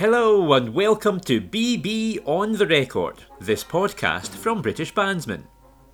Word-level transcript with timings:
Hello 0.00 0.54
and 0.54 0.72
welcome 0.72 1.20
to 1.20 1.42
BB 1.42 2.20
on 2.24 2.52
the 2.52 2.66
Record, 2.66 3.22
this 3.38 3.62
podcast 3.62 4.28
from 4.28 4.62
British 4.62 4.94
Bandsman. 4.94 5.42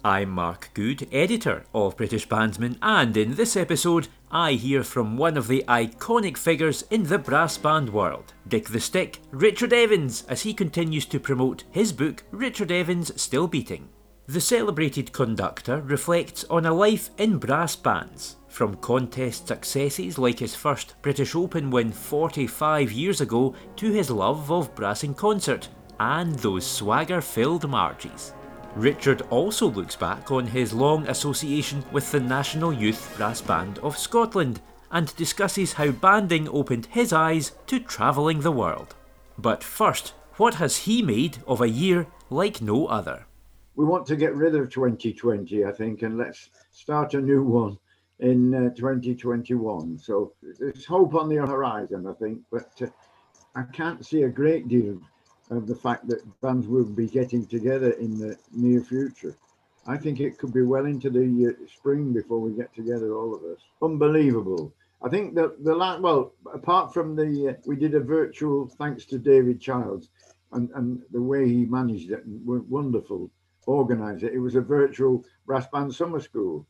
I'm 0.04 0.30
Mark 0.30 0.70
Good, 0.74 1.08
editor 1.10 1.64
of 1.74 1.96
British 1.96 2.28
Bandsman, 2.28 2.78
and 2.82 3.16
in 3.16 3.34
this 3.34 3.56
episode, 3.56 4.06
I 4.30 4.52
hear 4.52 4.84
from 4.84 5.16
one 5.16 5.36
of 5.36 5.48
the 5.48 5.64
iconic 5.66 6.36
figures 6.36 6.84
in 6.88 7.02
the 7.02 7.18
brass 7.18 7.58
band 7.58 7.92
world, 7.92 8.32
Dick 8.46 8.68
the 8.68 8.78
Stick, 8.78 9.18
Richard 9.32 9.72
Evans, 9.72 10.24
as 10.28 10.42
he 10.42 10.54
continues 10.54 11.06
to 11.06 11.18
promote 11.18 11.64
his 11.72 11.92
book, 11.92 12.22
Richard 12.30 12.70
Evans 12.70 13.20
Still 13.20 13.48
Beating. 13.48 13.88
The 14.28 14.40
celebrated 14.40 15.10
conductor 15.10 15.80
reflects 15.80 16.44
on 16.44 16.64
a 16.64 16.72
life 16.72 17.10
in 17.18 17.38
brass 17.38 17.74
bands, 17.74 18.36
from 18.56 18.74
contest 18.76 19.46
successes 19.46 20.16
like 20.16 20.38
his 20.38 20.54
first 20.54 20.94
British 21.02 21.34
Open 21.34 21.70
win 21.70 21.92
45 21.92 22.90
years 22.90 23.20
ago 23.20 23.54
to 23.76 23.92
his 23.92 24.10
love 24.10 24.50
of 24.50 24.74
brass 24.74 25.04
in 25.04 25.12
concert 25.12 25.68
and 26.00 26.34
those 26.36 26.66
swagger 26.66 27.20
filled 27.20 27.68
marches. 27.68 28.32
Richard 28.74 29.20
also 29.28 29.66
looks 29.68 29.94
back 29.94 30.30
on 30.30 30.46
his 30.46 30.72
long 30.72 31.06
association 31.06 31.84
with 31.92 32.10
the 32.10 32.20
National 32.20 32.72
Youth 32.72 33.14
Brass 33.18 33.42
Band 33.42 33.78
of 33.80 33.98
Scotland 33.98 34.62
and 34.90 35.14
discusses 35.16 35.74
how 35.74 35.90
banding 35.90 36.48
opened 36.48 36.86
his 36.86 37.12
eyes 37.12 37.52
to 37.66 37.78
travelling 37.78 38.40
the 38.40 38.52
world. 38.52 38.94
But 39.36 39.62
first, 39.62 40.14
what 40.38 40.54
has 40.54 40.78
he 40.78 41.02
made 41.02 41.36
of 41.46 41.60
a 41.60 41.68
year 41.68 42.06
like 42.30 42.62
no 42.62 42.86
other? 42.86 43.26
we 43.76 43.84
want 43.84 44.06
to 44.06 44.16
get 44.16 44.34
rid 44.34 44.54
of 44.54 44.70
2020, 44.70 45.64
I 45.64 45.70
think, 45.70 46.00
and 46.00 46.16
let's 46.16 46.48
start 46.72 47.12
a 47.12 47.20
new 47.20 47.42
one 47.42 47.78
in 48.20 48.54
uh, 48.54 48.70
2021. 48.74 49.98
So 49.98 50.32
there's 50.58 50.84
hope 50.84 51.14
on 51.14 51.28
the 51.28 51.36
horizon, 51.36 52.06
I 52.06 52.14
think, 52.14 52.40
but 52.50 52.70
uh, 52.80 52.86
I 53.54 53.64
can't 53.72 54.04
see 54.04 54.22
a 54.22 54.28
great 54.28 54.68
deal 54.68 55.00
of 55.50 55.66
the 55.66 55.74
fact 55.74 56.08
that 56.08 56.40
bands 56.40 56.66
will 56.66 56.84
be 56.84 57.06
getting 57.06 57.46
together 57.46 57.90
in 57.92 58.18
the 58.18 58.36
near 58.52 58.80
future. 58.80 59.36
I 59.86 59.96
think 59.96 60.18
it 60.18 60.38
could 60.38 60.52
be 60.52 60.62
well 60.62 60.86
into 60.86 61.10
the 61.10 61.48
uh, 61.48 61.66
spring 61.68 62.12
before 62.12 62.40
we 62.40 62.52
get 62.52 62.74
together, 62.74 63.14
all 63.14 63.34
of 63.34 63.42
us. 63.44 63.60
Unbelievable. 63.82 64.72
I 65.02 65.08
think 65.08 65.34
that 65.34 65.62
the 65.62 65.74
last, 65.74 66.00
well, 66.00 66.32
apart 66.52 66.92
from 66.92 67.14
the, 67.14 67.50
uh, 67.50 67.60
we 67.66 67.76
did 67.76 67.94
a 67.94 68.00
virtual, 68.00 68.66
thanks 68.78 69.04
to 69.06 69.18
David 69.18 69.60
Childs 69.60 70.08
and, 70.52 70.70
and 70.74 71.02
the 71.12 71.22
way 71.22 71.48
he 71.48 71.66
managed 71.66 72.10
it, 72.10 72.22
wonderful 72.26 73.30
organise 73.66 74.22
it. 74.22 74.32
It 74.32 74.38
was 74.38 74.54
a 74.54 74.60
virtual 74.60 75.24
brass 75.44 75.66
band 75.68 75.94
summer 75.94 76.20
school, 76.20 76.66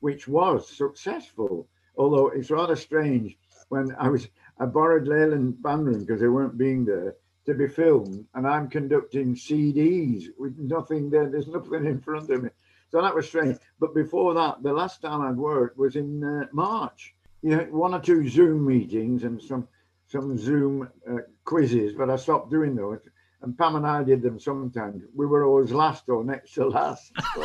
which 0.00 0.28
was 0.28 0.68
successful. 0.68 1.68
Although 1.96 2.28
it's 2.28 2.50
rather 2.50 2.76
strange 2.76 3.36
when 3.68 3.94
I 3.98 4.08
was 4.08 4.28
I 4.58 4.66
borrowed 4.66 5.06
Leyland 5.06 5.62
band 5.62 5.86
room 5.86 6.00
because 6.00 6.20
they 6.20 6.28
weren't 6.28 6.58
being 6.58 6.84
there 6.84 7.16
to 7.46 7.54
be 7.54 7.68
filmed, 7.68 8.26
and 8.34 8.46
I'm 8.46 8.68
conducting 8.68 9.34
CDs 9.34 10.26
with 10.38 10.58
nothing 10.58 11.10
there. 11.10 11.30
There's 11.30 11.48
nothing 11.48 11.86
in 11.86 12.00
front 12.00 12.30
of 12.30 12.42
me, 12.42 12.50
so 12.90 13.00
that 13.00 13.14
was 13.14 13.26
strange. 13.26 13.58
But 13.78 13.94
before 13.94 14.34
that, 14.34 14.62
the 14.62 14.72
last 14.72 15.00
time 15.00 15.22
I'd 15.22 15.36
worked 15.36 15.78
was 15.78 15.96
in 15.96 16.22
uh, 16.22 16.46
March. 16.52 17.14
You 17.42 17.56
know, 17.56 17.64
one 17.70 17.94
or 17.94 18.00
two 18.00 18.28
Zoom 18.28 18.66
meetings 18.66 19.24
and 19.24 19.40
some 19.40 19.66
some 20.06 20.36
Zoom 20.36 20.88
uh, 21.10 21.18
quizzes, 21.44 21.94
but 21.94 22.10
I 22.10 22.16
stopped 22.16 22.50
doing 22.50 22.74
those 22.74 23.00
and 23.42 23.56
Pam 23.56 23.76
and 23.76 23.86
I 23.86 24.02
did 24.02 24.22
them 24.22 24.38
sometimes. 24.38 25.02
We 25.14 25.26
were 25.26 25.44
always 25.44 25.72
last 25.72 26.08
or 26.08 26.24
next 26.24 26.54
to 26.54 26.68
last, 26.68 27.12
so, 27.34 27.44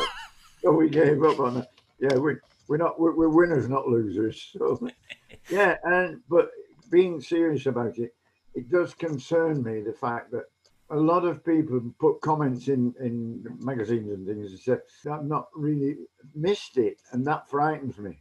so 0.62 0.72
we 0.72 0.88
gave 0.88 1.22
up 1.22 1.40
on 1.40 1.58
it. 1.58 1.68
Yeah, 1.98 2.16
we 2.16 2.34
we're 2.68 2.76
not 2.76 3.00
we're, 3.00 3.14
we're 3.14 3.28
winners, 3.28 3.68
not 3.68 3.88
losers. 3.88 4.50
So 4.52 4.88
yeah, 5.50 5.76
and 5.84 6.20
but 6.28 6.50
being 6.90 7.20
serious 7.20 7.66
about 7.66 7.98
it, 7.98 8.14
it 8.54 8.70
does 8.70 8.94
concern 8.94 9.62
me 9.62 9.80
the 9.80 9.92
fact 9.92 10.30
that 10.32 10.44
a 10.90 10.96
lot 10.96 11.24
of 11.24 11.44
people 11.44 11.80
put 11.98 12.20
comments 12.20 12.68
in 12.68 12.94
in 13.00 13.44
magazines 13.60 14.10
and 14.10 14.26
things 14.26 14.50
and 14.50 14.60
said 14.60 14.80
I've 15.10 15.24
not 15.24 15.48
really 15.54 15.96
missed 16.34 16.76
it, 16.76 17.00
and 17.12 17.26
that 17.26 17.48
frightens 17.48 17.98
me. 17.98 18.18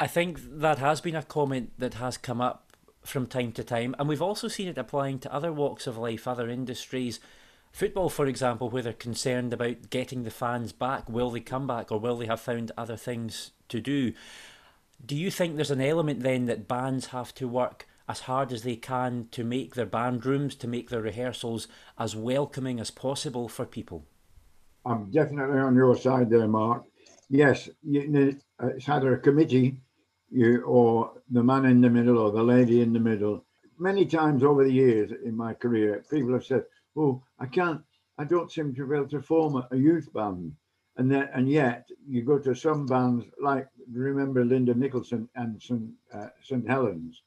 I 0.00 0.06
think 0.06 0.40
that 0.58 0.78
has 0.78 1.00
been 1.00 1.14
a 1.14 1.22
comment 1.22 1.72
that 1.78 1.94
has 1.94 2.16
come 2.16 2.40
up 2.40 2.72
from 3.04 3.26
time 3.26 3.52
to 3.52 3.64
time. 3.64 3.94
And 3.98 4.08
we've 4.08 4.22
also 4.22 4.48
seen 4.48 4.68
it 4.68 4.78
applying 4.78 5.18
to 5.20 5.32
other 5.32 5.52
walks 5.52 5.86
of 5.86 5.98
life, 5.98 6.26
other 6.26 6.48
industries. 6.48 7.20
Football, 7.72 8.10
for 8.10 8.26
example, 8.26 8.68
where 8.68 8.82
they're 8.82 8.92
concerned 8.92 9.52
about 9.52 9.88
getting 9.88 10.22
the 10.22 10.30
fans 10.30 10.72
back. 10.72 11.08
Will 11.08 11.30
they 11.30 11.40
come 11.40 11.66
back 11.66 11.90
or 11.90 11.98
will 11.98 12.18
they 12.18 12.26
have 12.26 12.40
found 12.40 12.70
other 12.76 12.96
things 12.98 13.52
to 13.70 13.80
do? 13.80 14.12
Do 15.04 15.16
you 15.16 15.30
think 15.30 15.56
there's 15.56 15.70
an 15.70 15.80
element 15.80 16.20
then 16.20 16.44
that 16.46 16.68
bands 16.68 17.06
have 17.06 17.34
to 17.36 17.48
work 17.48 17.88
as 18.08 18.20
hard 18.20 18.52
as 18.52 18.62
they 18.62 18.76
can 18.76 19.28
to 19.30 19.42
make 19.42 19.74
their 19.74 19.86
band 19.86 20.26
rooms, 20.26 20.54
to 20.56 20.68
make 20.68 20.90
their 20.90 21.00
rehearsals 21.00 21.66
as 21.98 22.14
welcoming 22.14 22.78
as 22.78 22.90
possible 22.90 23.48
for 23.48 23.64
people? 23.64 24.04
I'm 24.84 25.10
definitely 25.10 25.58
on 25.58 25.74
your 25.74 25.96
side 25.96 26.28
there, 26.28 26.48
Mark. 26.48 26.84
Yes, 27.30 27.70
it's 27.82 28.88
either 28.88 29.14
a 29.14 29.18
committee 29.18 29.78
you 30.30 30.62
or 30.62 31.12
the 31.30 31.42
man 31.42 31.64
in 31.64 31.80
the 31.80 31.90
middle 31.90 32.18
or 32.18 32.32
the 32.32 32.42
lady 32.42 32.82
in 32.82 32.92
the 32.92 33.00
middle. 33.00 33.44
Many 33.78 34.04
times 34.04 34.44
over 34.44 34.62
the 34.62 34.72
years 34.72 35.10
in 35.24 35.36
my 35.36 35.54
career, 35.54 36.04
people 36.10 36.32
have 36.34 36.44
said, 36.44 36.64
"Oh, 36.96 37.22
I 37.38 37.46
can't, 37.46 37.82
I 38.18 38.24
don't 38.24 38.52
seem 38.52 38.74
to 38.74 38.86
be 38.86 38.96
able 38.96 39.08
to 39.08 39.22
form 39.22 39.64
a, 39.70 39.76
youth 39.76 40.12
band." 40.12 40.54
And 40.96 41.10
then, 41.10 41.28
and 41.32 41.48
yet, 41.48 41.88
you 42.06 42.22
go 42.22 42.38
to 42.38 42.54
some 42.54 42.86
bands 42.86 43.24
like 43.40 43.68
remember 43.90 44.44
Linda 44.44 44.74
Nicholson 44.74 45.28
and 45.34 45.60
St. 45.62 45.90
Uh, 46.12 46.28
St. 46.42 46.68
Helens, 46.68 47.22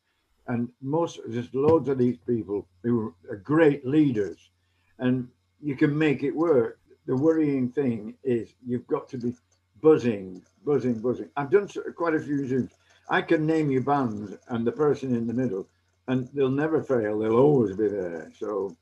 and 0.48 0.70
most 0.82 1.20
there's 1.28 1.54
loads 1.54 1.90
of 1.90 1.98
these 1.98 2.18
people 2.18 2.68
who 2.84 3.14
are 3.30 3.38
great 3.38 3.86
leaders, 3.86 4.52
and 5.00 5.28
you 5.62 5.76
can 5.76 5.98
make 5.98 6.24
it 6.24 6.36
work. 6.36 6.80
The 7.08 7.16
worrying 7.16 7.72
thing 7.72 8.16
is 8.24 8.54
you've 8.66 8.88
got 8.88 9.10
to 9.10 9.18
be 9.18 9.34
buzzing, 9.82 10.44
buzzing, 10.64 11.00
buzzing. 11.00 11.30
I've 11.36 11.52
done 11.52 11.70
quite 11.96 12.16
a 12.16 12.20
few 12.20 12.38
Zooms 12.42 12.72
I 13.10 13.22
can 13.22 13.46
name 13.46 13.70
you 13.70 13.82
bands 13.82 14.36
and 14.48 14.66
the 14.66 14.72
person 14.72 15.16
in 15.16 15.28
the 15.28 15.34
middle, 15.34 15.68
and 16.08 16.28
they'll 16.34 16.50
never 16.50 16.82
fail. 16.82 17.20
They'll 17.20 17.38
always 17.38 17.76
be 17.76 17.88
there. 17.88 18.32
So 18.38 18.76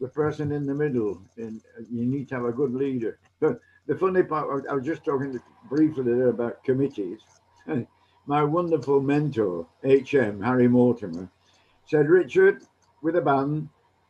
the 0.00 0.08
person 0.08 0.52
in 0.52 0.66
the 0.66 0.74
middle, 0.74 1.22
and 1.36 1.60
uh, 1.78 1.82
you 1.90 2.04
need 2.04 2.28
to 2.28 2.34
have 2.36 2.44
a 2.44 2.52
good 2.52 2.74
leader. 2.74 3.18
But 3.40 3.60
the 3.86 3.96
funny 3.96 4.22
part, 4.22 4.66
I 4.68 4.74
was 4.74 4.84
just 4.84 5.04
talking 5.04 5.40
briefly 5.68 6.04
there 6.04 6.28
about 6.28 6.62
committees. 6.64 7.20
My 8.26 8.44
wonderful 8.44 9.00
mentor, 9.00 9.66
HM 9.82 10.42
Harry 10.42 10.68
Mortimer, 10.68 11.28
said, 11.86 12.08
Richard, 12.08 12.62
with 13.02 13.16
a 13.16 13.20
ban, 13.20 13.68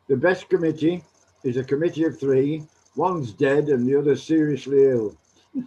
the 0.08 0.16
best 0.16 0.48
committee 0.48 1.02
is 1.44 1.56
a 1.56 1.64
committee 1.64 2.04
of 2.04 2.18
three. 2.18 2.64
One's 2.96 3.32
dead 3.32 3.68
and 3.68 3.86
the 3.86 3.96
other's 3.96 4.22
seriously 4.22 4.84
ill. 4.88 5.16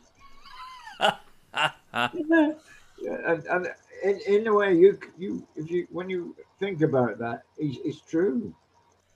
and, 3.06 3.46
and 3.46 3.68
in, 4.04 4.20
in 4.28 4.48
a 4.48 4.54
way, 4.54 4.74
you 4.76 5.00
you 5.18 5.48
if 5.56 5.72
you 5.72 5.88
when 5.90 6.10
you 6.10 6.36
think 6.60 6.82
about 6.82 7.18
that, 7.20 7.44
it's, 7.58 7.78
it's 7.84 8.02
true. 8.02 8.54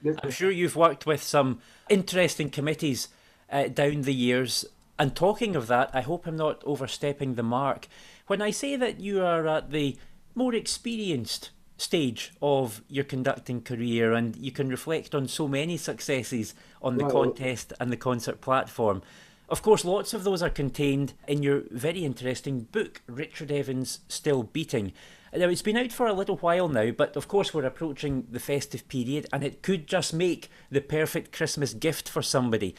I'm 0.06 0.32
sure 0.32 0.52
you've 0.52 0.76
worked 0.76 1.06
with 1.06 1.24
some 1.24 1.60
interesting 1.90 2.50
committees 2.50 3.08
uh, 3.52 3.68
down 3.68 4.02
the 4.02 4.14
years. 4.14 4.66
And 5.00 5.16
talking 5.16 5.56
of 5.56 5.68
that, 5.68 5.92
I 5.94 6.02
hope 6.02 6.26
I'm 6.26 6.38
not 6.38 6.64
overstepping 6.66 7.36
the 7.36 7.44
mark 7.44 7.88
when 8.28 8.42
I 8.42 8.52
say 8.52 8.76
that 8.76 9.00
you 9.00 9.24
are 9.24 9.48
at 9.48 9.72
the 9.72 9.98
more 10.36 10.54
experienced 10.54 11.52
stage 11.78 12.34
of 12.42 12.82
your 12.90 13.04
conducting 13.04 13.62
career 13.62 14.14
and 14.14 14.36
you 14.36 14.52
can 14.52 14.70
reflect 14.70 15.14
on 15.14 15.28
so 15.28 15.48
many 15.48 15.78
successes 15.78 16.54
on 16.82 16.98
the 16.98 17.06
well, 17.06 17.24
contest 17.24 17.74
and 17.80 17.92
the 17.92 17.98
concert 17.98 18.42
platform. 18.42 19.02
Of 19.50 19.62
course, 19.62 19.86
lots 19.86 20.14
of 20.14 20.24
those 20.24 20.42
are 20.42 20.50
contained 20.50 21.14
in 21.28 21.42
your 21.42 21.64
very 21.72 22.04
interesting 22.04 22.62
book, 22.62 23.02
Richard 23.08 23.52
Evans 23.52 24.00
Still 24.10 24.44
Beating. 24.44 24.92
Now, 25.36 25.50
it's 25.50 25.62
been 25.62 25.78
out 25.78 25.92
for 25.92 26.08
a 26.08 26.14
little 26.14 26.38
while 26.38 26.70
now, 26.70 26.92
but 26.92 27.16
of 27.16 27.28
course, 27.28 27.54
we're 27.54 27.66
approaching 27.66 28.28
the 28.30 28.40
festive 28.40 28.88
period 28.88 29.28
and 29.34 29.44
it 29.44 29.62
could 29.62 29.88
just 29.88 30.14
make 30.14 30.50
the 30.72 30.82
perfect 30.82 31.32
Christmas 31.32 31.74
gift 31.74 32.08
for 32.08 32.22
somebody. 32.22 32.76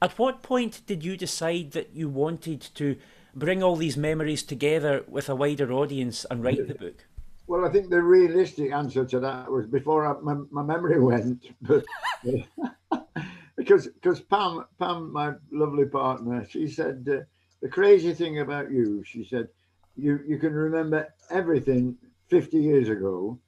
At 0.00 0.18
what 0.18 0.42
point 0.42 0.82
did 0.86 1.04
you 1.04 1.16
decide 1.16 1.72
that 1.72 1.90
you 1.92 2.08
wanted 2.08 2.60
to 2.74 2.96
bring 3.34 3.62
all 3.62 3.76
these 3.76 3.96
memories 3.96 4.42
together 4.42 5.04
with 5.08 5.28
a 5.28 5.34
wider 5.34 5.72
audience 5.72 6.24
and 6.30 6.42
write 6.42 6.68
the 6.68 6.74
book? 6.74 7.04
Well, 7.48 7.64
I 7.64 7.70
think 7.70 7.90
the 7.90 8.02
realistic 8.02 8.72
answer 8.72 9.04
to 9.06 9.20
that 9.20 9.50
was 9.50 9.66
before 9.66 10.06
I, 10.06 10.20
my, 10.20 10.34
my 10.50 10.62
memory 10.62 11.00
went. 11.00 11.46
Because 13.58 13.88
because 13.88 14.20
Pam 14.20 14.64
Pam 14.78 15.12
my 15.12 15.32
lovely 15.50 15.84
partner 15.84 16.46
she 16.48 16.68
said 16.68 17.06
uh, 17.10 17.24
the 17.60 17.68
crazy 17.68 18.14
thing 18.14 18.38
about 18.38 18.70
you 18.70 19.02
she 19.04 19.24
said 19.24 19.48
you 19.98 20.20
you 20.26 20.38
can 20.38 20.52
remember 20.52 21.12
everything 21.30 21.96
50 22.28 22.58
years 22.58 22.88
ago 22.88 23.38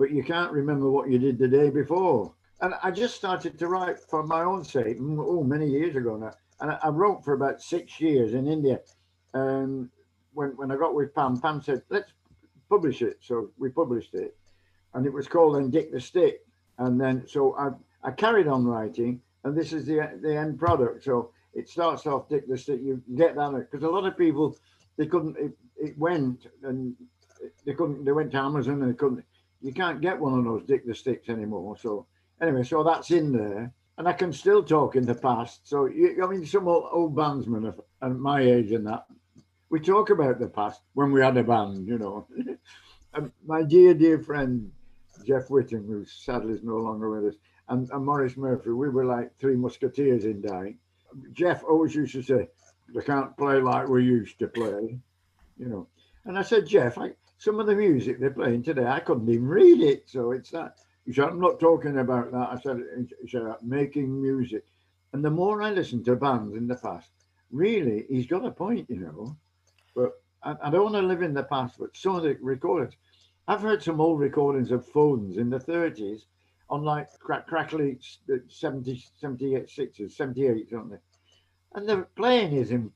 but 0.00 0.10
you 0.10 0.24
can't 0.24 0.50
remember 0.50 0.90
what 0.90 1.10
you 1.10 1.18
did 1.18 1.38
the 1.38 1.46
day 1.46 1.68
before. 1.68 2.32
And 2.62 2.72
I 2.82 2.90
just 2.90 3.16
started 3.16 3.58
to 3.58 3.68
write 3.68 4.00
for 4.00 4.22
my 4.22 4.42
own 4.44 4.64
sake 4.64 4.96
oh 4.98 5.44
many 5.44 5.68
years 5.68 5.94
ago 5.94 6.16
now. 6.16 6.32
And 6.60 6.70
I, 6.82 6.88
wrote 6.88 7.22
for 7.22 7.34
about 7.34 7.60
six 7.60 8.00
years 8.00 8.32
in 8.32 8.48
India. 8.48 8.80
And 9.34 9.90
when 10.32 10.56
when 10.56 10.70
I 10.70 10.76
got 10.76 10.94
with 10.94 11.14
Pam 11.14 11.38
Pam 11.38 11.60
said 11.60 11.82
let's 11.90 12.12
publish 12.70 13.02
it. 13.02 13.18
So 13.20 13.50
we 13.58 13.68
published 13.68 14.14
it. 14.14 14.34
And 14.94 15.04
it 15.04 15.12
was 15.12 15.28
called 15.28 15.56
then 15.56 15.70
Dick 15.70 15.92
the 15.92 16.00
Stick. 16.00 16.46
And 16.78 16.98
then, 16.98 17.26
so 17.26 17.54
I, 17.56 17.68
I 18.02 18.10
carried 18.10 18.48
on 18.48 18.64
writing, 18.64 19.20
and 19.44 19.54
this 19.54 19.74
is 19.74 19.84
the 19.84 20.18
the 20.22 20.34
end 20.34 20.58
product. 20.58 21.04
So 21.04 21.30
it 21.52 21.68
starts 21.68 22.06
off 22.06 22.30
Dick 22.30 22.48
the 22.48 22.56
Stick. 22.56 22.80
You 22.82 23.02
get 23.16 23.36
that 23.36 23.52
because 23.70 23.84
a 23.84 23.90
lot 23.90 24.06
of 24.06 24.16
people 24.16 24.56
they 24.96 25.06
couldn't. 25.06 25.36
It, 25.38 25.52
it 25.76 25.98
went 25.98 26.46
and 26.62 26.94
they 27.64 27.74
couldn't. 27.74 28.04
They 28.04 28.12
went 28.12 28.32
to 28.32 28.38
Amazon 28.38 28.82
and 28.82 28.92
they 28.92 28.96
couldn't. 28.96 29.24
You 29.60 29.72
can't 29.72 30.00
get 30.00 30.18
one 30.18 30.38
of 30.38 30.44
those 30.44 30.64
Dick 30.64 30.86
the 30.86 30.94
Sticks 30.94 31.28
anymore. 31.28 31.76
So 31.76 32.06
anyway, 32.40 32.64
so 32.64 32.82
that's 32.82 33.10
in 33.10 33.32
there, 33.32 33.72
and 33.98 34.08
I 34.08 34.12
can 34.12 34.32
still 34.32 34.62
talk 34.62 34.96
in 34.96 35.04
the 35.04 35.14
past. 35.14 35.68
So 35.68 35.86
you, 35.86 36.22
I 36.24 36.26
mean, 36.26 36.46
some 36.46 36.68
old, 36.68 36.88
old 36.90 37.14
bandsmen 37.14 37.68
of, 37.68 37.80
at 38.02 38.16
my 38.16 38.40
age 38.40 38.72
and 38.72 38.86
that 38.86 39.06
we 39.70 39.80
talk 39.80 40.10
about 40.10 40.38
the 40.38 40.48
past 40.48 40.82
when 40.94 41.12
we 41.12 41.22
had 41.22 41.36
a 41.36 41.44
band, 41.44 41.86
you 41.86 41.98
know. 41.98 42.26
my 43.46 43.62
dear, 43.62 43.94
dear 43.94 44.18
friend 44.18 44.70
Jeff 45.24 45.48
Whitting, 45.48 45.86
who 45.86 46.04
sadly 46.04 46.54
is 46.54 46.62
no 46.62 46.76
longer 46.76 47.08
with 47.08 47.32
us, 47.32 47.40
and, 47.68 47.88
and 47.90 48.04
Maurice 48.04 48.36
Murphy, 48.36 48.70
we 48.70 48.88
were 48.88 49.04
like 49.04 49.30
three 49.38 49.56
musketeers 49.56 50.24
in 50.24 50.42
dying. 50.42 50.78
Jeff 51.32 51.62
always 51.64 51.94
used 51.94 52.12
to 52.14 52.22
say, 52.22 52.48
they 52.94 53.02
can't 53.02 53.36
play 53.36 53.60
like 53.60 53.88
we 53.88 54.04
used 54.04 54.38
to 54.38 54.48
play, 54.48 54.98
you 55.58 55.66
know. 55.66 55.86
And 56.24 56.38
I 56.38 56.42
said, 56.42 56.66
Jeff, 56.66 56.98
I, 56.98 57.12
some 57.38 57.58
of 57.60 57.66
the 57.66 57.74
music 57.74 58.20
they're 58.20 58.30
playing 58.30 58.62
today, 58.62 58.86
I 58.86 59.00
couldn't 59.00 59.28
even 59.28 59.46
read 59.46 59.80
it. 59.80 60.08
So 60.08 60.32
it's 60.32 60.50
that. 60.50 60.78
He 61.06 61.12
said, 61.12 61.24
I'm 61.24 61.40
not 61.40 61.58
talking 61.58 61.98
about 61.98 62.30
that. 62.32 62.48
I 62.50 62.60
said, 62.60 62.82
he 63.22 63.28
said, 63.28 63.42
making 63.62 64.20
music. 64.20 64.64
And 65.12 65.24
the 65.24 65.30
more 65.30 65.62
I 65.62 65.70
listen 65.70 66.04
to 66.04 66.16
bands 66.16 66.54
in 66.54 66.68
the 66.68 66.76
past, 66.76 67.10
really, 67.50 68.04
he's 68.08 68.26
got 68.26 68.44
a 68.44 68.50
point, 68.50 68.88
you 68.90 69.00
know. 69.00 69.36
But 69.94 70.12
I, 70.42 70.54
I 70.62 70.70
don't 70.70 70.84
want 70.84 70.94
to 70.96 71.02
live 71.02 71.22
in 71.22 71.34
the 71.34 71.42
past, 71.42 71.78
but 71.78 71.96
some 71.96 72.16
of 72.16 72.22
the 72.22 72.36
recordings, 72.40 72.94
I've 73.48 73.62
heard 73.62 73.82
some 73.82 74.00
old 74.00 74.20
recordings 74.20 74.70
of 74.70 74.86
phones 74.86 75.36
in 75.36 75.50
the 75.50 75.58
30s 75.58 76.22
on 76.68 76.84
like 76.84 77.08
crack, 77.18 77.46
crackly 77.46 77.98
70, 78.48 79.02
78 79.18 79.68
sixes, 79.68 80.16
78, 80.16 80.70
don't 80.70 80.90
they? 80.90 80.96
And 81.74 81.88
the 81.88 82.06
playing 82.16 82.52
is 82.52 82.70
in, 82.70 82.90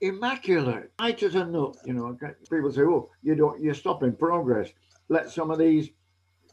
immaculate, 0.00 0.92
tight 0.98 1.22
as 1.22 1.34
a 1.34 1.44
nut. 1.44 1.76
You 1.84 1.94
know, 1.94 2.18
people 2.50 2.72
say, 2.72 2.82
"Oh, 2.82 3.10
you 3.22 3.34
don't, 3.34 3.60
you're 3.60 3.74
stopping 3.74 4.14
progress." 4.14 4.70
Let 5.08 5.30
some 5.30 5.50
of 5.50 5.58
these 5.58 5.90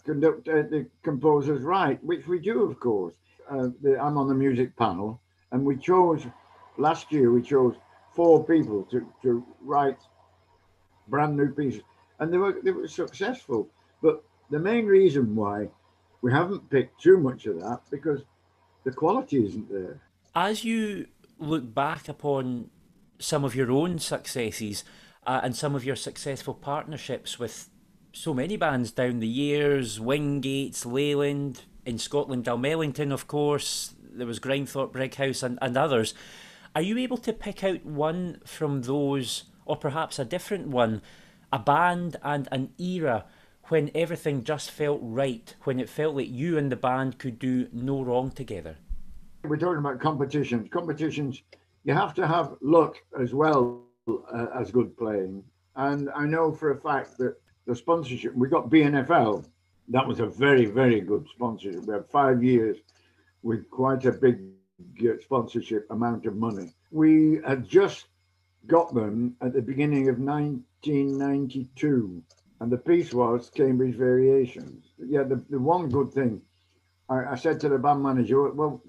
conduct 0.05 0.47
uh, 0.47 0.63
the 0.63 0.87
composers 1.01 1.63
write, 1.63 2.03
which 2.03 2.27
we 2.27 2.39
do, 2.39 2.63
of 2.63 2.79
course. 2.79 3.13
Uh, 3.49 3.69
the, 3.81 3.99
I'm 3.99 4.17
on 4.17 4.27
the 4.27 4.35
music 4.35 4.75
panel, 4.77 5.21
and 5.51 5.65
we 5.65 5.77
chose 5.77 6.25
last 6.77 7.11
year. 7.11 7.31
We 7.31 7.41
chose 7.41 7.75
four 8.13 8.43
people 8.43 8.83
to, 8.91 9.05
to 9.23 9.45
write 9.61 9.97
brand 11.07 11.35
new 11.35 11.49
pieces, 11.51 11.81
and 12.19 12.31
they 12.31 12.37
were 12.37 12.59
they 12.63 12.71
were 12.71 12.87
successful. 12.87 13.67
But 14.01 14.23
the 14.49 14.59
main 14.59 14.85
reason 14.85 15.35
why 15.35 15.69
we 16.21 16.31
haven't 16.31 16.69
picked 16.69 17.01
too 17.01 17.17
much 17.17 17.45
of 17.47 17.59
that 17.61 17.81
because 17.89 18.21
the 18.83 18.91
quality 18.91 19.45
isn't 19.45 19.69
there. 19.71 20.01
As 20.35 20.63
you 20.63 21.07
look 21.39 21.73
back 21.73 22.07
upon 22.07 22.69
some 23.19 23.43
of 23.43 23.55
your 23.55 23.71
own 23.71 23.99
successes 23.99 24.83
uh, 25.25 25.41
and 25.43 25.55
some 25.55 25.75
of 25.75 25.85
your 25.85 25.95
successful 25.95 26.53
partnerships 26.53 27.39
with 27.39 27.69
so 28.11 28.33
many 28.33 28.57
bands 28.57 28.91
down 28.91 29.19
the 29.19 29.27
years, 29.27 29.99
Wingates, 29.99 30.85
Leyland, 30.85 31.63
in 31.85 31.97
Scotland, 31.97 32.45
Dalmellington, 32.45 33.11
of 33.11 33.27
course, 33.27 33.95
there 34.01 34.27
was 34.27 34.39
Grimethorpe 34.39 34.93
Brighouse 34.93 35.43
and, 35.43 35.57
and 35.61 35.75
others. 35.75 36.13
Are 36.75 36.81
you 36.81 36.97
able 36.97 37.17
to 37.17 37.33
pick 37.33 37.63
out 37.63 37.85
one 37.85 38.39
from 38.45 38.83
those, 38.83 39.45
or 39.65 39.75
perhaps 39.75 40.19
a 40.19 40.25
different 40.25 40.67
one, 40.67 41.01
a 41.51 41.59
band 41.59 42.17
and 42.23 42.47
an 42.51 42.73
era 42.77 43.25
when 43.69 43.91
everything 43.95 44.43
just 44.43 44.71
felt 44.71 44.99
right, 45.01 45.55
when 45.63 45.79
it 45.79 45.89
felt 45.89 46.15
like 46.15 46.29
you 46.29 46.57
and 46.57 46.71
the 46.71 46.75
band 46.75 47.17
could 47.17 47.39
do 47.39 47.67
no 47.71 48.01
wrong 48.01 48.31
together? 48.31 48.77
We're 49.45 49.57
talking 49.57 49.79
about 49.79 49.99
competitions. 49.99 50.69
Competitions, 50.69 51.43
you 51.83 51.93
have 51.93 52.13
to 52.13 52.25
have 52.25 52.55
luck 52.61 52.95
as 53.19 53.33
well 53.33 53.83
uh, 54.07 54.45
as 54.55 54.71
good 54.71 54.97
playing. 54.97 55.43
And 55.75 56.09
I 56.15 56.25
know 56.25 56.53
for 56.53 56.71
a 56.71 56.79
fact 56.79 57.17
that 57.17 57.35
the 57.65 57.75
sponsorship, 57.75 58.33
we 58.35 58.47
got 58.47 58.69
BNFL. 58.69 59.45
That 59.89 60.07
was 60.07 60.21
a 60.21 60.27
very, 60.27 60.65
very 60.65 61.01
good 61.01 61.27
sponsorship. 61.33 61.83
We 61.83 61.93
had 61.93 62.09
five 62.09 62.41
years 62.41 62.77
with 63.41 63.69
quite 63.69 64.05
a 64.05 64.13
big 64.13 64.39
sponsorship 65.21 65.87
amount 65.89 66.25
of 66.25 66.37
money. 66.37 66.71
We 66.91 67.41
had 67.45 67.67
just 67.67 68.05
got 68.67 68.93
them 68.93 69.35
at 69.41 69.51
the 69.53 69.61
beginning 69.61 70.07
of 70.07 70.19
1992, 70.19 72.23
and 72.61 72.71
the 72.71 72.77
piece 72.77 73.13
was 73.13 73.49
Cambridge 73.49 73.95
Variations. 73.95 74.85
Yeah, 74.97 75.23
the, 75.23 75.43
the 75.49 75.59
one 75.59 75.89
good 75.89 76.13
thing, 76.13 76.41
I, 77.09 77.25
I 77.25 77.35
said 77.35 77.59
to 77.61 77.69
the 77.69 77.77
band 77.77 78.01
manager, 78.01 78.49
well, 78.51 78.81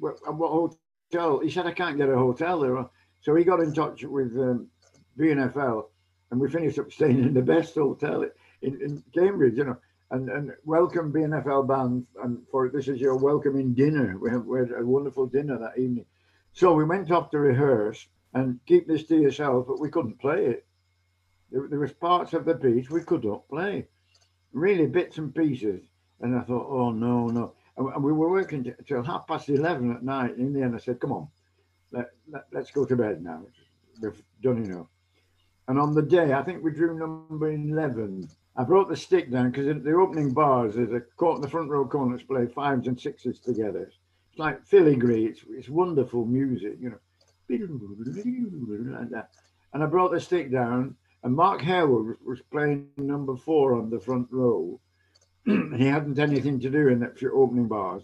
what, 0.00 0.34
what, 0.34 0.72
hotel? 1.12 1.40
He 1.40 1.50
said, 1.50 1.66
I 1.66 1.72
can't 1.72 1.96
get 1.96 2.08
a 2.08 2.16
hotel 2.16 2.60
there. 2.60 2.86
So 3.20 3.34
he 3.34 3.44
got 3.44 3.60
in 3.60 3.74
touch 3.74 4.02
with 4.02 4.32
um, 4.38 4.68
BNFL, 5.18 5.84
and 6.30 6.40
we 6.40 6.50
finished 6.50 6.78
up 6.78 6.92
staying 6.92 7.22
in 7.22 7.34
the 7.34 7.42
best 7.42 7.74
hotel 7.74 8.24
in, 8.62 8.80
in 8.82 9.02
Cambridge, 9.14 9.56
you 9.56 9.64
know 9.64 9.76
and, 10.10 10.28
and 10.28 10.52
welcome 10.64 11.12
BNFL 11.12 11.68
band 11.68 12.06
and 12.22 12.38
for 12.50 12.68
this 12.68 12.88
is 12.88 13.00
your 13.00 13.16
welcoming 13.16 13.74
dinner. 13.74 14.18
We 14.18 14.30
have 14.30 14.44
we 14.44 14.58
had 14.58 14.72
a 14.72 14.84
wonderful 14.84 15.26
dinner 15.26 15.58
that 15.58 15.80
evening. 15.80 16.06
So 16.52 16.74
we 16.74 16.84
went 16.84 17.10
off 17.10 17.30
to 17.30 17.38
rehearse 17.38 18.06
and 18.34 18.58
keep 18.66 18.88
this 18.88 19.04
to 19.04 19.16
yourself, 19.16 19.66
but 19.68 19.80
we 19.80 19.90
couldn't 19.90 20.20
play 20.20 20.46
it. 20.46 20.66
There, 21.50 21.68
there 21.68 21.78
was 21.78 21.92
parts 21.92 22.32
of 22.32 22.44
the 22.44 22.54
piece 22.54 22.90
we 22.90 23.02
could 23.02 23.24
not 23.24 23.48
play, 23.48 23.86
really 24.52 24.86
bits 24.86 25.18
and 25.18 25.34
pieces. 25.34 25.82
And 26.20 26.36
I 26.36 26.42
thought, 26.42 26.66
oh 26.68 26.90
no, 26.90 27.28
no. 27.28 27.54
And 27.80 28.04
we 28.04 28.12
were 28.12 28.30
working 28.30 28.72
till 28.86 29.02
half 29.02 29.26
past 29.26 29.48
eleven 29.48 29.92
at 29.92 30.02
night. 30.02 30.36
In 30.36 30.52
the 30.52 30.62
end, 30.62 30.74
I 30.74 30.78
said, 30.78 31.00
come 31.00 31.12
on, 31.12 31.28
let, 31.90 32.10
let, 32.30 32.44
let's 32.52 32.70
go 32.70 32.84
to 32.84 32.94
bed 32.94 33.22
now. 33.22 33.42
We've 34.00 34.22
done 34.42 34.64
enough. 34.64 34.86
And 35.66 35.78
on 35.78 35.94
the 35.94 36.02
day, 36.02 36.32
I 36.32 36.42
think 36.42 36.62
we 36.62 36.72
drew 36.72 36.98
number 36.98 37.50
11 37.50 38.28
I 38.56 38.64
brought 38.64 38.88
the 38.88 38.96
stick 38.96 39.30
down 39.30 39.50
because 39.50 39.82
the 39.82 39.92
opening 39.92 40.34
bars, 40.34 40.74
there's 40.74 40.92
a 40.92 41.00
court 41.16 41.36
in 41.36 41.42
the 41.42 41.48
front 41.48 41.70
row 41.70 41.86
corners 41.86 42.22
play 42.22 42.46
fives 42.46 42.86
and 42.88 43.00
sixes 43.00 43.38
together. 43.38 43.90
It's 44.30 44.38
like 44.38 44.66
filigree. 44.66 45.26
It's, 45.26 45.40
it's 45.48 45.68
wonderful 45.68 46.24
music, 46.24 46.76
you 46.80 46.90
know. 46.90 46.98
Like 47.48 49.10
that. 49.10 49.30
And 49.72 49.82
I 49.82 49.86
brought 49.86 50.12
the 50.12 50.20
stick 50.20 50.52
down, 50.52 50.96
and 51.22 51.34
Mark 51.34 51.62
Harewood 51.62 52.16
was 52.24 52.40
playing 52.52 52.88
number 52.96 53.36
four 53.36 53.74
on 53.74 53.90
the 53.90 54.00
front 54.00 54.28
row. 54.30 54.80
he 55.76 55.86
hadn't 55.86 56.18
anything 56.18 56.60
to 56.60 56.70
do 56.70 56.88
in 56.88 57.00
that 57.00 57.22
opening 57.32 57.68
bars. 57.68 58.02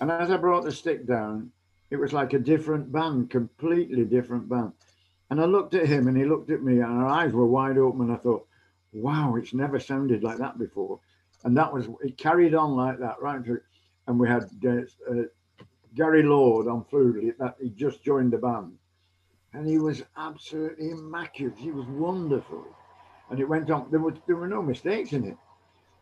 And 0.00 0.10
as 0.10 0.30
I 0.30 0.36
brought 0.36 0.64
the 0.64 0.72
stick 0.72 1.06
down, 1.06 1.50
it 1.90 1.96
was 1.96 2.12
like 2.12 2.32
a 2.32 2.38
different 2.38 2.92
band, 2.92 3.30
completely 3.30 4.04
different 4.04 4.48
band. 4.48 4.72
And 5.30 5.40
I 5.40 5.44
looked 5.44 5.74
at 5.74 5.86
him 5.86 6.06
and 6.08 6.16
he 6.16 6.24
looked 6.24 6.50
at 6.50 6.62
me, 6.62 6.74
and 6.74 6.84
our 6.84 7.06
eyes 7.06 7.32
were 7.32 7.46
wide 7.46 7.78
open. 7.78 8.02
And 8.02 8.12
I 8.12 8.16
thought, 8.16 8.46
wow, 8.92 9.34
it's 9.36 9.54
never 9.54 9.80
sounded 9.80 10.22
like 10.22 10.38
that 10.38 10.58
before. 10.58 11.00
And 11.44 11.56
that 11.56 11.72
was, 11.72 11.88
it 12.02 12.16
carried 12.16 12.54
on 12.54 12.76
like 12.76 12.98
that, 12.98 13.20
right? 13.20 13.44
Through, 13.44 13.60
and 14.06 14.18
we 14.18 14.28
had 14.28 14.48
uh, 14.64 14.70
uh, 15.10 15.24
Gary 15.94 16.22
Lord 16.22 16.66
on 16.66 16.84
flute, 16.84 17.36
that 17.38 17.56
he 17.60 17.70
just 17.70 18.02
joined 18.02 18.32
the 18.32 18.38
band. 18.38 18.72
And 19.52 19.66
he 19.66 19.78
was 19.78 20.02
absolutely 20.16 20.90
immaculate. 20.90 21.58
He 21.58 21.70
was 21.70 21.86
wonderful. 21.86 22.64
And 23.30 23.40
it 23.40 23.48
went 23.48 23.70
on, 23.70 23.90
there, 23.90 24.00
was, 24.00 24.14
there 24.26 24.36
were 24.36 24.48
no 24.48 24.62
mistakes 24.62 25.12
in 25.12 25.24
it. 25.24 25.36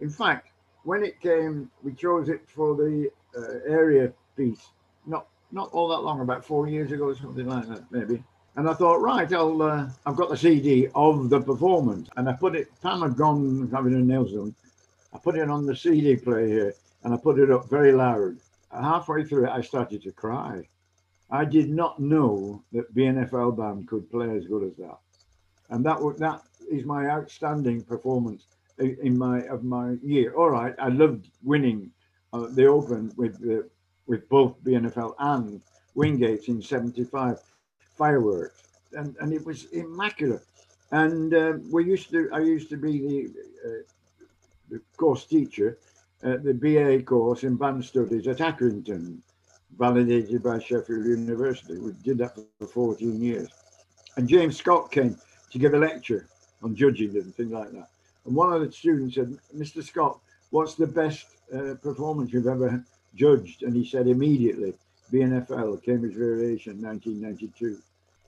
In 0.01 0.11
fact, 0.11 0.49
when 0.85 1.03
it 1.03 1.21
came, 1.21 1.71
we 1.83 1.93
chose 1.93 2.29
it 2.29 2.49
for 2.49 2.77
the 2.77 3.11
uh, 3.37 3.59
area 3.67 4.13
piece, 4.37 4.69
not 5.07 5.27
not 5.53 5.71
all 5.73 5.89
that 5.89 6.01
long, 6.01 6.21
about 6.21 6.45
four 6.45 6.69
years 6.69 6.93
ago, 6.93 7.05
or 7.05 7.15
something 7.15 7.47
like 7.47 7.67
that, 7.69 7.85
maybe. 7.91 8.23
And 8.57 8.69
I 8.69 8.73
thought, 8.73 9.01
right, 9.01 9.31
I'll, 9.33 9.63
uh, 9.63 9.89
I've 10.07 10.17
got 10.17 10.31
the 10.31 10.37
CD 10.37 10.89
of 10.95 11.29
the 11.29 11.41
performance. 11.41 12.09
And 12.17 12.29
I 12.29 12.33
put 12.33 12.57
it, 12.57 12.69
Pam 12.83 13.03
had 13.03 13.17
gone 13.17 13.71
having 13.73 13.95
a 13.95 13.99
nails 13.99 14.33
done. 14.33 14.55
I 15.13 15.19
put 15.19 15.37
it 15.37 15.49
on 15.49 15.67
the 15.67 15.77
CD 15.77 16.17
player 16.17 16.47
here 16.47 16.75
and 17.05 17.13
I 17.13 17.17
put 17.19 17.39
it 17.39 17.51
up 17.51 17.69
very 17.69 17.93
loud. 17.93 18.37
Halfway 18.73 19.25
through 19.25 19.47
it, 19.47 19.51
I 19.51 19.61
started 19.61 20.03
to 20.03 20.13
cry. 20.13 20.67
I 21.31 21.45
did 21.45 21.71
not 21.71 22.01
know 22.01 22.63
that 22.73 22.95
BNFL 22.95 23.57
band 23.57 23.89
could 23.89 24.11
play 24.11 24.31
as 24.37 24.47
good 24.47 24.65
as 24.65 24.77
that. 24.77 24.99
And 25.71 25.85
that 25.85 26.01
would 26.01 26.19
that 26.19 26.43
is 26.71 26.85
my 26.85 27.07
outstanding 27.07 27.83
performance 27.83 28.47
in 28.79 29.17
my 29.17 29.43
of 29.43 29.65
my 29.65 29.97
year. 30.03 30.35
All 30.35 30.51
right, 30.51 30.75
I 30.79 30.89
loved 30.89 31.31
winning 31.43 31.91
uh, 32.33 32.47
the 32.51 32.67
Open 32.67 33.13
with 33.17 33.41
the, 33.41 33.69
with 34.07 34.29
both 34.29 34.63
BNFL 34.65 35.15
and 35.19 35.61
Wingate 35.95 36.49
in 36.49 36.61
'75 36.61 37.39
fireworks, 37.97 38.63
and 38.93 39.17
and 39.21 39.33
it 39.33 39.45
was 39.45 39.65
immaculate. 39.73 40.45
And 40.93 41.35
uh, 41.35 41.55
we 41.73 41.85
used 41.85 42.11
to, 42.11 42.29
I 42.33 42.41
used 42.41 42.69
to 42.71 42.77
be 42.77 42.99
the 42.99 43.33
uh, 43.65 43.83
the 44.71 44.81
course 44.97 45.25
teacher 45.25 45.79
at 46.23 46.43
the 46.43 46.55
BA 46.55 47.03
course 47.05 47.43
in 47.45 47.57
band 47.57 47.85
studies 47.85 48.27
at 48.27 48.39
Accrington, 48.39 49.19
validated 49.79 50.43
by 50.43 50.59
Sheffield 50.59 51.07
University. 51.07 51.79
We 51.79 51.93
did 52.03 52.19
that 52.19 52.37
for 52.59 52.67
14 52.67 53.21
years. 53.21 53.49
And 54.17 54.29
James 54.29 54.57
Scott 54.57 54.91
came 54.91 55.17
to 55.51 55.59
give 55.59 55.75
a 55.75 55.79
lecture 55.79 56.29
on 56.63 56.75
judging 56.75 57.17
and 57.17 57.35
things 57.35 57.53
like 57.53 57.71
that. 57.73 57.89
And 58.27 58.35
one 58.35 58.53
of 58.53 58.61
the 58.61 58.73
students 58.73 59.15
said, 59.15 59.39
Mr. 59.57 59.83
Scott, 59.83 60.19
what's 60.51 60.75
the 60.75 60.87
best 60.87 61.27
uh, 61.55 61.75
performance 61.75 62.33
you've 62.33 62.47
ever 62.47 62.85
judged? 63.15 63.63
And 63.63 63.75
he 63.75 63.85
said 63.85 64.09
immediately, 64.09 64.75
BNFL, 65.13 65.83
Cambridge 65.83 66.15
Variation, 66.15 66.83
1992. 66.83 67.79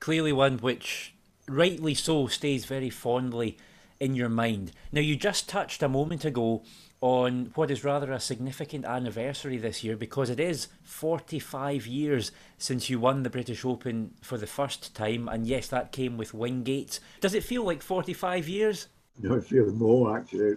Clearly, 0.00 0.33
one 0.33 0.59
which, 0.59 1.14
rightly 1.49 1.95
so, 1.95 2.28
stays 2.28 2.64
very 2.64 2.90
fondly 2.90 3.59
in 3.99 4.14
your 4.14 4.28
mind. 4.28 4.71
Now, 4.93 5.00
you 5.00 5.17
just 5.17 5.49
touched 5.49 5.83
a 5.83 5.88
moment 5.88 6.25
ago 6.25 6.62
on 7.00 7.50
what 7.55 7.71
is 7.71 7.85
rather 7.85 8.12
a 8.12 8.21
significant 8.21 8.85
anniversary 8.85 9.57
this 9.57 9.85
year 9.85 9.97
because 9.97 10.31
it 10.31 10.40
is 10.40 10.69
45 10.83 11.87
years 11.87 12.33
since 12.57 12.90
you 12.90 12.99
won 12.99 13.23
the 13.23 13.31
British 13.31 13.64
Open 13.64 14.14
for 14.21 14.37
the 14.37 14.47
first 14.47 14.95
time, 14.95 15.28
and 15.28 15.47
yes, 15.47 15.69
that 15.69 15.93
came 15.93 16.17
with 16.17 16.35
Wingate. 16.35 17.00
Does 17.21 17.35
it 17.35 17.45
feel 17.45 17.64
like 17.64 17.83
45 17.83 18.49
years? 18.49 18.88
It 19.22 19.44
feels 19.44 19.72
more 19.75 20.16
actually. 20.16 20.56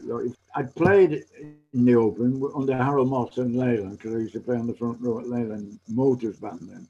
I 0.56 0.64
played 0.64 1.24
in 1.40 1.86
the 1.86 1.96
Open 1.96 2.42
under 2.56 2.76
Harold 2.76 3.10
Moss 3.10 3.38
and 3.38 3.56
Leyland 3.56 3.98
because 3.98 4.14
I 4.14 4.20
used 4.20 4.34
to 4.34 4.40
play 4.40 4.58
on 4.58 4.68
the 4.68 4.74
front 4.74 5.00
row 5.02 5.20
at 5.20 5.28
Leyland 5.28 5.80
Motors 5.88 6.38
Band 6.38 6.60
then. 6.62 6.88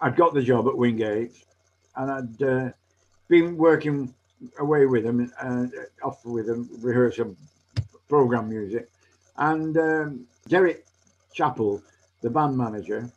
I'd 0.00 0.16
got 0.16 0.32
the 0.32 0.42
job 0.42 0.66
at 0.68 0.76
Wingate 0.76 1.32
and 1.96 2.10
I'd 2.10 2.42
uh, 2.42 2.70
been 3.28 3.56
working 3.56 4.14
away 4.58 4.86
with 4.86 5.04
him, 5.04 5.30
uh, 5.42 5.66
off 6.02 6.24
with 6.24 6.48
him, 6.48 6.68
rehearsing 6.80 7.36
program 8.08 8.48
music. 8.48 8.88
And 9.36 9.76
um, 9.76 10.26
Derek 10.48 10.86
Chappell, 11.34 11.82
the 12.22 12.30
band 12.30 12.56
manager, 12.56 13.10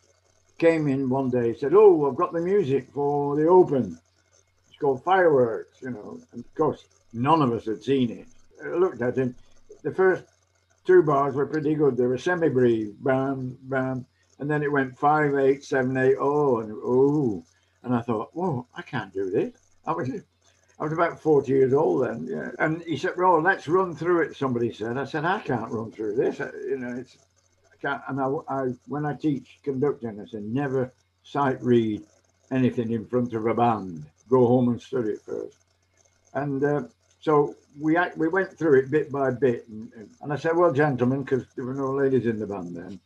came 0.57 0.87
in 0.87 1.09
one 1.09 1.29
day 1.29 1.49
and 1.49 1.57
said, 1.57 1.73
Oh, 1.73 2.09
I've 2.09 2.15
got 2.15 2.33
the 2.33 2.41
music 2.41 2.87
for 2.93 3.35
the 3.35 3.47
Open. 3.47 3.97
It's 4.67 4.77
called 4.77 5.03
Fireworks, 5.03 5.81
you 5.81 5.91
know. 5.91 6.19
And 6.31 6.43
of 6.43 6.55
course, 6.55 6.85
none 7.13 7.41
of 7.41 7.51
us 7.51 7.65
had 7.65 7.83
seen 7.83 8.09
it. 8.11 8.27
I 8.63 8.75
looked 8.75 9.01
at 9.01 9.17
him. 9.17 9.35
The 9.83 9.93
first 9.93 10.23
two 10.85 11.03
bars 11.03 11.35
were 11.35 11.45
pretty 11.45 11.75
good. 11.75 11.97
They 11.97 12.05
were 12.05 12.17
semi 12.17 12.49
brief, 12.49 12.93
bam, 12.99 13.57
bam. 13.63 14.05
And 14.39 14.49
then 14.49 14.63
it 14.63 14.71
went 14.71 14.97
five, 14.97 15.35
eight, 15.35 15.63
seven, 15.63 15.95
eight, 15.97 16.15
oh, 16.19 16.59
and 16.59 16.71
oh. 16.71 17.43
And 17.83 17.95
I 17.95 18.01
thought, 18.01 18.29
whoa, 18.33 18.65
I 18.75 18.81
can't 18.81 19.13
do 19.13 19.29
this. 19.29 19.53
I 19.85 19.91
was 19.91 20.09
I 20.79 20.83
was 20.83 20.93
about 20.93 21.21
40 21.21 21.51
years 21.51 21.73
old 21.73 22.05
then, 22.05 22.27
yeah. 22.27 22.49
And 22.59 22.81
he 22.81 22.97
said, 22.97 23.13
well, 23.15 23.41
let's 23.41 23.67
run 23.67 23.95
through 23.95 24.21
it, 24.21 24.35
somebody 24.35 24.73
said. 24.73 24.97
I 24.97 25.05
said, 25.05 25.23
I 25.23 25.39
can't 25.39 25.71
run 25.71 25.91
through 25.91 26.15
this. 26.15 26.39
You 26.39 26.77
know, 26.77 26.97
it's, 26.97 27.17
I 27.71 27.75
can't. 27.81 28.01
And 28.07 28.19
I, 28.19 28.29
I 28.49 28.73
when 28.87 29.05
I 29.05 29.13
teach 29.13 29.59
conducting, 29.63 30.19
I 30.19 30.25
said, 30.25 30.43
never 30.43 30.91
sight 31.23 31.61
read 31.63 32.03
anything 32.51 32.91
in 32.91 33.05
front 33.05 33.33
of 33.33 33.45
a 33.45 33.53
band. 33.53 34.05
Go 34.29 34.47
home 34.47 34.69
and 34.69 34.81
study 34.81 35.11
it 35.11 35.21
first. 35.21 35.57
And 36.33 36.63
uh, 36.63 36.83
so 37.23 37.55
we 37.79 37.97
we 38.17 38.27
went 38.27 38.51
through 38.57 38.79
it 38.79 38.91
bit 38.91 39.09
by 39.09 39.31
bit. 39.31 39.65
And, 39.69 39.89
and 40.21 40.33
I 40.33 40.35
said, 40.35 40.57
well, 40.57 40.73
gentlemen, 40.73 41.23
because 41.23 41.45
there 41.55 41.63
were 41.63 41.73
no 41.73 41.91
ladies 41.91 42.25
in 42.25 42.37
the 42.37 42.45
band 42.45 42.75
then. 42.75 42.99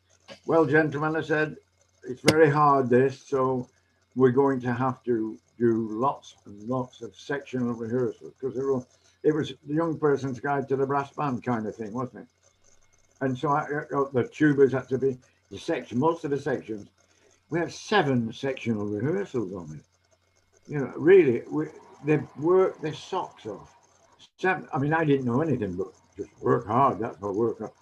Well, 0.48 0.66
gentlemen, 0.66 1.16
I 1.16 1.22
said, 1.22 1.56
it's 2.04 2.24
very 2.24 2.50
hard 2.50 2.90
this, 2.90 3.22
so 3.22 3.70
we're 4.16 4.32
going 4.32 4.60
to 4.62 4.74
have 4.74 5.04
to 5.04 5.38
do 5.60 5.88
lots 5.92 6.36
and 6.48 6.64
lots 6.64 7.04
of 7.04 7.16
sectional 7.16 7.74
rehearsals 7.74 8.34
because 8.42 8.58
it 9.24 9.32
was, 9.36 9.54
the 9.68 9.76
young 9.76 10.00
person's 10.00 10.40
guide 10.40 10.68
to 10.70 10.76
the 10.76 10.88
brass 10.88 11.12
band 11.12 11.44
kind 11.44 11.68
of 11.68 11.76
thing, 11.76 11.94
wasn't 11.94 12.24
it? 12.24 12.28
And 13.22 13.38
so 13.38 13.50
I, 13.50 13.68
the 14.14 14.24
tubas 14.34 14.72
had 14.72 14.90
to 14.90 14.98
be 14.98 15.20
the 15.52 15.60
section, 15.60 16.00
most 16.00 16.26
of 16.26 16.32
the 16.32 16.42
sections. 16.42 16.88
We 17.52 17.60
have 17.60 17.72
seven 17.72 18.34
sectional 18.34 18.88
rehearsals 18.88 19.54
on 19.54 19.76
it. 19.76 20.72
You 20.72 20.80
know, 20.80 20.94
really, 20.98 21.44
we, 21.52 21.68
they 22.04 22.20
worked 22.40 22.82
their 22.82 22.96
socks 22.96 23.46
off. 23.46 23.77
Seven, 24.38 24.68
I 24.72 24.78
mean, 24.78 24.94
I 24.94 25.04
didn't 25.04 25.26
know 25.26 25.42
anything, 25.42 25.74
but 25.74 25.88
just 26.16 26.30
work 26.42 26.68
hard. 26.68 27.00
That's 27.00 27.20
what 27.20 27.34
work. 27.36 27.74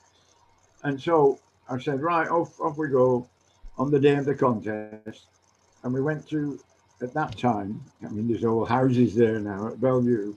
And 0.84 1.02
so 1.02 1.40
I 1.70 1.78
said, 1.80 2.02
right, 2.02 2.30
off, 2.30 2.60
off 2.62 2.78
we 2.78 2.88
go 2.88 3.28
on 3.78 3.92
the 3.92 4.00
day 4.00 4.16
of 4.16 4.26
the 4.26 4.36
contest. 4.36 5.28
And 5.84 5.94
we 5.94 6.02
went 6.02 6.28
to 6.30 6.60
at 7.02 7.14
that 7.14 7.38
time, 7.38 7.84
I 8.04 8.10
mean, 8.10 8.28
there's 8.28 8.46
all 8.46 8.66
houses 8.66 9.16
there 9.16 9.40
now 9.40 9.68
at 9.68 9.82
Bellevue. 9.82 10.34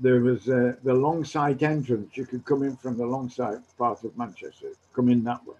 There 0.00 0.20
was 0.20 0.48
uh, 0.48 0.74
the 0.84 0.92
Longsight 0.92 1.62
entrance. 1.62 2.16
You 2.16 2.26
could 2.26 2.44
come 2.44 2.62
in 2.62 2.76
from 2.76 2.98
the 2.98 3.04
Longsight 3.04 3.62
part 3.78 4.04
of 4.04 4.16
Manchester, 4.18 4.72
come 4.92 5.08
in 5.08 5.24
that 5.24 5.46
way. 5.46 5.54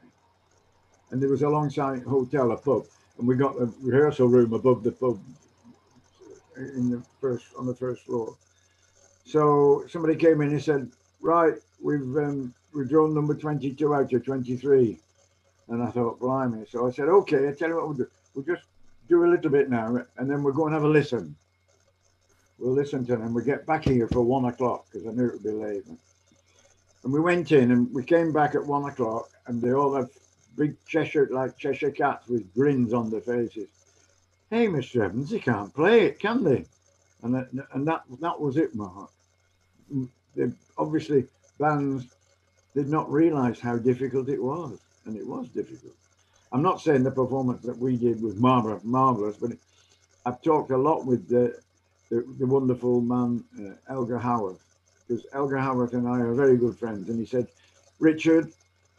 And 1.10 1.22
there 1.22 1.30
was 1.30 1.42
a 1.42 1.46
Longsight 1.46 2.04
hotel, 2.04 2.52
a 2.52 2.56
pub, 2.56 2.84
and 3.18 3.26
we 3.26 3.36
got 3.36 3.56
a 3.56 3.72
rehearsal 3.80 4.28
room 4.28 4.52
above 4.52 4.82
the 4.82 4.92
pub 4.92 5.18
in 6.56 6.90
the 6.90 7.02
first 7.20 7.46
on 7.58 7.66
the 7.66 7.74
first 7.74 8.02
floor. 8.02 8.34
So 9.24 9.84
somebody 9.88 10.16
came 10.16 10.40
in 10.40 10.50
and 10.50 10.62
said, 10.62 10.90
"Right, 11.20 11.54
we've 11.80 12.16
um, 12.16 12.54
we've 12.74 12.88
drawn 12.88 13.14
number 13.14 13.34
22 13.34 13.94
out 13.94 14.12
of 14.12 14.24
23." 14.24 14.98
And 15.68 15.82
I 15.82 15.90
thought, 15.90 16.20
blimey. 16.20 16.66
So 16.68 16.86
I 16.86 16.90
said, 16.90 17.08
okay, 17.08 17.48
I 17.48 17.52
tell 17.52 17.68
you 17.68 17.76
what 17.76 17.86
we'll 17.86 17.96
do. 17.96 18.08
We'll 18.34 18.44
just 18.44 18.64
do 19.08 19.24
a 19.24 19.30
little 19.30 19.50
bit 19.50 19.70
now, 19.70 20.04
and 20.18 20.30
then 20.30 20.42
we'll 20.42 20.52
go 20.52 20.66
and 20.66 20.74
have 20.74 20.82
a 20.82 20.88
listen. 20.88 21.34
We'll 22.58 22.74
listen 22.74 23.06
to 23.06 23.16
them. 23.16 23.32
We 23.32 23.42
get 23.42 23.66
back 23.66 23.84
here 23.84 24.08
for 24.08 24.22
one 24.22 24.44
o'clock 24.44 24.86
because 24.90 25.06
I 25.06 25.12
knew 25.12 25.26
it 25.26 25.32
would 25.34 25.42
be 25.42 25.50
late. 25.50 25.84
And 27.04 27.12
we 27.12 27.20
went 27.20 27.52
in 27.52 27.70
and 27.72 27.92
we 27.92 28.04
came 28.04 28.32
back 28.32 28.54
at 28.54 28.64
one 28.64 28.84
o'clock, 28.84 29.30
and 29.46 29.60
they 29.60 29.72
all 29.72 29.94
have 29.94 30.10
big 30.56 30.76
Cheshire, 30.86 31.28
like 31.30 31.56
Cheshire 31.56 31.90
cats 31.90 32.28
with 32.28 32.52
grins 32.54 32.92
on 32.92 33.10
their 33.10 33.20
faces. 33.20 33.68
Hey, 34.50 34.66
Mr. 34.66 35.04
Evans, 35.04 35.30
they 35.30 35.38
can't 35.38 35.74
play 35.74 36.02
it, 36.02 36.20
can 36.20 36.44
they? 36.44 36.66
And 37.22 37.34
that, 37.34 37.48
and 37.72 37.86
that 37.86 38.02
that 38.20 38.40
was 38.40 38.56
it, 38.56 38.74
Mark. 38.74 39.10
They, 40.34 40.50
obviously, 40.76 41.26
bands 41.58 42.06
did 42.74 42.88
not 42.88 43.10
realise 43.10 43.60
how 43.60 43.76
difficult 43.76 44.28
it 44.28 44.42
was, 44.42 44.78
and 45.04 45.16
it 45.16 45.26
was 45.26 45.48
difficult. 45.48 45.94
I'm 46.52 46.62
not 46.62 46.80
saying 46.80 47.02
the 47.02 47.10
performance 47.10 47.62
that 47.62 47.78
we 47.78 47.96
did 47.96 48.20
was 48.22 48.36
marvelous, 48.36 48.82
marvelous 48.84 49.36
but 49.36 49.52
I've 50.26 50.42
talked 50.42 50.70
a 50.70 50.76
lot 50.76 51.06
with 51.06 51.28
the 51.28 51.58
the, 52.10 52.26
the 52.38 52.46
wonderful 52.46 53.00
man 53.00 53.42
uh, 53.58 53.72
Elgar 53.90 54.18
Howarth, 54.18 54.62
because 55.08 55.24
Elgar 55.32 55.56
Howarth 55.56 55.94
and 55.94 56.06
I 56.06 56.20
are 56.20 56.34
very 56.34 56.58
good 56.58 56.76
friends, 56.76 57.08
and 57.08 57.18
he 57.18 57.24
said, 57.24 57.46
"Richard, 58.00 58.52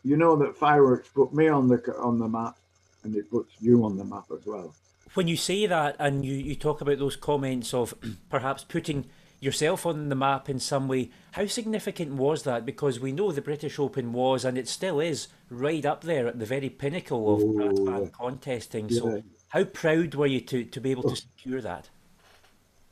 you 0.04 0.18
know 0.18 0.36
that 0.38 0.56
fireworks 0.56 1.10
put 1.10 1.34
me 1.34 1.48
on 1.48 1.68
the 1.68 1.80
on 2.00 2.18
the 2.20 2.28
map, 2.28 2.58
and 3.04 3.16
it 3.16 3.30
puts 3.30 3.54
you 3.62 3.84
on 3.86 3.98
the 3.98 4.04
map 4.04 4.26
as 4.32 4.46
well." 4.46 4.74
When 5.14 5.28
you 5.28 5.38
say 5.38 5.66
that, 5.68 5.96
and 6.00 6.26
you 6.26 6.34
you 6.34 6.56
talk 6.56 6.82
about 6.82 7.00
those 7.00 7.16
comments 7.16 7.74
of 7.74 7.94
perhaps 8.30 8.64
putting 8.64 9.06
yourself 9.44 9.86
on 9.86 10.08
the 10.10 10.16
map 10.16 10.50
in 10.50 10.60
some 10.60 10.88
way. 10.88 11.12
How 11.34 11.46
significant 11.46 12.14
was 12.14 12.44
that? 12.44 12.66
Because 12.66 13.00
we 13.00 13.12
know 13.12 13.32
the 13.32 13.42
British 13.42 13.78
Open 13.78 14.14
was, 14.14 14.46
and 14.46 14.58
it 14.58 14.70
still 14.70 15.02
is, 15.02 15.28
right 15.50 15.86
up 15.86 16.04
there 16.04 16.28
at 16.28 16.40
the 16.40 16.46
very 16.46 16.70
pinnacle 16.70 17.36
of 17.36 17.42
oh, 17.44 17.54
brass 17.54 17.80
band 17.80 18.14
contesting. 18.14 18.88
Yeah. 18.88 19.00
So, 19.00 19.24
how 19.50 19.66
proud 19.66 20.16
were 20.16 20.28
you 20.28 20.40
to, 20.42 20.64
to 20.64 20.82
be 20.82 20.92
able 20.92 21.04
to 21.04 21.16
secure 21.16 21.62
that? 21.62 21.90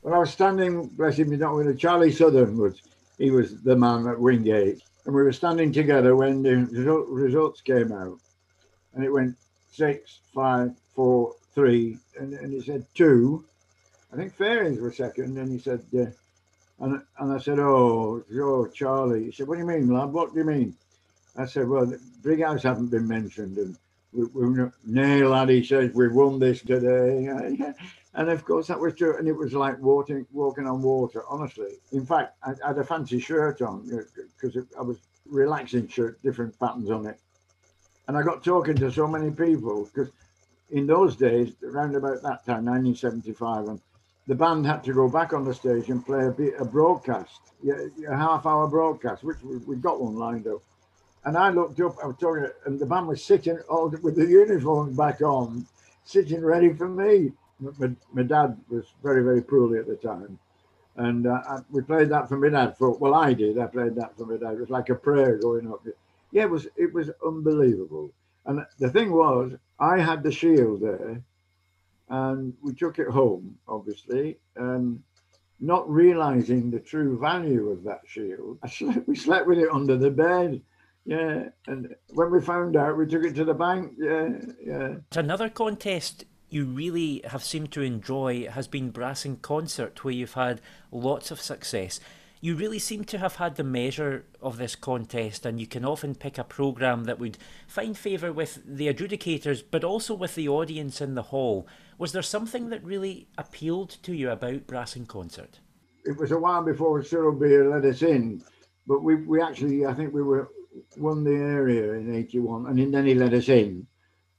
Well, 0.02 0.14
I 0.14 0.18
was 0.18 0.30
standing, 0.30 0.88
bless 0.88 1.16
him, 1.16 1.36
not 1.38 1.54
with 1.54 1.78
Charlie 1.78 2.12
Southern 2.12 2.58
was 2.58 2.80
he 3.18 3.30
was 3.30 3.62
the 3.62 3.76
man 3.76 4.06
at 4.06 4.18
Wingate, 4.18 4.82
and 5.06 5.14
we 5.14 5.22
were 5.22 5.32
standing 5.32 5.72
together 5.72 6.16
when 6.16 6.42
the 6.42 6.66
result, 6.70 7.08
results 7.08 7.60
came 7.60 7.92
out, 7.92 8.18
and 8.94 9.04
it 9.04 9.10
went 9.10 9.36
six, 9.70 10.20
five, 10.34 10.72
four, 10.94 11.34
three, 11.54 11.98
and, 12.18 12.32
and 12.34 12.52
he 12.52 12.60
said 12.60 12.86
two. 12.94 13.44
I 14.12 14.16
think 14.16 14.34
Fairings 14.34 14.80
were 14.80 14.92
second, 14.92 15.36
and 15.38 15.50
he 15.50 15.58
said. 15.58 15.84
Uh, 15.96 16.06
and, 16.82 17.00
and 17.18 17.32
I 17.32 17.38
said, 17.38 17.60
oh, 17.60 18.24
oh, 18.34 18.66
Charlie. 18.66 19.26
He 19.26 19.32
said, 19.32 19.46
what 19.46 19.54
do 19.54 19.60
you 19.60 19.66
mean, 19.66 19.88
lad? 19.88 20.12
What 20.12 20.32
do 20.32 20.40
you 20.40 20.44
mean? 20.44 20.74
I 21.36 21.46
said, 21.46 21.68
well, 21.68 21.86
the 21.86 22.00
Brighouse 22.22 22.64
haven't 22.64 22.90
been 22.90 23.06
mentioned. 23.06 23.56
And 23.56 23.76
we, 24.12 24.24
we, 24.24 24.64
nay, 24.84 25.22
lad, 25.22 25.48
he 25.48 25.62
says, 25.62 25.92
we 25.94 26.08
won 26.08 26.40
this 26.40 26.60
today. 26.60 27.28
and 28.14 28.28
of 28.28 28.44
course, 28.44 28.66
that 28.66 28.80
was 28.80 28.94
true. 28.94 29.16
And 29.16 29.28
it 29.28 29.32
was 29.32 29.54
like 29.54 29.78
walking, 29.78 30.26
walking 30.32 30.66
on 30.66 30.82
water, 30.82 31.22
honestly. 31.28 31.74
In 31.92 32.04
fact, 32.04 32.34
I, 32.42 32.54
I 32.64 32.68
had 32.68 32.78
a 32.78 32.84
fancy 32.84 33.20
shirt 33.20 33.62
on 33.62 33.88
because 34.40 34.58
I 34.76 34.82
was 34.82 34.98
relaxing 35.26 35.86
shirt, 35.86 36.20
different 36.22 36.58
patterns 36.58 36.90
on 36.90 37.06
it. 37.06 37.18
And 38.08 38.16
I 38.16 38.22
got 38.22 38.42
talking 38.42 38.74
to 38.76 38.90
so 38.90 39.06
many 39.06 39.30
people 39.30 39.84
because 39.84 40.10
in 40.72 40.86
those 40.86 41.16
days, 41.16 41.52
around 41.62 41.94
about 41.94 42.22
that 42.22 42.44
time, 42.46 42.64
1975, 42.64 43.68
and 43.68 43.80
the 44.26 44.34
band 44.34 44.66
had 44.66 44.82
to 44.84 44.92
go 44.94 45.08
back 45.08 45.32
on 45.32 45.44
the 45.44 45.54
stage 45.54 45.90
and 45.90 46.04
play 46.04 46.26
a, 46.26 46.30
bit, 46.30 46.54
a 46.58 46.64
broadcast, 46.64 47.40
a 47.68 48.16
half 48.16 48.46
hour 48.46 48.66
broadcast, 48.66 49.22
which 49.22 49.42
we, 49.42 49.58
we 49.58 49.76
got 49.76 50.00
one 50.00 50.16
lined 50.16 50.46
up. 50.46 50.62
And 51.24 51.36
I 51.36 51.50
looked 51.50 51.78
up, 51.80 51.96
I 52.02 52.06
was 52.06 52.16
talking, 52.18 52.46
and 52.64 52.80
the 52.80 52.86
band 52.86 53.06
was 53.06 53.22
sitting 53.22 53.58
all 53.68 53.90
with 53.90 54.16
the 54.16 54.26
uniform 54.26 54.96
back 54.96 55.20
on, 55.20 55.66
sitting 56.04 56.44
ready 56.44 56.72
for 56.72 56.88
me. 56.88 57.32
My, 57.60 57.90
my 58.12 58.22
dad 58.22 58.58
was 58.68 58.86
very, 59.02 59.22
very 59.22 59.42
poorly 59.42 59.78
at 59.78 59.86
the 59.86 59.96
time. 59.96 60.38
And 60.96 61.26
uh, 61.26 61.42
I, 61.48 61.58
we 61.70 61.82
played 61.82 62.08
that 62.08 62.28
for 62.28 62.36
my 62.36 62.48
dad. 62.48 62.76
For 62.76 62.90
well, 62.90 63.14
I 63.14 63.34
did. 63.34 63.58
I 63.58 63.66
played 63.66 63.94
that 63.96 64.16
for 64.16 64.26
my 64.26 64.36
dad. 64.36 64.54
It 64.54 64.60
was 64.60 64.70
like 64.70 64.88
a 64.88 64.94
prayer 64.94 65.38
going 65.38 65.70
up. 65.70 65.86
Yeah, 66.32 66.42
it 66.42 66.50
was. 66.50 66.66
It 66.76 66.92
was 66.92 67.10
unbelievable. 67.24 68.10
And 68.46 68.64
the 68.78 68.90
thing 68.90 69.12
was, 69.12 69.52
I 69.78 69.98
had 69.98 70.22
the 70.22 70.32
shield 70.32 70.80
there, 70.80 71.22
and 72.08 72.54
we 72.62 72.74
took 72.74 72.98
it 72.98 73.08
home, 73.08 73.58
obviously, 73.68 74.38
and 74.56 75.02
not 75.60 75.88
realizing 75.88 76.70
the 76.70 76.80
true 76.80 77.18
value 77.18 77.70
of 77.70 77.84
that 77.84 78.00
shield. 78.06 78.58
Slept, 78.68 79.06
we 79.06 79.14
slept 79.14 79.46
with 79.46 79.58
it 79.58 79.70
under 79.72 79.96
the 79.96 80.10
bed. 80.10 80.60
Yeah, 81.04 81.48
and 81.66 81.94
when 82.10 82.30
we 82.30 82.40
found 82.40 82.76
out, 82.76 82.96
we 82.96 83.06
took 83.06 83.24
it 83.24 83.34
to 83.36 83.44
the 83.44 83.54
bank. 83.54 83.94
Yeah, 83.98 84.28
yeah. 84.64 84.94
Another 85.14 85.48
contest 85.48 86.24
you 86.48 86.64
really 86.66 87.22
have 87.24 87.42
seemed 87.42 87.72
to 87.72 87.82
enjoy 87.82 88.46
has 88.48 88.68
been 88.68 88.90
Brass 88.90 89.24
in 89.24 89.36
Concert, 89.36 90.04
where 90.04 90.14
you've 90.14 90.34
had 90.34 90.60
lots 90.90 91.30
of 91.30 91.40
success. 91.40 91.98
You 92.42 92.56
really 92.56 92.78
seem 92.78 93.04
to 93.04 93.18
have 93.18 93.36
had 93.36 93.54
the 93.54 93.64
measure 93.64 94.26
of 94.42 94.58
this 94.58 94.74
contest, 94.74 95.46
and 95.46 95.58
you 95.58 95.66
can 95.66 95.84
often 95.84 96.14
pick 96.14 96.36
a 96.36 96.44
programme 96.44 97.04
that 97.04 97.18
would 97.18 97.38
find 97.66 97.96
favour 97.96 98.32
with 98.32 98.60
the 98.66 98.92
adjudicators, 98.92 99.62
but 99.70 99.84
also 99.84 100.12
with 100.12 100.34
the 100.34 100.48
audience 100.48 101.00
in 101.00 101.14
the 101.14 101.22
hall. 101.22 101.68
Was 101.98 102.12
there 102.12 102.20
something 102.20 102.68
that 102.68 102.84
really 102.84 103.28
appealed 103.38 103.90
to 104.02 104.12
you 104.12 104.28
about 104.28 104.66
Brass 104.66 104.96
in 104.96 105.06
Concert? 105.06 105.60
It 106.04 106.18
was 106.18 106.32
a 106.32 106.38
while 106.38 106.62
before 106.64 107.02
Cyril 107.02 107.32
Beer 107.32 107.70
let 107.70 107.84
us 107.84 108.02
in, 108.02 108.42
but 108.86 109.02
we, 109.04 109.14
we 109.14 109.40
actually, 109.40 109.86
I 109.86 109.94
think 109.94 110.12
we 110.12 110.22
were 110.22 110.50
won 110.98 111.22
the 111.22 111.30
area 111.30 111.92
in 111.92 112.14
81, 112.14 112.66
and 112.66 112.92
then 112.92 113.06
he 113.06 113.14
let 113.14 113.32
us 113.32 113.48
in 113.48 113.86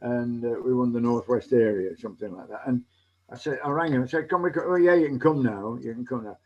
and 0.03 0.43
uh, 0.43 0.50
we 0.63 0.74
won 0.74 0.91
the 0.91 1.00
northwest 1.00 1.53
area, 1.53 1.95
something 1.98 2.31
like 2.36 2.50
that. 2.50 2.62
And 2.67 2.83
I 3.31 3.38
said, 3.38 3.60
I 3.63 3.69
rang 3.69 3.93
him 3.93 4.01
and 4.01 4.10
said, 4.10 4.29
"Come, 4.29 4.43
we 4.43 4.51
oh 4.55 4.75
yeah, 4.75 4.93
you 4.93 5.07
can 5.07 5.19
come 5.19 5.41
now. 5.41 5.77
You 5.81 5.93
can 5.93 6.05
come 6.05 6.25
now." 6.25 6.38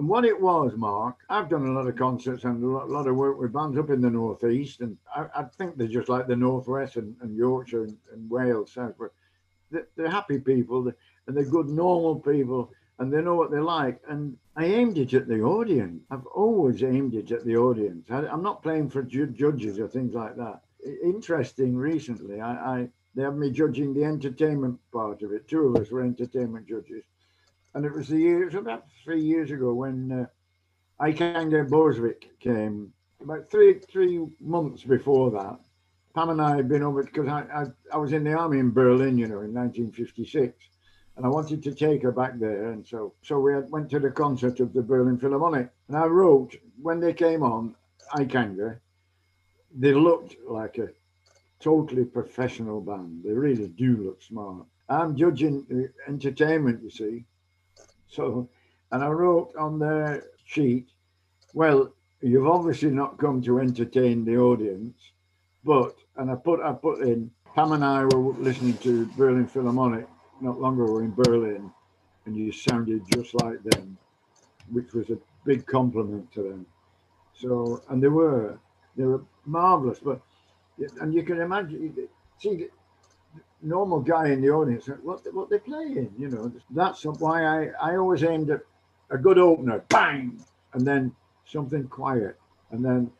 And 0.00 0.08
what 0.08 0.24
it 0.24 0.40
was, 0.40 0.72
Mark, 0.76 1.18
I've 1.28 1.50
done 1.50 1.66
a 1.66 1.72
lot 1.72 1.86
of 1.86 1.94
concerts 1.94 2.44
and 2.44 2.64
a 2.64 2.66
lot, 2.66 2.88
lot 2.88 3.06
of 3.06 3.16
work 3.16 3.38
with 3.38 3.52
bands 3.52 3.76
up 3.76 3.90
in 3.90 4.00
the 4.00 4.08
northeast, 4.08 4.80
and 4.80 4.96
I, 5.14 5.26
I 5.36 5.42
think 5.42 5.76
they're 5.76 5.88
just 5.88 6.08
like 6.08 6.26
the 6.26 6.36
northwest 6.36 6.96
and, 6.96 7.14
and 7.20 7.36
Yorkshire 7.36 7.84
and, 7.84 7.98
and, 8.10 8.30
Wales, 8.30 8.72
South. 8.72 8.94
They're, 9.70 9.88
they're 9.96 10.08
happy 10.08 10.38
people 10.38 10.90
and 11.26 11.36
they're 11.36 11.44
good, 11.44 11.68
normal 11.68 12.18
people, 12.18 12.72
and 12.98 13.12
they 13.12 13.20
know 13.20 13.34
what 13.34 13.50
they 13.50 13.58
like. 13.58 14.00
And 14.08 14.38
I 14.56 14.64
aimed 14.64 14.96
it 14.96 15.12
at 15.12 15.28
the 15.28 15.42
audience. 15.42 16.02
I've 16.10 16.24
always 16.24 16.82
aimed 16.82 17.12
it 17.12 17.30
at 17.30 17.44
the 17.44 17.58
audience. 17.58 18.06
I, 18.10 18.24
am 18.24 18.42
not 18.42 18.62
playing 18.62 18.88
for 18.88 19.02
ju- 19.02 19.26
judges 19.26 19.78
or 19.78 19.86
things 19.86 20.14
like 20.14 20.34
that 20.36 20.62
interesting 21.04 21.76
recently. 21.76 22.40
I, 22.40 22.52
I 22.52 22.88
they 23.14 23.22
have 23.22 23.36
me 23.36 23.50
judging 23.50 23.92
the 23.92 24.04
entertainment 24.04 24.78
part 24.92 25.20
of 25.20 25.32
it. 25.32 25.46
Two 25.46 25.66
of 25.66 25.76
us 25.76 25.90
were 25.90 26.02
entertainment 26.02 26.66
judges, 26.66 27.04
and 27.74 27.84
it 27.84 27.92
was 27.92 28.08
the 28.08 28.18
year. 28.18 28.42
It 28.42 28.46
was 28.46 28.54
about 28.54 28.84
three 29.04 29.20
years 29.20 29.50
ago 29.50 29.72
when 29.74 30.12
uh, 30.12 31.04
Eikanger-Bjørsvik 31.04 32.38
came. 32.40 32.92
About 33.22 33.50
three 33.50 33.74
three 33.92 34.26
months 34.40 34.82
before 34.82 35.30
that, 35.32 35.58
Pam 36.14 36.30
and 36.30 36.40
I 36.40 36.56
had 36.56 36.68
been 36.68 36.82
over 36.82 37.02
because 37.02 37.28
I, 37.28 37.42
I 37.54 37.64
I 37.92 37.98
was 37.98 38.12
in 38.12 38.24
the 38.24 38.32
army 38.32 38.58
in 38.58 38.72
Berlin, 38.72 39.18
you 39.18 39.26
know, 39.26 39.42
in 39.42 39.52
1956, 39.52 40.54
and 41.16 41.26
I 41.26 41.28
wanted 41.28 41.62
to 41.64 41.74
take 41.74 42.02
her 42.02 42.12
back 42.12 42.38
there, 42.38 42.70
and 42.70 42.86
so 42.86 43.12
so 43.22 43.38
we 43.38 43.52
had, 43.52 43.70
went 43.70 43.90
to 43.90 44.00
the 44.00 44.10
concert 44.10 44.60
of 44.60 44.72
the 44.72 44.82
Berlin 44.82 45.18
Philharmonic, 45.18 45.68
and 45.88 45.96
I 45.96 46.06
wrote 46.06 46.56
when 46.80 46.98
they 46.98 47.12
came 47.12 47.42
on 47.42 47.74
Eikanger 48.14 48.80
they 49.74 49.92
looked 49.92 50.36
like 50.46 50.78
a 50.78 50.88
totally 51.60 52.04
professional 52.04 52.80
band. 52.80 53.22
They 53.24 53.32
really 53.32 53.68
do 53.68 53.96
look 53.96 54.22
smart. 54.22 54.66
I'm 54.88 55.16
judging 55.16 55.64
the 55.68 55.92
entertainment, 56.08 56.82
you 56.82 56.90
see. 56.90 57.24
So, 58.10 58.48
and 58.90 59.04
I 59.04 59.08
wrote 59.08 59.54
on 59.56 59.78
their 59.78 60.24
sheet, 60.44 60.88
well, 61.54 61.92
you've 62.20 62.46
obviously 62.46 62.90
not 62.90 63.18
come 63.18 63.40
to 63.42 63.60
entertain 63.60 64.24
the 64.24 64.36
audience, 64.36 64.98
but, 65.64 65.94
and 66.16 66.30
I 66.30 66.34
put, 66.34 66.60
I 66.60 66.72
put 66.72 67.02
in, 67.02 67.30
Pam 67.54 67.72
and 67.72 67.84
I 67.84 68.04
were 68.04 68.32
listening 68.34 68.76
to 68.78 69.06
Berlin 69.16 69.46
Philharmonic 69.46 70.06
not 70.40 70.60
long 70.60 70.80
ago 70.80 70.98
in 70.98 71.12
Berlin, 71.14 71.70
and 72.26 72.36
you 72.36 72.52
sounded 72.52 73.02
just 73.12 73.34
like 73.34 73.62
them, 73.62 73.96
which 74.70 74.92
was 74.92 75.10
a 75.10 75.18
big 75.44 75.66
compliment 75.66 76.32
to 76.32 76.42
them. 76.42 76.66
So, 77.34 77.82
and 77.88 78.02
they 78.02 78.08
were, 78.08 78.58
they 78.96 79.04
were 79.04 79.22
marvelous. 79.44 79.98
But 79.98 80.20
and 81.00 81.14
you 81.14 81.22
can 81.22 81.40
imagine, 81.40 81.94
see 82.38 82.66
normal 83.62 84.00
guy 84.00 84.28
in 84.28 84.40
the 84.40 84.50
audience, 84.50 84.88
what 85.02 85.22
what 85.34 85.50
they're 85.50 85.58
playing. 85.58 86.12
You 86.18 86.28
know, 86.28 86.52
that's 86.70 87.04
why 87.04 87.44
I 87.44 87.70
I 87.80 87.96
always 87.96 88.24
aimed 88.24 88.50
at 88.50 88.60
a 89.10 89.18
good 89.18 89.38
opener, 89.38 89.84
bang, 89.88 90.42
and 90.72 90.86
then 90.86 91.12
something 91.44 91.86
quiet, 91.88 92.36
and 92.70 92.84
then 92.84 93.10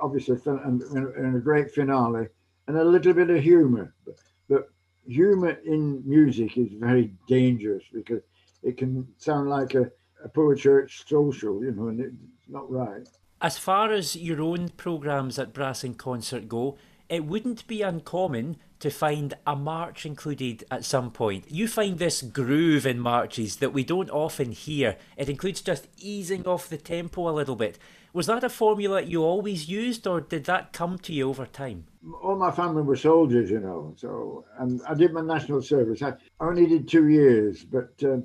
obviously 0.00 0.38
and, 0.46 0.82
and 0.82 1.36
a 1.36 1.40
great 1.40 1.70
finale, 1.70 2.28
and 2.66 2.76
a 2.76 2.84
little 2.84 3.12
bit 3.12 3.30
of 3.30 3.42
humor. 3.42 3.94
But, 4.04 4.16
but 4.48 4.70
humor 5.06 5.58
in 5.64 6.02
music 6.08 6.56
is 6.56 6.68
very 6.72 7.12
dangerous 7.26 7.84
because 7.92 8.22
it 8.62 8.76
can 8.76 9.06
sound 9.18 9.48
like 9.48 9.74
a, 9.74 9.90
a 10.24 10.28
poor 10.28 10.54
church 10.54 11.04
social, 11.06 11.62
you 11.62 11.72
know, 11.72 11.88
and 11.88 12.00
it's 12.00 12.48
not 12.48 12.70
right. 12.70 13.06
As 13.40 13.56
far 13.56 13.92
as 13.92 14.16
your 14.16 14.42
own 14.42 14.70
programmes 14.70 15.38
at 15.38 15.52
Brass 15.52 15.84
and 15.84 15.96
Concert 15.96 16.48
go, 16.48 16.76
it 17.08 17.24
wouldn't 17.24 17.66
be 17.66 17.82
uncommon 17.82 18.56
to 18.80 18.90
find 18.90 19.34
a 19.46 19.56
march 19.56 20.06
included 20.06 20.64
at 20.70 20.84
some 20.84 21.10
point. 21.10 21.50
You 21.50 21.66
find 21.66 21.98
this 21.98 22.22
groove 22.22 22.86
in 22.86 23.00
marches 23.00 23.56
that 23.56 23.72
we 23.72 23.82
don't 23.82 24.10
often 24.10 24.52
hear. 24.52 24.96
It 25.16 25.28
includes 25.28 25.60
just 25.60 25.88
easing 25.98 26.46
off 26.46 26.68
the 26.68 26.76
tempo 26.76 27.28
a 27.28 27.32
little 27.32 27.56
bit. 27.56 27.78
Was 28.12 28.26
that 28.26 28.44
a 28.44 28.48
formula 28.48 29.02
you 29.02 29.22
always 29.22 29.68
used, 29.68 30.06
or 30.06 30.20
did 30.20 30.44
that 30.44 30.72
come 30.72 30.98
to 30.98 31.12
you 31.12 31.28
over 31.28 31.46
time? 31.46 31.86
All 32.22 32.36
my 32.36 32.50
family 32.50 32.82
were 32.82 32.96
soldiers, 32.96 33.50
you 33.50 33.60
know. 33.60 33.94
So, 33.96 34.44
and 34.58 34.80
I 34.88 34.94
did 34.94 35.12
my 35.12 35.20
national 35.20 35.62
service. 35.62 36.02
I 36.02 36.14
only 36.40 36.66
did 36.66 36.88
two 36.88 37.08
years, 37.08 37.64
but 37.64 37.92
uh, 38.04 38.18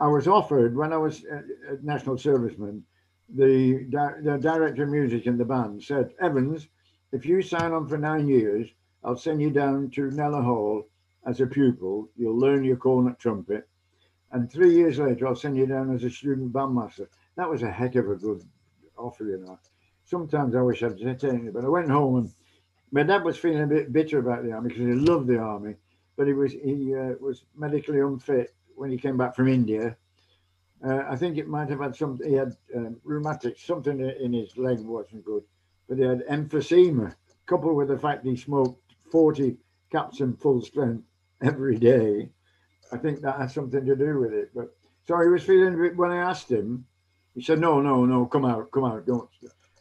I 0.00 0.08
was 0.08 0.26
offered 0.26 0.76
when 0.76 0.92
I 0.92 0.96
was 0.96 1.24
a 1.24 1.84
national 1.84 2.16
serviceman 2.16 2.82
the, 3.34 3.86
the 4.22 4.38
director 4.38 4.82
of 4.84 4.88
music 4.88 5.26
in 5.26 5.38
the 5.38 5.44
band 5.44 5.82
said, 5.82 6.10
Evans, 6.20 6.68
if 7.12 7.26
you 7.26 7.42
sign 7.42 7.72
on 7.72 7.88
for 7.88 7.98
nine 7.98 8.28
years, 8.28 8.68
I'll 9.04 9.16
send 9.16 9.40
you 9.42 9.50
down 9.50 9.90
to 9.90 10.10
Kneller 10.10 10.42
Hall 10.42 10.86
as 11.26 11.40
a 11.40 11.46
pupil. 11.46 12.08
You'll 12.16 12.38
learn 12.38 12.64
your 12.64 12.76
cornet 12.76 13.18
trumpet. 13.18 13.68
And 14.30 14.50
three 14.50 14.74
years 14.74 14.98
later, 14.98 15.26
I'll 15.26 15.36
send 15.36 15.56
you 15.56 15.66
down 15.66 15.94
as 15.94 16.04
a 16.04 16.10
student 16.10 16.52
bandmaster. 16.52 17.06
That 17.36 17.50
was 17.50 17.62
a 17.62 17.70
heck 17.70 17.96
of 17.96 18.10
a 18.10 18.16
good 18.16 18.42
offer, 18.96 19.24
you 19.24 19.38
know. 19.38 19.58
Sometimes 20.04 20.54
I 20.54 20.62
wish 20.62 20.82
I'd 20.82 20.98
taken 20.98 21.48
it, 21.48 21.54
but 21.54 21.64
I 21.64 21.68
went 21.68 21.90
home 21.90 22.16
and 22.16 22.32
my 22.90 23.02
dad 23.02 23.24
was 23.24 23.36
feeling 23.36 23.62
a 23.62 23.66
bit 23.66 23.92
bitter 23.92 24.18
about 24.18 24.44
the 24.44 24.52
army 24.52 24.68
because 24.68 24.86
he 24.86 24.92
loved 24.92 25.26
the 25.26 25.38
army, 25.38 25.76
but 26.16 26.26
he 26.26 26.32
was 26.32 26.52
he 26.52 26.94
uh, 26.94 27.14
was 27.20 27.44
medically 27.56 28.00
unfit 28.00 28.54
when 28.74 28.90
he 28.90 28.98
came 28.98 29.16
back 29.16 29.34
from 29.34 29.48
India 29.48 29.96
uh, 30.84 31.04
I 31.08 31.16
think 31.16 31.38
it 31.38 31.48
might 31.48 31.68
have 31.68 31.80
had 31.80 31.94
some. 31.94 32.18
He 32.24 32.34
had 32.34 32.56
um, 32.74 32.96
rheumatic, 33.04 33.58
something 33.58 34.00
in 34.00 34.32
his 34.32 34.56
leg 34.56 34.80
wasn't 34.80 35.24
good, 35.24 35.44
but 35.88 35.98
he 35.98 36.04
had 36.04 36.26
emphysema, 36.28 37.14
coupled 37.46 37.76
with 37.76 37.88
the 37.88 37.98
fact 37.98 38.24
he 38.24 38.36
smoked 38.36 38.94
40 39.10 39.56
caps 39.90 40.20
in 40.20 40.36
full 40.36 40.60
strength 40.62 41.04
every 41.42 41.78
day. 41.78 42.30
I 42.92 42.98
think 42.98 43.20
that 43.20 43.38
has 43.38 43.54
something 43.54 43.84
to 43.84 43.96
do 43.96 44.20
with 44.20 44.32
it. 44.32 44.50
But 44.54 44.74
so 45.06 45.20
he 45.20 45.28
was 45.28 45.42
feeling 45.42 45.74
a 45.74 45.76
bit. 45.76 45.96
When 45.96 46.10
I 46.10 46.18
asked 46.18 46.50
him, 46.50 46.84
he 47.34 47.42
said, 47.42 47.58
"No, 47.58 47.80
no, 47.80 48.04
no, 48.04 48.26
come 48.26 48.44
out, 48.44 48.70
come 48.70 48.84
out, 48.84 49.06
don't." 49.06 49.28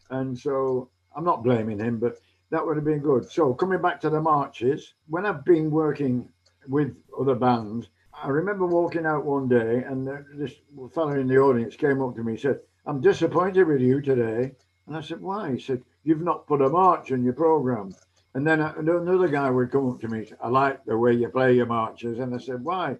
And 0.09 0.37
so 0.37 0.89
I'm 1.15 1.25
not 1.25 1.43
blaming 1.43 1.79
him, 1.79 1.99
but 1.99 2.17
that 2.49 2.65
would 2.65 2.77
have 2.77 2.85
been 2.85 2.99
good. 2.99 3.29
So 3.29 3.53
coming 3.53 3.81
back 3.81 3.99
to 4.01 4.09
the 4.09 4.21
marches, 4.21 4.93
when 5.07 5.25
I've 5.25 5.45
been 5.45 5.69
working 5.69 6.29
with 6.67 6.95
other 7.19 7.35
bands 7.35 7.89
I 8.23 8.27
remember 8.27 8.67
walking 8.67 9.07
out 9.07 9.25
one 9.25 9.47
day 9.47 9.83
and 9.83 10.07
this 10.35 10.53
fellow 10.93 11.13
in 11.13 11.27
the 11.27 11.39
audience 11.39 11.75
came 11.75 12.01
up 12.03 12.15
to 12.15 12.23
me 12.23 12.33
and 12.33 12.39
said, 12.39 12.59
I'm 12.85 13.01
disappointed 13.01 13.63
with 13.63 13.81
you 13.81 13.99
today. 13.99 14.51
And 14.85 14.95
I 14.95 15.01
said, 15.01 15.21
Why? 15.21 15.53
He 15.53 15.59
said, 15.59 15.81
You've 16.03 16.21
not 16.21 16.47
put 16.47 16.61
a 16.61 16.69
march 16.69 17.11
in 17.11 17.23
your 17.23 17.33
program. 17.33 17.93
And 18.33 18.47
then 18.47 18.61
another 18.61 19.27
guy 19.27 19.49
would 19.49 19.71
come 19.71 19.89
up 19.89 19.99
to 20.01 20.07
me, 20.07 20.31
I 20.41 20.47
like 20.47 20.83
the 20.85 20.97
way 20.97 21.13
you 21.13 21.27
play 21.29 21.53
your 21.53 21.65
marches. 21.65 22.19
And 22.19 22.33
I 22.33 22.37
said, 22.37 22.63
Why? 22.63 22.97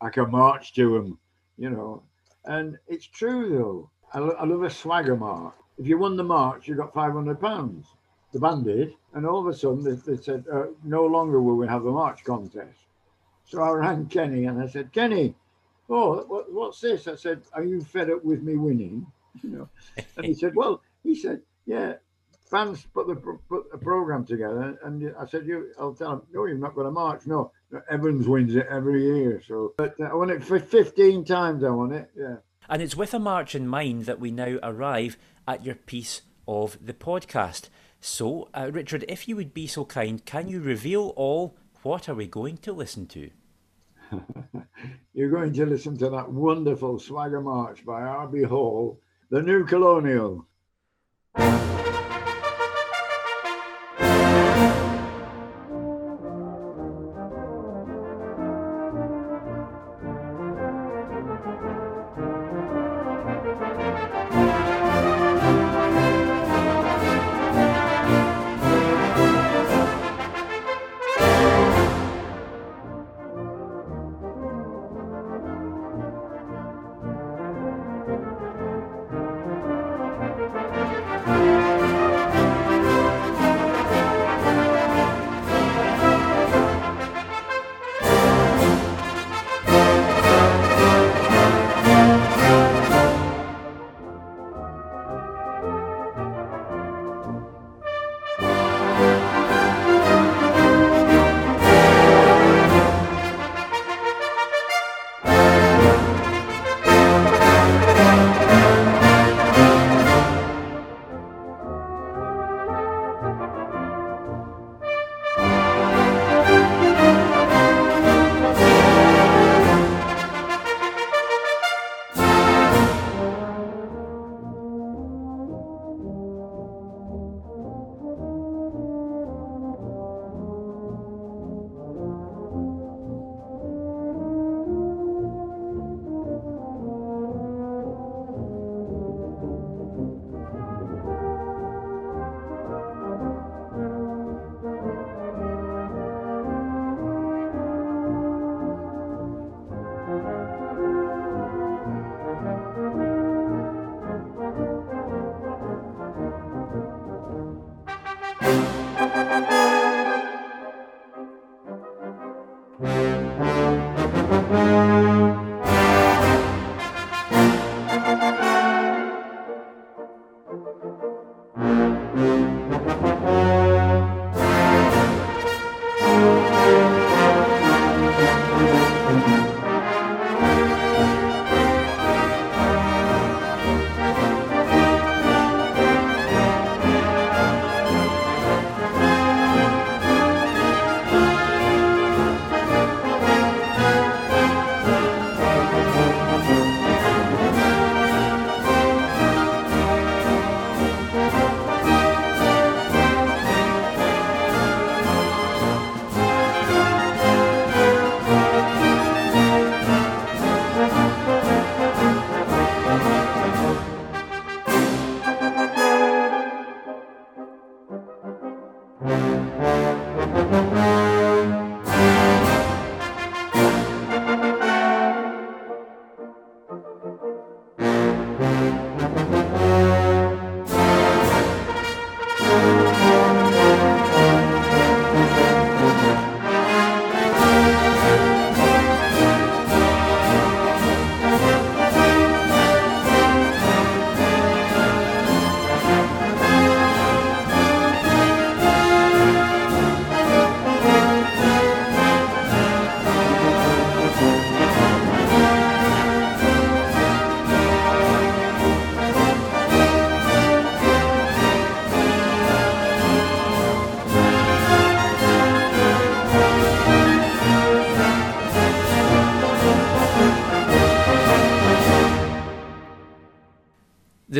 I 0.00 0.10
can 0.10 0.30
march 0.30 0.74
to 0.74 0.94
them, 0.94 1.18
you 1.56 1.70
know. 1.70 2.02
And 2.44 2.78
it's 2.88 3.06
true, 3.06 3.56
though. 3.56 3.90
I, 4.12 4.18
I 4.20 4.44
love 4.44 4.62
a 4.62 4.70
swagger 4.70 5.16
march. 5.16 5.54
If 5.78 5.86
you 5.86 5.98
won 5.98 6.16
the 6.16 6.24
march, 6.24 6.68
you 6.68 6.74
got 6.74 6.92
500 6.92 7.40
pounds. 7.40 7.86
The 8.32 8.40
band 8.40 8.64
did. 8.64 8.94
And 9.14 9.26
all 9.26 9.40
of 9.40 9.46
a 9.46 9.56
sudden, 9.56 9.82
they, 9.82 10.12
they 10.12 10.20
said, 10.20 10.44
uh, 10.52 10.66
No 10.82 11.06
longer 11.06 11.40
will 11.40 11.56
we 11.56 11.66
have 11.66 11.86
a 11.86 11.90
march 11.90 12.22
contest. 12.24 12.78
So 13.46 13.62
I 13.62 13.70
rang 13.70 14.06
Kenny 14.06 14.46
and 14.46 14.60
I 14.60 14.66
said, 14.66 14.92
Kenny, 14.92 15.34
oh, 15.88 16.24
what, 16.24 16.52
what's 16.52 16.80
this? 16.80 17.06
I 17.06 17.14
said, 17.14 17.42
are 17.52 17.64
you 17.64 17.82
fed 17.82 18.10
up 18.10 18.24
with 18.24 18.42
me 18.42 18.56
winning? 18.56 19.06
You 19.42 19.50
know, 19.50 19.68
and 20.16 20.24
he 20.24 20.32
said, 20.32 20.54
well, 20.54 20.80
he 21.02 21.16
said, 21.16 21.42
yeah, 21.66 21.94
fans 22.44 22.86
put 22.92 23.06
the 23.06 23.16
put 23.16 23.70
the 23.70 23.78
program 23.78 24.24
together, 24.24 24.78
and 24.84 25.14
I 25.18 25.26
said, 25.26 25.46
you, 25.46 25.72
I'll 25.78 25.94
tell 25.94 26.10
them, 26.10 26.22
no, 26.32 26.46
you're 26.46 26.58
not 26.58 26.74
going 26.74 26.86
to 26.86 26.90
march. 26.90 27.22
No, 27.26 27.52
Evans 27.90 28.28
wins 28.28 28.54
it 28.54 28.66
every 28.70 29.04
year. 29.04 29.42
So, 29.46 29.74
but 29.76 29.94
I 30.00 30.14
won 30.14 30.30
it 30.30 30.44
for 30.44 30.58
15 30.58 31.24
times. 31.24 31.64
I 31.64 31.70
won 31.70 31.92
it, 31.92 32.10
yeah. 32.16 32.36
And 32.68 32.80
it's 32.80 32.96
with 32.96 33.12
a 33.14 33.18
march 33.18 33.54
in 33.54 33.68
mind 33.68 34.06
that 34.06 34.20
we 34.20 34.30
now 34.30 34.58
arrive 34.62 35.16
at 35.46 35.64
your 35.64 35.74
piece 35.74 36.22
of 36.48 36.78
the 36.84 36.94
podcast. 36.94 37.68
So, 38.00 38.48
uh, 38.54 38.70
Richard, 38.72 39.04
if 39.08 39.28
you 39.28 39.36
would 39.36 39.54
be 39.54 39.66
so 39.66 39.84
kind, 39.84 40.24
can 40.24 40.48
you 40.48 40.60
reveal 40.60 41.12
all 41.16 41.56
what 41.82 42.08
are 42.08 42.14
we 42.14 42.26
going 42.26 42.58
to 42.58 42.72
listen 42.72 43.06
to? 43.08 43.30
You're 45.14 45.30
going 45.30 45.52
to 45.54 45.66
listen 45.66 45.96
to 45.98 46.10
that 46.10 46.30
wonderful 46.30 46.98
Swagger 46.98 47.40
March 47.40 47.84
by 47.84 48.02
R.B. 48.02 48.42
Hall, 48.42 49.00
the 49.30 49.42
new 49.42 49.64
colonial. 49.64 50.46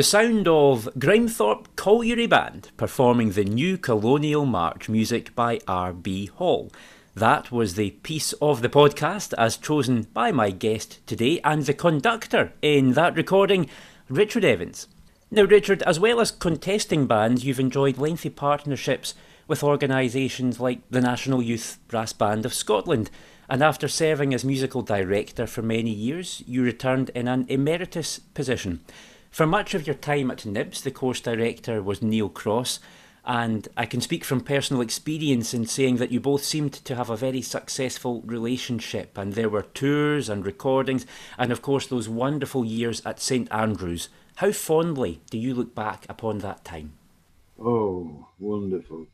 Sound 0.04 0.46
of 0.46 0.88
Grimethorpe 0.98 1.66
Colliery 1.76 2.26
Band 2.26 2.70
performing 2.76 3.30
the 3.30 3.44
new 3.44 3.78
Colonial 3.78 4.44
March 4.44 4.88
music 4.88 5.34
by 5.34 5.60
R.B. 5.66 6.26
Hall. 6.26 6.70
That 7.14 7.50
was 7.50 7.74
the 7.74 7.92
piece 7.92 8.34
of 8.34 8.60
the 8.60 8.68
podcast 8.68 9.32
as 9.38 9.56
chosen 9.56 10.02
by 10.12 10.30
my 10.30 10.50
guest 10.50 11.04
today 11.06 11.40
and 11.42 11.62
the 11.62 11.72
conductor 11.72 12.52
in 12.60 12.92
that 12.92 13.16
recording, 13.16 13.70
Richard 14.10 14.44
Evans. 14.44 14.88
Now, 15.30 15.44
Richard, 15.44 15.82
as 15.84 15.98
well 15.98 16.20
as 16.20 16.30
contesting 16.30 17.06
bands, 17.06 17.44
you've 17.44 17.58
enjoyed 17.58 17.96
lengthy 17.96 18.30
partnerships 18.30 19.14
with 19.48 19.64
organisations 19.64 20.60
like 20.60 20.80
the 20.90 21.00
National 21.00 21.42
Youth 21.42 21.78
Brass 21.88 22.12
Band 22.12 22.44
of 22.44 22.52
Scotland. 22.52 23.10
And 23.48 23.62
after 23.62 23.88
serving 23.88 24.34
as 24.34 24.44
musical 24.44 24.82
director 24.82 25.46
for 25.46 25.62
many 25.62 25.90
years, 25.90 26.42
you 26.46 26.62
returned 26.62 27.10
in 27.10 27.26
an 27.26 27.46
emeritus 27.48 28.18
position. 28.18 28.80
For 29.34 29.48
much 29.48 29.74
of 29.74 29.84
your 29.84 29.96
time 29.96 30.30
at 30.30 30.46
Nibs, 30.46 30.82
the 30.82 30.92
course 30.92 31.20
director 31.20 31.82
was 31.82 32.00
Neil 32.00 32.28
Cross, 32.28 32.78
and 33.24 33.66
I 33.76 33.84
can 33.84 34.00
speak 34.00 34.24
from 34.24 34.40
personal 34.40 34.80
experience 34.80 35.52
in 35.52 35.66
saying 35.66 35.96
that 35.96 36.12
you 36.12 36.20
both 36.20 36.44
seemed 36.44 36.72
to 36.74 36.94
have 36.94 37.10
a 37.10 37.16
very 37.16 37.42
successful 37.42 38.22
relationship, 38.24 39.18
and 39.18 39.32
there 39.32 39.48
were 39.48 39.64
tours 39.64 40.28
and 40.28 40.46
recordings, 40.46 41.04
and 41.36 41.50
of 41.50 41.62
course 41.62 41.88
those 41.88 42.08
wonderful 42.08 42.64
years 42.64 43.04
at 43.04 43.18
St 43.18 43.52
Andrews. 43.52 44.08
How 44.36 44.52
fondly 44.52 45.20
do 45.30 45.36
you 45.36 45.52
look 45.52 45.74
back 45.74 46.06
upon 46.08 46.38
that 46.38 46.64
time? 46.64 46.92
Oh, 47.58 48.28
wonderful. 48.38 49.08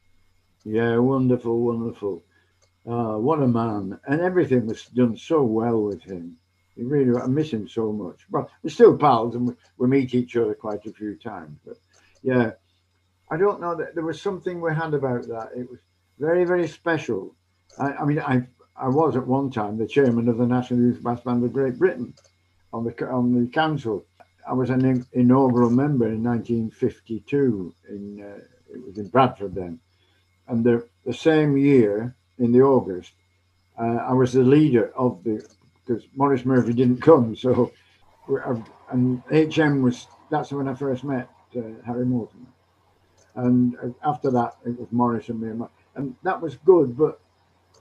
Yeah, 0.67 0.99
wonderful, 0.99 1.63
wonderful. 1.63 2.23
Uh, 2.87 3.17
what 3.17 3.43
a 3.43 3.49
man. 3.49 3.99
And 4.07 4.21
everything 4.21 4.67
was 4.67 4.85
done 4.85 5.17
so 5.17 5.43
well 5.43 5.81
with 5.81 6.03
him 6.03 6.37
really, 6.87 7.19
I 7.21 7.27
miss 7.27 7.51
him 7.51 7.69
so 7.69 7.93
much. 7.93 8.21
Well, 8.31 8.51
we're 8.63 8.71
still 8.71 8.97
pals 8.97 9.35
and 9.35 9.49
we, 9.49 9.55
we 9.79 9.89
meet 9.89 10.15
each 10.15 10.37
other 10.37 10.55
quite 10.55 10.87
a 10.87 10.93
few 10.93 11.17
times. 11.17 11.59
But 11.65 11.77
yeah, 12.23 12.53
I 13.31 13.37
don't 13.37 13.61
know 13.61 13.75
that 13.77 13.95
there 13.95 14.05
was 14.05 14.21
something 14.21 14.61
we 14.61 14.75
had 14.75 14.95
about 14.95 15.27
that. 15.29 15.51
It 15.57 15.71
was 15.71 15.81
very, 16.19 16.45
very 16.45 16.69
special. 16.69 17.35
I, 17.79 17.93
I 17.93 18.05
mean, 18.05 18.21
I 18.21 18.47
I 18.77 18.89
was 18.89 19.15
at 19.15 19.27
one 19.27 19.51
time 19.51 19.77
the 19.77 19.87
chairman 19.87 20.29
of 20.29 20.39
the 20.39 20.47
National 20.47 20.81
Youth 20.81 21.03
Brass 21.03 21.21
Band 21.21 21.45
of 21.45 21.53
Great 21.53 21.79
Britain 21.79 22.15
on 22.73 22.85
the 22.85 23.07
on 23.07 23.35
the 23.35 23.51
council. 23.51 24.07
I 24.49 24.55
was 24.55 24.71
an 24.71 25.07
inaugural 25.13 25.71
member 25.71 26.07
in 26.07 26.23
1952. 26.23 27.75
In 27.89 28.25
uh, 28.25 28.41
it 28.73 28.87
was 28.87 28.99
in 28.99 29.09
Bradford 29.09 29.55
then, 29.55 29.81
and 30.49 30.65
the 30.65 30.89
the 31.05 31.13
same 31.13 31.57
year 31.57 32.17
in 32.39 32.53
the 32.53 32.63
August, 32.63 33.13
uh, 33.79 33.99
I 34.09 34.13
was 34.13 34.33
the 34.33 34.43
leader 34.43 34.93
of 34.97 35.23
the 35.25 35.47
because 35.91 36.07
Maurice 36.15 36.45
Murphy 36.45 36.73
didn't 36.73 37.03
come. 37.03 37.35
So, 37.35 37.73
and 38.91 39.23
HM 39.31 39.83
was 39.83 40.07
that's 40.31 40.53
when 40.53 40.69
I 40.69 40.75
first 40.75 41.03
met 41.03 41.29
uh, 41.57 41.63
Harry 41.85 42.07
Mortimer. 42.07 42.47
And 43.35 43.77
uh, 43.77 44.09
after 44.09 44.31
that, 44.31 44.57
it 44.65 44.79
was 44.79 44.89
Maurice 44.91 45.29
and 45.29 45.41
me, 45.41 45.67
and 45.97 46.15
that 46.23 46.41
was 46.41 46.57
good, 46.65 46.97
but 46.97 47.21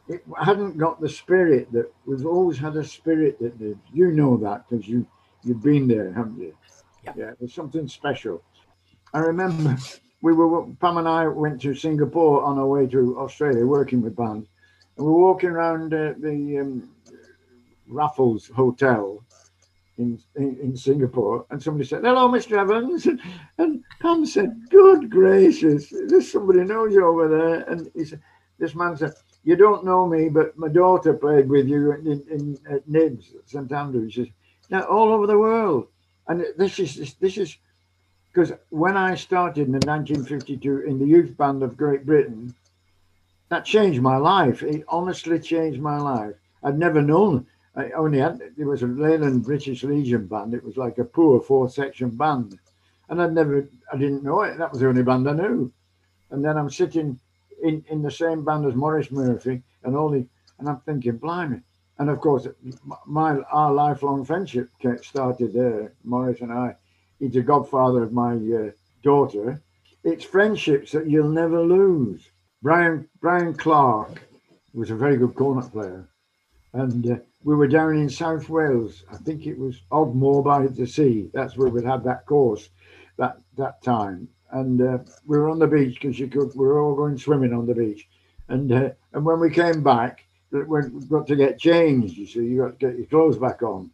it 0.07 0.23
hadn't 0.41 0.77
got 0.77 0.99
the 0.99 1.09
spirit 1.09 1.71
that 1.71 1.91
we've 2.05 2.25
always 2.25 2.57
had 2.57 2.75
a 2.75 2.83
spirit 2.83 3.39
that 3.39 3.59
did. 3.59 3.77
You 3.93 4.11
know 4.11 4.37
that 4.37 4.67
because 4.67 4.87
you 4.87 5.05
you've 5.43 5.63
been 5.63 5.87
there, 5.87 6.11
haven't 6.13 6.39
you? 6.39 6.55
Yeah. 7.03 7.13
yeah, 7.15 7.31
there's 7.39 7.53
something 7.53 7.87
special. 7.87 8.41
I 9.13 9.19
remember 9.19 9.77
we 10.21 10.33
were 10.33 10.65
Pam 10.81 10.97
and 10.97 11.07
I 11.07 11.27
went 11.27 11.61
to 11.61 11.73
Singapore 11.73 12.43
on 12.43 12.57
our 12.57 12.67
way 12.67 12.87
to 12.87 13.19
Australia, 13.19 13.65
working 13.65 14.01
with 14.01 14.15
bands, 14.15 14.47
and 14.97 15.05
we 15.05 15.11
were 15.11 15.19
walking 15.19 15.49
around 15.49 15.93
uh, 15.93 16.13
the 16.19 16.59
um, 16.59 16.89
Raffles 17.89 18.47
Hotel 18.55 19.23
in, 19.97 20.19
in, 20.35 20.57
in 20.61 20.77
Singapore, 20.77 21.45
and 21.49 21.61
somebody 21.61 21.85
said, 21.85 22.03
"Hello, 22.03 22.29
Mr. 22.29 22.57
Evans," 22.57 23.05
and, 23.07 23.19
and 23.57 23.83
Pam 23.99 24.25
said, 24.25 24.69
"Good 24.69 25.09
gracious, 25.09 25.89
there's 26.07 26.31
somebody 26.31 26.63
knows 26.63 26.93
you 26.93 27.05
over 27.05 27.27
there." 27.27 27.69
And 27.69 27.91
he 27.95 28.05
said, 28.05 28.21
"This 28.57 28.75
man 28.75 28.95
said." 28.95 29.13
You 29.43 29.55
don't 29.55 29.85
know 29.85 30.05
me, 30.05 30.27
but 30.27 30.57
my 30.57 30.67
daughter 30.67 31.13
played 31.13 31.49
with 31.49 31.67
you 31.67 31.93
in, 31.93 32.23
in, 32.29 32.57
at 32.69 32.87
Nibs, 32.87 33.33
at 33.35 33.49
St 33.49 33.71
Andrews. 33.71 34.19
Now 34.69 34.81
all 34.81 35.13
over 35.13 35.25
the 35.27 35.39
world, 35.39 35.87
and 36.27 36.45
this 36.57 36.77
is 36.77 37.15
this 37.15 37.37
is 37.37 37.57
because 38.31 38.51
when 38.69 38.97
I 38.97 39.15
started 39.15 39.67
in 39.67 39.73
1952 39.73 40.81
in 40.81 40.99
the 40.99 41.05
youth 41.05 41.35
band 41.37 41.63
of 41.63 41.77
Great 41.77 42.05
Britain, 42.05 42.53
that 43.47 43.65
changed 43.65 44.01
my 44.01 44.17
life. 44.17 44.61
It 44.61 44.83
honestly 44.87 45.39
changed 45.39 45.81
my 45.81 45.97
life. 45.97 46.35
I'd 46.61 46.77
never 46.77 47.01
known 47.01 47.47
I 47.79 47.91
only 47.91 48.19
had 48.19 48.41
it 48.57 48.65
was 48.65 48.83
a 48.83 48.87
Leyland 48.87 49.45
British 49.45 49.83
Legion 49.83 50.27
band. 50.27 50.53
It 50.53 50.65
was 50.65 50.75
like 50.75 50.97
a 50.97 51.05
poor 51.05 51.39
four 51.39 51.69
section 51.69 52.09
band, 52.09 52.59
and 53.07 53.21
I'd 53.21 53.33
never 53.33 53.69
I 53.93 53.97
didn't 53.97 54.23
know 54.23 54.41
it. 54.41 54.57
That 54.57 54.71
was 54.71 54.81
the 54.81 54.89
only 54.89 55.03
band 55.03 55.29
I 55.29 55.33
knew. 55.33 55.71
And 56.29 56.43
then 56.43 56.57
I'm 56.57 56.69
sitting 56.69 57.19
in 57.63 57.85
in 57.89 58.01
the 58.01 58.11
same 58.11 58.43
band 58.43 58.65
as 58.65 58.75
Maurice 58.75 59.11
Murphy, 59.11 59.63
and 59.83 59.95
only 59.95 60.27
and 60.57 60.67
I'm 60.67 60.81
thinking, 60.81 61.17
blimey. 61.17 61.61
And 61.99 62.09
of 62.09 62.19
course, 62.19 62.47
my 63.05 63.39
our 63.51 63.73
lifelong 63.73 64.25
friendship 64.25 64.69
started 65.01 65.53
there. 65.53 65.93
Maurice 66.03 66.41
and 66.41 66.51
I. 66.51 66.75
He's 67.19 67.35
a 67.37 67.41
godfather 67.41 68.03
of 68.03 68.11
my 68.11 68.33
uh, 68.33 68.71
daughter. 69.03 69.61
It's 70.03 70.25
friendships 70.25 70.91
that 70.91 71.09
you'll 71.09 71.29
never 71.29 71.61
lose. 71.61 72.29
Brian 72.61 73.07
Brian 73.21 73.53
Clark 73.53 74.21
was 74.73 74.91
a 74.91 74.95
very 74.95 75.15
good 75.15 75.35
cornet 75.35 75.71
player, 75.71 76.09
and 76.73 77.11
uh, 77.11 77.17
we 77.43 77.55
were 77.55 77.67
down 77.67 77.95
in 77.95 78.09
South 78.09 78.49
Wales. 78.49 79.03
I 79.11 79.17
think 79.17 79.45
it 79.45 79.57
was 79.57 79.81
Ogmore 79.91 80.43
by 80.43 80.67
the 80.67 80.85
sea. 80.85 81.29
That's 81.33 81.55
where 81.55 81.69
we'd 81.69 81.85
had 81.85 82.03
that 82.03 82.25
course 82.25 82.69
that 83.17 83.37
that 83.57 83.81
time. 83.81 84.27
And 84.51 84.81
uh, 84.81 84.97
we 85.25 85.37
were 85.37 85.49
on 85.49 85.59
the 85.59 85.67
beach 85.67 85.99
because 86.01 86.19
you 86.19 86.27
could. 86.27 86.51
We 86.55 86.65
were 86.65 86.81
all 86.81 86.95
going 86.95 87.17
swimming 87.17 87.53
on 87.53 87.67
the 87.67 87.75
beach, 87.75 88.07
and 88.47 88.71
uh, 88.71 88.89
and 89.13 89.23
when 89.23 89.39
we 89.39 89.51
came 89.51 89.83
back, 89.83 90.25
we 90.51 90.81
got 91.09 91.27
to 91.27 91.35
get 91.35 91.59
changed. 91.59 92.17
You 92.17 92.25
see, 92.25 92.39
you 92.45 92.57
got 92.57 92.79
to 92.79 92.87
get 92.87 92.97
your 92.97 93.07
clothes 93.07 93.37
back 93.37 93.61
on, 93.61 93.91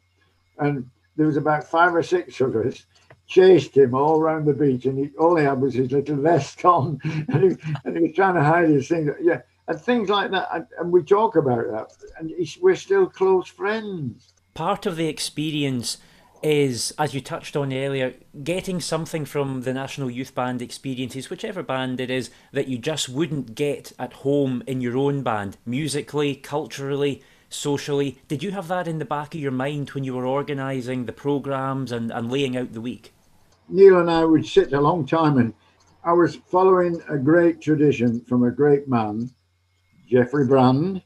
and 0.58 0.89
there 1.17 1.27
was 1.27 1.38
about 1.38 1.65
five 1.65 1.93
or 1.93 2.03
six 2.03 2.39
of 2.39 2.55
us 2.55 2.86
chased 3.27 3.75
him 3.75 3.93
all 3.93 4.19
around 4.19 4.45
the 4.45 4.53
beach, 4.53 4.86
and 4.86 4.97
he, 4.97 5.12
all 5.17 5.36
he 5.36 5.43
had 5.43 5.60
was 5.60 5.73
his 5.73 5.91
little 5.91 6.17
vest 6.17 6.63
on, 6.65 6.99
and 7.03 7.43
he, 7.51 7.58
and 7.84 7.97
he 7.97 8.03
was 8.03 8.15
trying 8.15 8.36
to 8.36 8.43
hide 8.43 8.69
his 8.69 8.88
thing. 8.88 9.13
Yeah, 9.21 9.41
and 9.67 9.80
things 9.80 10.10
like 10.10 10.32
that. 10.32 10.47
And, 10.54 10.67
and 10.80 10.91
we 10.91 11.04
talk 11.04 11.36
about 11.36 11.65
that, 11.71 11.91
and 12.17 12.32
we're 12.62 12.75
still 12.75 13.08
close 13.08 13.47
friends. 13.47 14.34
Part 14.54 14.86
of 14.86 14.95
the 14.95 15.08
experience 15.08 15.97
is, 16.41 16.93
as 16.99 17.13
you 17.13 17.21
touched 17.21 17.56
on 17.56 17.73
earlier, 17.73 18.13
getting 18.43 18.80
something 18.80 19.25
from 19.25 19.63
the 19.63 19.73
National 19.73 20.12
Youth 20.12 20.36
Band 20.36 20.62
experiences, 20.62 21.30
whichever 21.30 21.63
band 21.63 21.99
it 21.99 22.12
is, 22.12 22.30
that 22.51 22.67
you 22.67 22.78
just 22.78 23.10
wouldn't 23.10 23.56
get 23.56 23.91
at 23.97 24.13
home 24.13 24.63
in 24.67 24.82
your 24.82 24.95
own 24.97 25.23
band, 25.23 25.58
musically, 25.65 26.36
culturally, 26.36 27.23
socially. 27.49 28.19
Did 28.28 28.43
you 28.43 28.51
have 28.51 28.67
that 28.67 28.88
in 28.88 28.99
the 28.99 29.06
back 29.06 29.34
of 29.34 29.41
your 29.41 29.51
mind 29.51 29.89
when 29.89 30.04
you 30.04 30.13
were 30.13 30.25
organising 30.25 31.06
the 31.06 31.13
programmes 31.13 31.91
and, 31.91 32.12
and 32.12 32.32
laying 32.32 32.56
out 32.56 32.73
the 32.73 32.82
week? 32.82 33.12
Neil 33.67 33.99
and 33.99 34.12
I 34.12 34.23
would 34.23 34.45
sit 34.45 34.73
a 34.73 34.80
long 34.80 35.08
time, 35.08 35.38
and 35.38 35.54
I 36.04 36.13
was 36.13 36.36
following 36.36 37.01
a 37.10 37.17
great 37.17 37.62
tradition 37.62 38.21
from 38.21 38.43
a 38.43 38.51
great 38.51 38.88
man 38.88 39.32
Geoffrey 40.07 40.45
Brand, 40.45 41.01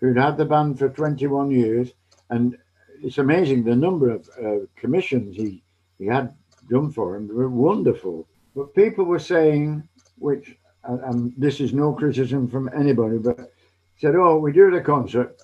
who'd 0.00 0.16
had 0.16 0.36
the 0.36 0.44
band 0.44 0.78
for 0.78 0.88
21 0.88 1.50
years. 1.50 1.92
And 2.30 2.56
it's 3.02 3.18
amazing 3.18 3.64
the 3.64 3.76
number 3.76 4.10
of 4.10 4.28
uh, 4.42 4.66
commissions 4.76 5.36
he, 5.36 5.62
he 5.98 6.06
had 6.06 6.34
done 6.70 6.90
for 6.90 7.16
him. 7.16 7.28
They 7.28 7.34
were 7.34 7.48
wonderful. 7.48 8.26
But 8.54 8.74
people 8.74 9.04
were 9.04 9.18
saying, 9.18 9.86
which, 10.18 10.56
and 10.84 11.32
this 11.36 11.60
is 11.60 11.72
no 11.72 11.92
criticism 11.92 12.48
from 12.48 12.70
anybody, 12.74 13.18
but 13.18 13.52
said, 13.96 14.14
oh, 14.14 14.38
we 14.38 14.52
do 14.52 14.70
the 14.70 14.80
concert 14.80 15.40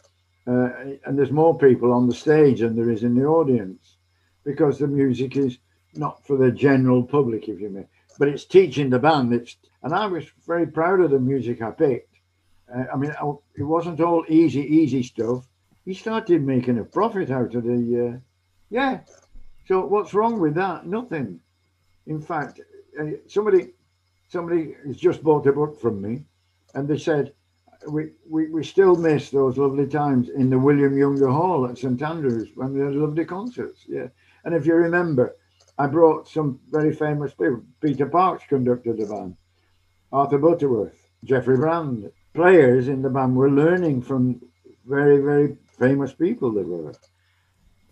uh, 0.47 0.69
and 1.05 1.17
there's 1.17 1.31
more 1.31 1.57
people 1.57 1.93
on 1.93 2.09
the 2.09 2.15
stage 2.15 2.61
than 2.61 2.75
there 2.75 2.91
is 2.91 3.05
in 3.05 3.15
the 3.15 3.25
audience 3.25 3.97
because 4.45 4.79
the 4.79 4.87
music 4.87 5.37
is 5.37 5.59
not 5.95 6.27
for 6.27 6.37
the 6.37 6.51
general 6.51 7.03
public, 7.03 7.49
if 7.49 7.61
you 7.61 7.69
may, 7.69 7.87
but 8.19 8.29
it's 8.29 8.45
teaching 8.45 8.91
the 8.91 8.99
band. 8.99 9.33
It's 9.33 9.57
and 9.85 9.95
I 9.95 10.07
was 10.07 10.25
very 10.47 10.67
proud 10.67 11.01
of 11.01 11.11
the 11.11 11.21
music 11.21 11.63
I 11.63 11.71
picked. 11.71 12.12
Uh, 12.75 12.85
I 12.93 12.97
mean, 12.97 13.15
it 13.57 13.63
wasn't 13.63 14.01
all 14.01 14.25
easy, 14.29 14.61
easy 14.61 15.03
stuff. 15.03 15.47
He 15.85 15.95
started 15.95 16.43
making 16.43 16.79
a 16.79 16.85
profit 16.85 17.31
out 17.31 17.55
of 17.55 17.65
the, 17.65 18.15
uh, 18.15 18.19
yeah. 18.71 19.01
So 19.67 19.85
what's 19.87 20.15
wrong 20.15 20.41
with 20.41 20.55
that? 20.55 20.87
Nothing. 20.87 21.41
In 22.07 22.21
fact, 22.21 22.61
uh, 22.99 23.05
somebody, 23.27 23.71
somebody 24.29 24.75
has 24.87 24.97
just 24.97 25.23
bought 25.23 25.47
a 25.47 25.53
book 25.53 25.81
from 25.81 26.01
me, 26.01 26.25
and 26.75 26.89
they 26.89 26.99
said 26.99 27.33
we, 27.89 28.11
we, 28.29 28.49
we 28.49 28.65
still 28.65 28.97
miss 28.97 29.31
those 29.31 29.59
lovely 29.59 29.87
times 29.87 30.29
in 30.29 30.51
the 30.51 30.59
William 30.59 30.97
Younger 30.97 31.29
Hall 31.29 31.67
at 31.67 31.79
St 31.79 32.01
Andrews 32.03 32.51
when 32.55 32.73
we 32.73 32.81
had 32.81 32.95
lovely 32.95 33.25
concerts. 33.25 33.85
Yeah. 33.89 34.09
And 34.45 34.55
if 34.55 34.67
you 34.67 34.75
remember, 34.75 35.37
I 35.79 35.87
brought 35.87 36.29
some 36.29 36.61
very 36.71 36.95
famous 36.95 37.33
people. 37.33 37.63
Peter 37.81 38.07
Parkes 38.07 38.45
conducted 38.49 38.99
the 38.99 39.07
band, 39.07 39.37
Arthur 40.13 40.39
Butterworth, 40.39 41.09
Geoffrey 41.25 41.57
Brand. 41.57 42.11
Players 42.35 42.89
in 42.89 43.03
the 43.03 43.11
band 43.11 43.37
were 43.37 43.51
learning 43.51 44.03
from 44.03 44.41
very, 44.87 45.21
very 45.21 45.57
famous 45.79 46.15
people 46.15 46.51
they 46.51 46.63
were. 46.63 46.95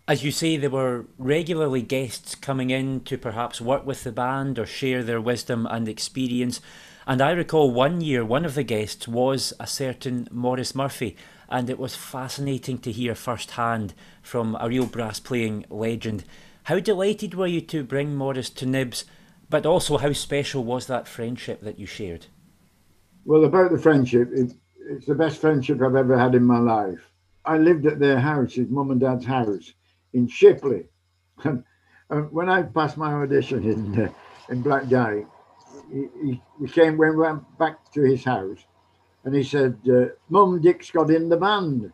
As 0.07 0.23
you 0.23 0.31
say, 0.31 0.57
there 0.57 0.71
were 0.71 1.05
regularly 1.19 1.83
guests 1.83 2.33
coming 2.33 2.71
in 2.71 3.01
to 3.01 3.17
perhaps 3.17 3.61
work 3.61 3.85
with 3.85 4.03
the 4.03 4.11
band 4.11 4.57
or 4.57 4.65
share 4.65 5.03
their 5.03 5.21
wisdom 5.21 5.67
and 5.69 5.87
experience. 5.87 6.59
And 7.05 7.21
I 7.21 7.31
recall 7.31 7.71
one 7.71 8.01
year 8.01 8.25
one 8.25 8.43
of 8.43 8.55
the 8.55 8.63
guests 8.63 9.07
was 9.07 9.53
a 9.59 9.67
certain 9.67 10.27
Maurice 10.31 10.73
Murphy, 10.73 11.15
and 11.47 11.69
it 11.69 11.77
was 11.77 11.95
fascinating 11.95 12.79
to 12.79 12.91
hear 12.91 13.13
firsthand 13.13 13.93
from 14.23 14.57
a 14.59 14.67
real 14.67 14.87
brass 14.87 15.19
playing 15.19 15.65
legend. 15.69 16.23
How 16.63 16.79
delighted 16.79 17.35
were 17.35 17.47
you 17.47 17.61
to 17.61 17.83
bring 17.83 18.15
Maurice 18.15 18.49
to 18.49 18.65
Nibs, 18.65 19.05
but 19.49 19.65
also 19.67 19.97
how 19.97 20.13
special 20.13 20.63
was 20.63 20.87
that 20.87 21.07
friendship 21.07 21.61
that 21.61 21.77
you 21.77 21.85
shared? 21.85 22.25
Well, 23.25 23.45
about 23.45 23.71
the 23.71 23.77
friendship, 23.77 24.29
it, 24.33 24.53
it's 24.89 25.05
the 25.05 25.15
best 25.15 25.39
friendship 25.39 25.81
I've 25.81 25.95
ever 25.95 26.17
had 26.17 26.35
in 26.35 26.43
my 26.43 26.59
life. 26.59 27.11
I 27.45 27.57
lived 27.57 27.85
at 27.85 27.99
their 27.99 28.19
house, 28.19 28.53
his 28.53 28.69
mum 28.69 28.91
and 28.91 28.99
dad's 28.99 29.25
house 29.25 29.73
in 30.13 30.27
Shipley. 30.27 30.85
And, 31.43 31.63
and 32.11 32.31
when 32.31 32.49
I 32.49 32.61
passed 32.61 32.97
my 32.97 33.13
audition 33.13 33.63
in, 33.63 33.99
uh, 33.99 34.11
in 34.49 34.61
Blackdyke, 34.61 35.25
he, 35.91 36.39
he, 36.59 36.67
came 36.67 36.97
when 36.97 37.17
we 37.17 37.23
went 37.23 37.57
back 37.57 37.91
to 37.93 38.01
his 38.01 38.23
house 38.23 38.59
and 39.23 39.33
he 39.33 39.43
said, 39.43 39.77
uh, 39.89 40.13
Mum, 40.29 40.61
Dick's 40.61 40.91
got 40.91 41.09
in 41.09 41.29
the 41.29 41.37
band. 41.37 41.91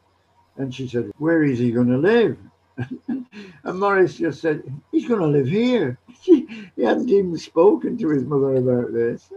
And 0.57 0.73
she 0.73 0.87
said, 0.87 1.11
Where 1.17 1.43
is 1.43 1.59
he 1.59 1.71
going 1.71 1.87
to 1.87 1.97
live? 1.97 2.37
and 3.07 3.79
Maurice 3.79 4.17
just 4.17 4.41
said, 4.41 4.63
He's 4.91 5.07
going 5.07 5.21
to 5.21 5.27
live 5.27 5.47
here. 5.47 5.97
he 6.21 6.67
hadn't 6.77 7.09
even 7.09 7.37
spoken 7.37 7.97
to 7.99 8.09
his 8.09 8.25
mother 8.25 8.55
about 8.55 8.91
this. 8.91 9.29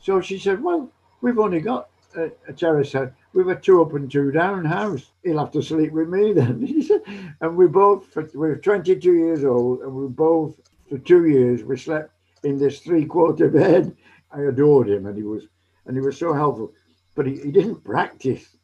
So 0.00 0.20
she 0.20 0.38
said, 0.38 0.62
Well, 0.62 0.90
we've 1.20 1.38
only 1.38 1.60
got 1.60 1.88
a, 2.16 2.30
a 2.48 2.52
terrace 2.52 2.92
house. 2.92 3.10
We've 3.32 3.48
a 3.48 3.56
two 3.56 3.82
up 3.82 3.94
and 3.94 4.10
two 4.10 4.32
down 4.32 4.64
house. 4.64 5.12
He'll 5.22 5.38
have 5.38 5.52
to 5.52 5.62
sleep 5.62 5.92
with 5.92 6.08
me 6.08 6.32
then. 6.32 6.88
And 7.40 7.56
we 7.56 7.66
both, 7.68 8.14
we're 8.34 8.56
22 8.56 9.14
years 9.14 9.44
old, 9.44 9.80
and 9.80 9.94
we 9.94 10.08
both, 10.08 10.60
for 10.88 10.98
two 10.98 11.26
years, 11.26 11.64
we 11.64 11.78
slept 11.78 12.12
in 12.42 12.58
this 12.58 12.80
three 12.80 13.06
quarter 13.06 13.48
bed. 13.48 13.96
I 14.32 14.42
adored 14.42 14.88
him 14.88 15.06
and 15.06 15.16
he 15.16 15.22
was 15.22 15.48
and 15.86 15.96
he 15.96 16.00
was 16.00 16.18
so 16.18 16.32
helpful. 16.32 16.72
But 17.14 17.26
he, 17.26 17.36
he 17.36 17.50
didn't 17.50 17.82
practice. 17.82 18.56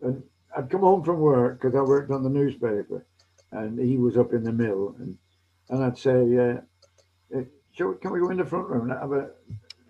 And 0.00 0.22
I'd 0.56 0.70
come 0.70 0.80
home 0.80 1.04
from 1.04 1.20
work 1.20 1.60
because 1.60 1.76
I 1.76 1.82
worked 1.82 2.10
on 2.10 2.22
the 2.22 2.30
newspaper 2.30 3.04
and 3.52 3.78
he 3.78 3.98
was 3.98 4.16
up 4.16 4.32
in 4.32 4.42
the 4.42 4.52
mill 4.52 4.96
and 4.98 5.16
and 5.68 5.84
I'd 5.84 5.98
say, 5.98 6.36
uh, 6.36 7.38
uh 7.38 7.42
can 7.76 8.12
we 8.12 8.20
go 8.20 8.30
in 8.30 8.36
the 8.36 8.44
front 8.44 8.68
room? 8.68 8.90
and 8.90 9.00
Have 9.00 9.12
a, 9.12 9.30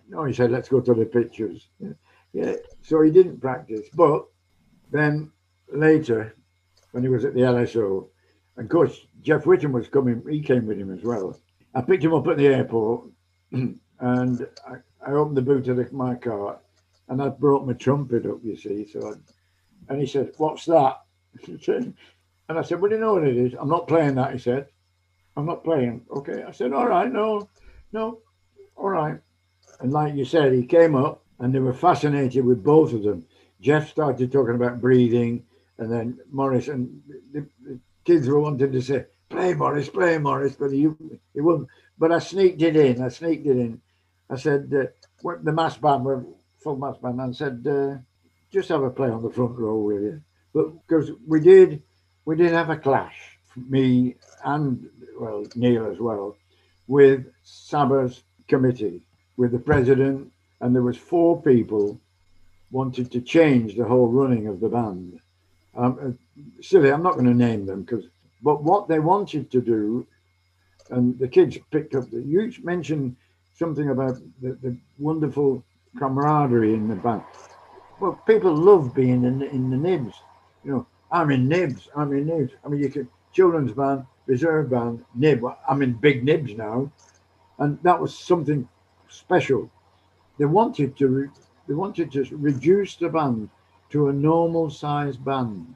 no, 0.09 0.23
he 0.25 0.33
said, 0.33 0.51
let's 0.51 0.69
go 0.69 0.79
to 0.81 0.93
the 0.93 1.05
pictures. 1.05 1.69
Yeah. 1.79 1.93
yeah. 2.33 2.55
So 2.81 3.01
he 3.01 3.11
didn't 3.11 3.39
practice. 3.41 3.87
But 3.93 4.25
then 4.91 5.31
later, 5.71 6.35
when 6.91 7.03
he 7.03 7.09
was 7.09 7.25
at 7.25 7.33
the 7.33 7.41
LSO, 7.41 8.07
and 8.57 8.65
of 8.65 8.71
course, 8.71 9.07
Jeff 9.21 9.43
Whittam 9.43 9.71
was 9.71 9.87
coming, 9.87 10.23
he 10.29 10.41
came 10.41 10.67
with 10.67 10.77
him 10.77 10.91
as 10.91 11.03
well. 11.03 11.37
I 11.73 11.81
picked 11.81 12.03
him 12.03 12.13
up 12.13 12.27
at 12.27 12.37
the 12.37 12.47
airport 12.47 13.09
and 13.51 14.47
I, 14.67 14.75
I, 15.05 15.11
opened 15.11 15.37
the 15.37 15.41
boot 15.41 15.67
of 15.67 15.77
the, 15.77 15.89
my 15.91 16.15
car 16.15 16.59
and 17.07 17.21
I 17.21 17.29
brought 17.29 17.65
my 17.65 17.73
trumpet 17.73 18.25
up, 18.25 18.39
you 18.43 18.55
see. 18.55 18.87
So, 18.87 19.11
I, 19.11 19.13
and 19.89 19.99
he 19.99 20.07
said, 20.07 20.31
"What's 20.37 20.65
that?" 20.65 21.01
and 21.67 21.95
I 22.49 22.61
said, 22.61 22.79
"Well, 22.79 22.91
you 22.91 22.99
know 22.99 23.13
what 23.13 23.27
it 23.27 23.35
is. 23.35 23.53
I'm 23.59 23.69
not 23.69 23.87
playing 23.87 24.15
that." 24.15 24.31
He 24.31 24.39
said, 24.39 24.67
"I'm 25.35 25.45
not 25.45 25.63
playing." 25.63 26.05
Okay. 26.09 26.43
I 26.43 26.51
said, 26.51 26.73
"All 26.73 26.87
right, 26.87 27.11
no, 27.11 27.49
no, 27.91 28.19
all 28.75 28.89
right." 28.89 29.19
And 29.83 29.91
like 29.91 30.15
you 30.15 30.23
said, 30.23 30.53
he 30.53 30.65
came 30.65 30.95
up 30.95 31.25
and 31.39 31.53
they 31.53 31.59
were 31.59 31.73
fascinated 31.73 32.45
with 32.45 32.63
both 32.63 32.93
of 32.93 33.03
them. 33.03 33.25
Jeff 33.59 33.89
started 33.89 34.31
talking 34.31 34.55
about 34.55 34.79
breathing, 34.79 35.43
and 35.77 35.91
then 35.91 36.19
Maurice 36.31 36.69
and 36.69 37.01
the, 37.33 37.45
the 37.65 37.79
kids 38.05 38.25
were 38.27 38.39
wanting 38.39 38.71
to 38.71 38.81
say, 38.81 39.05
"Play, 39.29 39.53
Maurice, 39.53 39.89
play, 39.89 40.17
Maurice," 40.17 40.55
but 40.55 40.71
he 40.71 40.87
he 41.33 41.41
wouldn't. 41.41 41.67
But 41.97 42.13
I 42.13 42.19
sneaked 42.19 42.61
it 42.61 42.77
in. 42.77 43.01
I 43.01 43.09
sneaked 43.09 43.45
it 43.45 43.57
in. 43.57 43.81
I 44.29 44.37
said, 44.37 44.73
uh, 44.73 45.35
the 45.43 45.51
mass 45.51 45.77
band 45.77 46.05
were 46.05 46.25
full 46.59 46.77
mass 46.77 46.97
band, 46.97 47.19
and 47.19 47.35
said, 47.35 47.67
uh, 47.69 47.97
just 48.51 48.69
have 48.69 48.83
a 48.83 48.89
play 48.89 49.09
on 49.09 49.21
the 49.21 49.29
front 49.29 49.57
row 49.57 49.79
with 49.79 50.01
you. 50.01 50.21
But 50.53 50.87
because 50.87 51.11
we 51.27 51.41
did, 51.41 51.83
we 52.23 52.37
did 52.37 52.53
have 52.53 52.69
a 52.69 52.77
clash, 52.77 53.37
me 53.57 54.15
and 54.45 54.89
well 55.19 55.45
Neil 55.55 55.91
as 55.91 55.99
well, 55.99 56.37
with 56.87 57.25
Saba's 57.43 58.23
committee, 58.47 59.05
with 59.37 59.51
the 59.51 59.59
president, 59.59 60.31
and 60.61 60.75
there 60.75 60.81
was 60.81 60.97
four 60.97 61.41
people 61.41 61.99
wanted 62.71 63.11
to 63.11 63.21
change 63.21 63.75
the 63.75 63.85
whole 63.85 64.07
running 64.07 64.47
of 64.47 64.59
the 64.59 64.69
band. 64.69 65.19
Um, 65.75 66.17
uh, 66.37 66.41
silly, 66.61 66.91
I'm 66.91 67.03
not 67.03 67.13
going 67.13 67.25
to 67.25 67.33
name 67.33 67.65
them 67.65 67.83
because, 67.83 68.05
but 68.41 68.63
what 68.63 68.87
they 68.87 68.99
wanted 68.99 69.51
to 69.51 69.61
do 69.61 70.07
and 70.89 71.17
the 71.19 71.27
kids 71.27 71.57
picked 71.71 71.95
up. 71.95 72.09
The, 72.09 72.21
you 72.21 72.51
mentioned 72.63 73.15
something 73.53 73.89
about 73.89 74.17
the, 74.41 74.53
the 74.61 74.77
wonderful 74.99 75.63
camaraderie 75.97 76.73
in 76.73 76.87
the 76.87 76.95
band. 76.95 77.23
Well, 77.99 78.19
people 78.27 78.53
love 78.53 78.93
being 78.93 79.23
in, 79.23 79.41
in 79.43 79.69
the 79.69 79.77
nibs. 79.77 80.15
You 80.63 80.71
know, 80.71 80.87
I'm 81.11 81.31
in 81.31 81.47
nibs. 81.47 81.89
I'm 81.95 82.11
in 82.13 82.25
nibs. 82.25 82.53
I 82.65 82.69
mean, 82.69 82.81
you 82.81 82.89
can 82.89 83.07
children's 83.31 83.71
band, 83.71 84.05
reserve 84.25 84.69
band, 84.69 85.03
nib. 85.15 85.43
I'm 85.67 85.81
in 85.81 85.93
big 85.93 86.23
nibs 86.23 86.55
now, 86.55 86.91
and 87.59 87.79
that 87.83 87.99
was 87.99 88.17
something 88.17 88.67
special. 89.13 89.69
They 90.37 90.45
wanted 90.45 90.97
to 90.97 91.29
they 91.67 91.73
wanted 91.73 92.11
to 92.13 92.25
reduce 92.35 92.95
the 92.95 93.09
band 93.09 93.49
to 93.91 94.09
a 94.09 94.13
normal 94.13 94.69
size 94.69 95.17
band, 95.17 95.75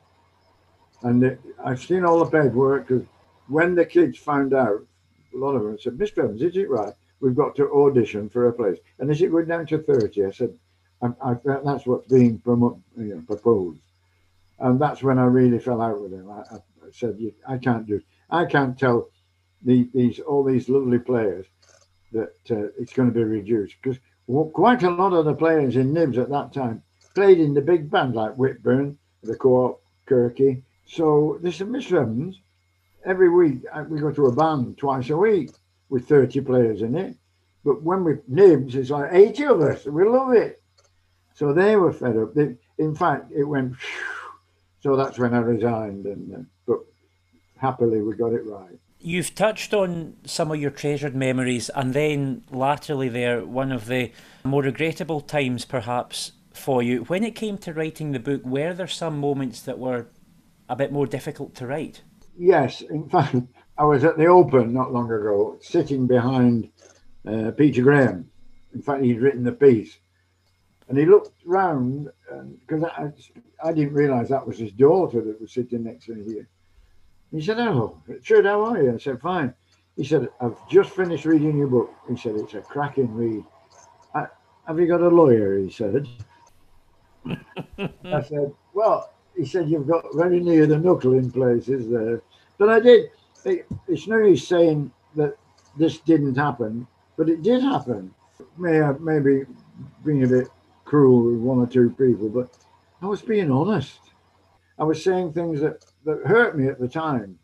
and 1.03 1.21
they, 1.21 1.37
I've 1.63 1.81
seen 1.81 2.03
all 2.03 2.19
the 2.19 2.25
paperwork 2.25 2.87
because 2.87 3.05
when 3.47 3.75
the 3.75 3.85
kids 3.85 4.17
found 4.17 4.53
out 4.53 4.81
a 5.33 5.37
lot 5.37 5.55
of 5.55 5.63
them 5.63 5.77
said, 5.79 5.97
Mr. 5.97 6.23
Evans, 6.23 6.41
is 6.41 6.57
it 6.57 6.69
right? 6.69 6.93
We've 7.19 7.35
got 7.35 7.55
to 7.55 7.71
audition 7.71 8.29
for 8.29 8.47
a 8.47 8.53
place. 8.53 8.77
And 8.99 9.09
is 9.11 9.21
it 9.21 9.31
going 9.31 9.47
down 9.47 9.65
to 9.67 9.79
30? 9.79 10.25
I 10.25 10.31
said, 10.31 10.53
I, 11.01 11.07
I, 11.21 11.35
that's 11.43 11.85
what's 11.85 12.07
being 12.07 12.39
promo- 12.39 12.81
you 12.97 13.15
know, 13.15 13.21
proposed. 13.21 13.79
And 14.59 14.79
that's 14.79 15.03
when 15.03 15.19
I 15.19 15.25
really 15.25 15.59
fell 15.59 15.81
out 15.81 16.01
with 16.01 16.11
him. 16.11 16.29
I, 16.29 16.41
I 16.55 16.59
said, 16.91 17.17
I 17.47 17.57
can't 17.57 17.85
do 17.85 18.01
I 18.29 18.45
can't 18.45 18.77
tell 18.77 19.09
the, 19.63 19.89
these 19.93 20.19
all 20.19 20.43
these 20.43 20.69
lovely 20.69 20.99
players 20.99 21.45
that 22.11 22.33
uh, 22.51 22.67
it's 22.79 22.93
going 22.93 23.09
to 23.09 23.13
be 23.13 23.23
reduced 23.23 23.75
because 23.81 23.99
quite 24.53 24.83
a 24.83 24.89
lot 24.89 25.13
of 25.13 25.25
the 25.25 25.33
players 25.33 25.75
in 25.75 25.93
Nibs 25.93 26.17
at 26.17 26.29
that 26.29 26.53
time 26.53 26.83
played 27.15 27.39
in 27.39 27.53
the 27.53 27.61
big 27.61 27.89
band 27.89 28.15
like 28.15 28.35
Whitburn, 28.35 28.97
the 29.23 29.35
Co-op, 29.35 29.81
Kirky. 30.07 30.61
So 30.85 31.39
they 31.41 31.51
said, 31.51 31.67
Mr. 31.67 32.01
Evans, 32.01 32.39
every 33.05 33.29
week 33.29 33.63
uh, 33.73 33.85
we 33.87 33.99
go 33.99 34.11
to 34.11 34.27
a 34.27 34.35
band 34.35 34.77
twice 34.77 35.09
a 35.09 35.17
week 35.17 35.51
with 35.89 36.07
30 36.07 36.41
players 36.41 36.81
in 36.81 36.95
it. 36.95 37.15
But 37.63 37.81
when 37.81 38.03
we 38.03 38.13
nibs, 38.27 38.75
it's 38.75 38.89
like 38.89 39.11
80 39.11 39.45
of 39.45 39.61
us. 39.61 39.85
We 39.85 40.05
love 40.05 40.33
it. 40.33 40.61
So 41.33 41.53
they 41.53 41.75
were 41.75 41.91
fed 41.91 42.17
up. 42.17 42.33
They, 42.33 42.55
in 42.77 42.95
fact, 42.95 43.31
it 43.35 43.43
went. 43.43 43.75
So 44.81 44.95
that's 44.95 45.17
when 45.17 45.33
I 45.33 45.39
resigned, 45.39 46.05
and 46.05 46.33
uh, 46.33 46.39
but 46.65 46.79
happily 47.57 48.01
we 48.01 48.15
got 48.15 48.31
it 48.33 48.45
right. 48.45 48.79
You've 48.99 49.35
touched 49.35 49.73
on 49.73 50.15
some 50.25 50.51
of 50.51 50.59
your 50.59 50.71
treasured 50.71 51.15
memories, 51.15 51.69
and 51.69 51.93
then 51.93 52.43
latterly, 52.49 53.09
there 53.09 53.45
one 53.45 53.71
of 53.71 53.85
the 53.85 54.11
more 54.43 54.63
regrettable 54.63 55.21
times, 55.21 55.65
perhaps 55.65 56.31
for 56.51 56.81
you. 56.81 57.03
When 57.03 57.23
it 57.23 57.35
came 57.35 57.59
to 57.59 57.73
writing 57.73 58.11
the 58.11 58.19
book, 58.19 58.43
were 58.43 58.73
there 58.73 58.87
some 58.87 59.19
moments 59.19 59.61
that 59.61 59.77
were 59.77 60.07
a 60.67 60.75
bit 60.75 60.91
more 60.91 61.05
difficult 61.05 61.53
to 61.55 61.67
write? 61.67 62.01
Yes, 62.35 62.81
in 62.81 63.07
fact, 63.09 63.35
I 63.77 63.83
was 63.83 64.03
at 64.03 64.17
the 64.17 64.25
Open 64.25 64.73
not 64.73 64.91
long 64.91 65.11
ago, 65.11 65.57
sitting 65.61 66.07
behind 66.07 66.71
uh, 67.27 67.51
Peter 67.51 67.83
Graham. 67.83 68.29
In 68.73 68.81
fact, 68.81 69.03
he'd 69.03 69.21
written 69.21 69.43
the 69.43 69.51
piece, 69.51 69.99
and 70.89 70.97
he 70.97 71.05
looked 71.05 71.33
round 71.45 72.09
because 72.59 72.83
I, 72.83 73.11
I 73.63 73.73
didn't 73.73 73.93
realise 73.93 74.29
that 74.29 74.45
was 74.45 74.57
his 74.57 74.71
daughter 74.71 75.21
that 75.21 75.39
was 75.39 75.53
sitting 75.53 75.83
next 75.83 76.05
to 76.05 76.15
me 76.15 76.33
here. 76.33 76.49
He 77.31 77.41
said, 77.41 77.59
"Oh, 77.59 78.01
Richard, 78.07 78.45
how 78.45 78.63
are 78.65 78.81
you?" 78.81 78.93
I 78.93 78.97
said, 78.97 79.19
"Fine." 79.21 79.53
He 79.97 80.03
said, 80.03 80.29
I've 80.39 80.55
just 80.69 80.91
finished 80.91 81.25
reading 81.25 81.57
your 81.57 81.67
book. 81.67 81.91
He 82.07 82.15
said, 82.15 82.35
It's 82.35 82.53
a 82.53 82.61
cracking 82.61 83.13
read. 83.15 83.43
Have 84.67 84.79
you 84.79 84.87
got 84.87 85.01
a 85.01 85.07
lawyer? 85.07 85.57
He 85.57 85.71
said. 85.71 86.07
I 87.25 88.21
said, 88.21 88.53
Well, 88.73 89.11
he 89.35 89.45
said, 89.45 89.69
You've 89.69 89.87
got 89.87 90.03
very 90.13 90.39
near 90.39 90.67
the 90.67 90.77
knuckle 90.77 91.13
in 91.13 91.31
places 91.31 91.89
there. 91.89 92.21
But 92.59 92.69
I 92.69 92.79
did. 92.79 93.09
It, 93.45 93.65
it's 93.87 94.07
no 94.07 94.17
use 94.17 94.47
saying 94.47 94.91
that 95.15 95.37
this 95.77 95.99
didn't 95.99 96.35
happen, 96.35 96.85
but 97.17 97.29
it 97.29 97.41
did 97.41 97.61
happen. 97.61 98.13
May 98.57 98.81
I 98.81 98.91
maybe 98.99 99.45
being 100.05 100.23
a 100.23 100.27
bit 100.27 100.49
cruel 100.85 101.31
with 101.31 101.39
one 101.39 101.59
or 101.59 101.67
two 101.67 101.89
people, 101.91 102.29
but 102.29 102.49
I 103.01 103.07
was 103.07 103.21
being 103.21 103.51
honest. 103.51 103.99
I 104.77 104.83
was 104.83 105.03
saying 105.03 105.33
things 105.33 105.61
that, 105.61 105.83
that 106.07 106.25
hurt 106.25 106.57
me 106.57 106.67
at 106.67 106.79
the 106.79 106.87
time. 106.87 107.37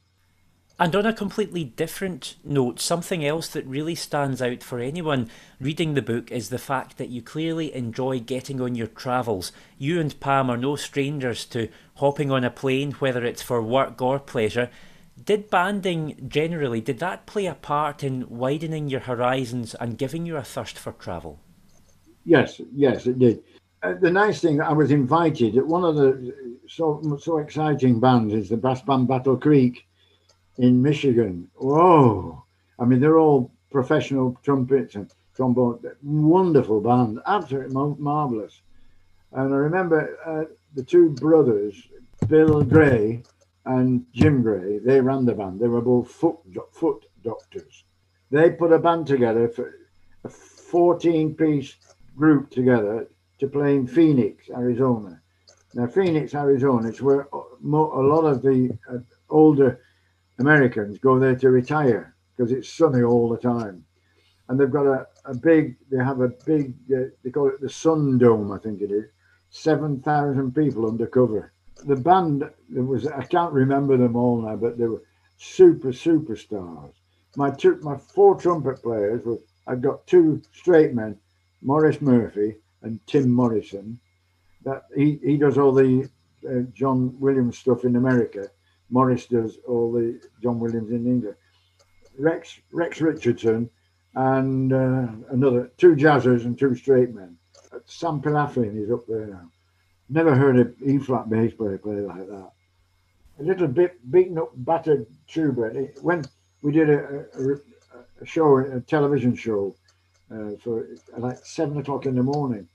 And 0.80 0.96
on 0.96 1.06
a 1.06 1.14
completely 1.14 1.64
different 1.64 2.36
note, 2.44 2.80
something 2.80 3.24
else 3.24 3.48
that 3.50 3.66
really 3.68 3.94
stands 3.94 4.42
out 4.42 4.64
for 4.64 4.80
anyone 4.80 5.30
reading 5.62 5.94
the 5.94 6.02
book 6.02 6.32
is 6.32 6.50
the 6.50 6.58
fact 6.58 6.98
that 6.98 7.10
you 7.10 7.22
clearly 7.22 7.74
enjoy 7.76 8.20
getting 8.20 8.60
on 8.60 8.74
your 8.74 8.88
travels. 8.88 9.52
You 9.78 10.00
and 10.00 10.20
Pam 10.20 10.50
are 10.50 10.58
no 10.58 10.76
strangers 10.76 11.46
to 11.48 11.70
hopping 11.98 12.32
on 12.32 12.44
a 12.44 12.50
plane, 12.50 12.94
whether 12.94 13.24
it's 13.24 13.44
for 13.44 13.62
work 13.62 14.02
or 14.02 14.18
pleasure. 14.18 14.72
Did 15.24 15.52
banding 15.52 16.26
generally, 16.28 16.82
did 16.82 16.98
that 17.00 17.28
play 17.28 17.46
a 17.46 17.54
part 17.54 18.04
in 18.04 18.28
widening 18.28 18.90
your 18.90 19.02
horizons 19.02 19.76
and 19.76 19.98
giving 19.98 20.26
you 20.26 20.38
a 20.38 20.44
thirst 20.44 20.80
for 20.80 20.94
travel? 20.94 21.40
Yes, 22.26 22.60
yes, 22.74 23.06
it 23.06 23.20
did. 23.20 23.44
Uh, 23.84 23.96
the 23.96 24.10
nice 24.10 24.40
thing, 24.40 24.62
I 24.62 24.72
was 24.72 24.92
invited 24.92 25.58
at 25.58 25.68
one 25.68 25.84
of 25.84 25.98
the 25.98 26.34
so 26.70 27.18
so 27.20 27.40
exciting 27.40 28.00
bands 28.00 28.34
is 28.34 28.48
the 28.48 28.56
brass 28.56 28.82
band 28.82 29.10
Battle 29.10 29.36
Creek 29.36 29.86
in 30.58 30.82
Michigan. 30.82 31.50
Whoa! 31.56 32.46
I 32.80 32.86
mean, 32.86 33.02
they're 33.02 33.20
all 33.20 33.52
professional 33.72 34.38
trumpets 34.42 34.96
and 34.96 35.12
trombone. 35.36 35.80
Wonderful 36.02 36.80
band, 36.80 37.20
absolutely 37.28 37.74
marvelous. 38.00 38.62
And 39.34 39.54
I 39.54 39.58
remember 39.58 40.18
uh, 40.26 40.46
the 40.76 40.84
two 40.84 41.10
brothers, 41.10 41.76
Bill 42.30 42.64
Gray 42.64 43.24
and 43.66 44.06
Jim 44.14 44.44
Gray. 44.44 44.80
They 44.80 45.02
ran 45.02 45.26
the 45.26 45.34
band. 45.34 45.60
They 45.60 45.68
were 45.68 45.82
both 45.82 46.10
foot 46.10 46.38
foot 46.72 47.06
doctors. 47.22 47.84
They 48.32 48.52
put 48.52 48.72
a 48.72 48.80
band 48.80 49.08
together 49.08 49.50
for 49.50 49.76
a 50.24 50.30
14 50.30 51.36
piece 51.36 51.76
group 52.16 52.50
together 52.50 53.08
to 53.40 53.48
play 53.48 53.76
in 53.76 53.88
Phoenix, 53.88 54.50
Arizona. 54.50 55.22
Now, 55.74 55.88
Phoenix, 55.88 56.36
Arizona, 56.36 56.90
it's 56.90 57.02
where 57.02 57.28
a 57.32 57.68
lot 57.68 58.26
of 58.26 58.42
the 58.44 58.78
uh, 58.90 59.00
older 59.30 59.80
Americans 60.40 61.00
go 61.00 61.18
there 61.18 61.36
to 61.36 61.50
retire 61.50 62.16
because 62.36 62.52
it's 62.52 62.70
sunny 62.70 63.02
all 63.02 63.30
the 63.30 63.38
time. 63.38 63.84
And 64.48 64.60
they've 64.60 64.72
got 64.72 64.86
a, 64.86 65.08
a 65.26 65.34
big, 65.34 65.78
they 65.90 66.04
have 66.04 66.22
a 66.22 66.30
big, 66.46 66.76
uh, 66.96 67.10
they 67.24 67.32
call 67.32 67.48
it 67.48 67.60
the 67.60 67.70
Sun 67.70 68.20
Dome, 68.20 68.52
I 68.52 68.60
think 68.60 68.82
it 68.82 68.92
is, 68.92 69.06
7,000 69.50 70.54
people 70.54 70.88
undercover. 70.88 71.54
The 71.86 71.96
band, 71.96 72.50
there 72.70 72.84
was, 72.84 73.08
I 73.08 73.24
can't 73.24 73.54
remember 73.54 73.98
them 73.98 74.16
all 74.16 74.42
now, 74.42 74.56
but 74.56 74.78
they 74.78 74.86
were 74.86 75.04
super, 75.38 75.92
superstars. 75.92 76.94
My 77.36 77.50
two, 77.50 77.80
my 77.82 77.98
four 77.98 78.36
trumpet 78.36 78.84
players 78.84 79.26
were, 79.26 79.40
I've 79.66 79.82
got 79.82 80.06
two 80.06 80.42
straight 80.52 80.94
men, 80.94 81.18
Maurice 81.62 82.02
Murphy 82.02 82.58
and 82.84 83.00
Tim 83.08 83.30
Morrison. 83.30 84.00
That 84.64 84.84
he, 84.96 85.20
he 85.24 85.38
does 85.38 85.58
all 85.58 85.74
the 85.74 86.10
uh, 86.48 86.62
John 86.74 87.20
Williams 87.20 87.58
stuff 87.58 87.84
in 87.84 87.96
America 87.96 88.50
Maurice 88.94 89.26
does 89.26 89.58
all 89.68 89.92
the 89.92 90.22
John 90.42 90.60
Williams 90.60 90.92
in 90.92 91.08
England. 91.08 91.36
Rex 92.18 92.60
Rex 92.72 93.02
Richardson 93.02 93.70
and 94.14 94.72
uh, 94.72 95.08
another 95.32 95.72
two 95.78 95.96
jazzers 95.96 96.46
and 96.46 96.58
two 96.58 96.76
straight 96.76 97.14
men. 97.14 97.36
Sam 97.86 98.22
Pilafian 98.22 98.82
is 98.84 98.92
up 98.92 99.08
there 99.08 99.26
now. 99.26 99.50
Never 100.10 100.36
heard 100.36 100.60
a 100.60 100.72
E 100.86 101.00
flat 101.00 101.28
bass 101.28 101.56
player 101.56 101.80
play 101.80 102.02
like 102.02 102.28
that. 102.28 102.52
A 103.40 103.44
little 103.44 103.68
bit 103.68 104.00
beaten 104.12 104.38
up, 104.38 104.52
battered 104.56 105.08
tuba. 105.28 105.70
When 106.02 106.24
we 106.62 106.72
did 106.72 106.92
a, 106.92 107.26
a, 107.34 107.54
a 108.22 108.26
show, 108.26 108.58
a 108.58 108.80
television 108.82 109.36
show, 109.36 109.76
uh, 110.32 110.52
for 110.60 110.88
like 111.18 111.44
seven 111.44 111.80
o'clock 111.80 112.06
in 112.06 112.14
the 112.14 112.22
morning, 112.22 112.68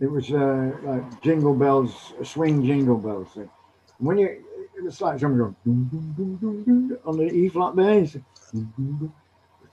it 0.00 0.10
was 0.10 0.32
uh, 0.32 0.72
like 0.82 1.22
jingle 1.22 1.54
bells, 1.54 2.12
swing 2.22 2.64
jingle 2.64 2.98
bells. 2.98 3.28
Thing. 3.34 3.50
when 3.98 4.18
you 4.18 4.44
it 4.76 4.82
was 4.84 5.00
like 5.00 5.20
someone 5.20 5.54
going 5.64 6.98
on 7.04 7.16
the 7.16 7.32
E 7.32 7.48
flat 7.48 7.76
bass. 7.76 8.16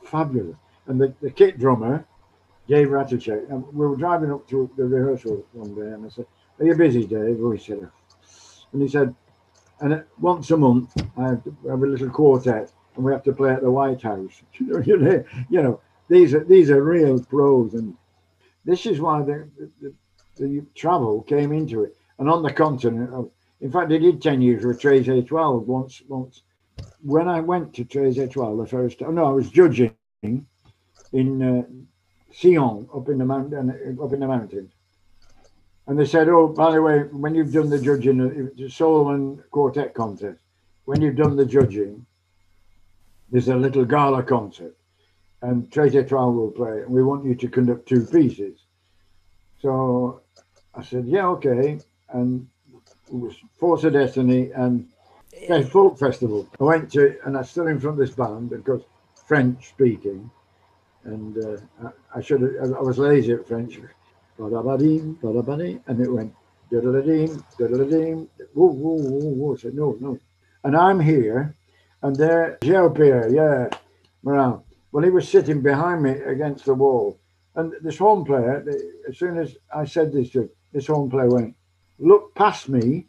Fabulous. 0.04 0.56
And 0.88 1.00
the, 1.00 1.14
the 1.22 1.30
kit 1.30 1.60
drummer, 1.60 2.06
Dave 2.68 2.88
Ratajczak, 2.88 3.50
and 3.50 3.66
we 3.74 3.86
were 3.86 3.96
driving 3.96 4.32
up 4.32 4.48
to 4.50 4.70
the 4.76 4.86
rehearsal 4.86 5.46
one 5.54 5.76
day, 5.76 5.94
and 5.94 6.06
I 6.06 6.10
said, 6.10 6.26
Are 6.60 6.66
you 6.66 6.76
busy, 6.76 7.06
Dave? 7.06 7.38
Oh, 7.42 7.52
he 7.52 7.60
said, 7.60 7.90
and 8.72 8.82
he 8.82 8.88
said, 8.88 9.14
and 9.82 10.04
once 10.20 10.52
a 10.52 10.58
month, 10.58 10.94
I 11.18 11.30
have, 11.30 11.44
have, 11.68 11.82
a 11.82 11.88
little 11.88 12.10
quartet, 12.10 12.72
and 12.96 13.06
we 13.06 13.12
have 13.12 13.24
to 13.24 13.34
play 13.34 13.52
at 13.52 13.62
the 13.62 13.72
White 13.72 14.02
House. 14.02 14.42
you 14.60 15.28
know, 15.50 15.82
these 16.10 16.34
are 16.34 16.44
these 16.44 16.70
are 16.70 16.84
real 16.84 17.24
pros, 17.24 17.74
and 17.76 17.96
this 18.66 18.86
is 18.86 19.00
why 19.00 19.22
the, 19.22 19.48
the, 19.82 19.94
the 20.40 20.66
travel 20.74 21.22
came 21.22 21.52
into 21.52 21.84
it. 21.84 21.96
And 22.18 22.30
on 22.30 22.44
the 22.44 22.52
continent, 22.52 23.32
in 23.62 23.72
fact, 23.72 23.92
I 23.92 23.98
did 23.98 24.22
10 24.22 24.42
years 24.42 24.66
with 24.66 24.80
Treize 24.80 25.08
Étoiles 25.08 25.66
once. 25.66 26.02
once. 26.08 26.44
When 27.04 27.28
I 27.28 27.42
went 27.42 27.74
to 27.76 27.84
Treize 27.84 28.18
Étoiles 28.18 28.64
the 28.64 28.70
first 28.70 29.00
time, 29.00 29.16
no, 29.16 29.26
I 29.26 29.32
was 29.32 29.50
judging 29.50 29.94
in 30.22 31.42
uh, 31.42 31.64
Sion 32.32 32.88
up 32.94 33.10
in 33.10 33.18
the 33.18 33.26
mountain, 33.26 33.98
up 34.02 34.14
in 34.14 34.20
the 34.20 34.28
mountains. 34.28 34.72
And 35.88 35.98
they 35.98 36.06
said, 36.06 36.30
"Oh, 36.30 36.48
by 36.48 36.72
the 36.72 36.82
way, 36.82 37.00
when 37.00 37.36
you've 37.36 37.52
done 37.52 37.70
the 37.70 37.82
judging, 37.82 38.22
uh, 38.22 38.50
the 38.56 38.70
Solomon 38.70 39.44
Quartet 39.50 39.94
contest, 39.94 40.40
when 40.86 41.02
you've 41.02 41.16
done 41.16 41.36
the 41.36 41.46
judging, 41.46 42.06
there's 43.32 43.50
a 43.50 43.56
little 43.56 43.86
gala 43.86 44.24
concert, 44.24 44.78
and 45.42 45.72
Treize 45.72 45.94
Étoiles 45.94 46.36
will 46.36 46.52
play, 46.52 46.82
and 46.82 46.92
we 46.92 47.04
want 47.04 47.26
you 47.26 47.36
to 47.36 47.48
conduct 47.48 47.88
two 47.88 48.06
pieces." 48.06 48.66
So 49.62 50.22
I 50.74 50.84
said, 50.84 51.06
"Yeah, 51.06 51.28
okay." 51.28 51.80
And 52.10 52.48
it 53.08 53.14
was 53.14 53.36
Force 53.58 53.84
of 53.84 53.94
Destiny 53.94 54.52
and 54.52 54.88
Folk 55.70 55.98
Festival. 55.98 56.48
I 56.60 56.64
went 56.64 56.92
to, 56.94 57.18
and 57.26 57.38
I 57.38 57.44
stood 57.44 57.68
in 57.68 57.80
front 57.80 58.00
of 58.00 58.08
this 58.08 58.16
band 58.16 58.50
because 58.50 58.84
French 59.28 59.70
speaking, 59.70 60.30
and 61.04 61.38
uh, 61.38 61.58
I, 61.84 62.18
I 62.18 62.22
should 62.22 62.42
have, 62.42 62.74
I 62.74 62.82
was 62.82 62.98
lazy 62.98 63.34
at 63.34 63.48
French. 63.48 63.80
And 64.38 64.54
it 66.02 66.12
went, 66.12 66.34
woo. 68.56 69.54
I 69.54 69.58
said, 69.60 69.74
no, 69.74 69.98
no. 70.00 70.18
And 70.64 70.76
I'm 70.78 71.00
here, 71.00 71.56
and 72.02 72.16
there, 72.16 72.58
Pierre, 72.62 73.30
yeah, 73.30 73.70
Moran. 74.24 74.62
Well, 74.92 75.04
he 75.04 75.10
was 75.10 75.28
sitting 75.28 75.62
behind 75.62 76.04
me 76.04 76.12
against 76.12 76.66
the 76.66 76.74
wall. 76.74 77.20
And 77.56 77.74
this 77.82 77.98
horn 77.98 78.24
player, 78.26 78.64
as 79.08 79.18
soon 79.18 79.38
as 79.38 79.58
I 79.74 79.86
said 79.86 80.12
this 80.12 80.30
to 80.32 80.42
him, 80.42 80.50
this 80.72 80.88
horn 80.88 81.10
player 81.10 81.30
went, 81.30 81.56
look 81.98 82.36
past 82.36 82.70
me 82.70 83.08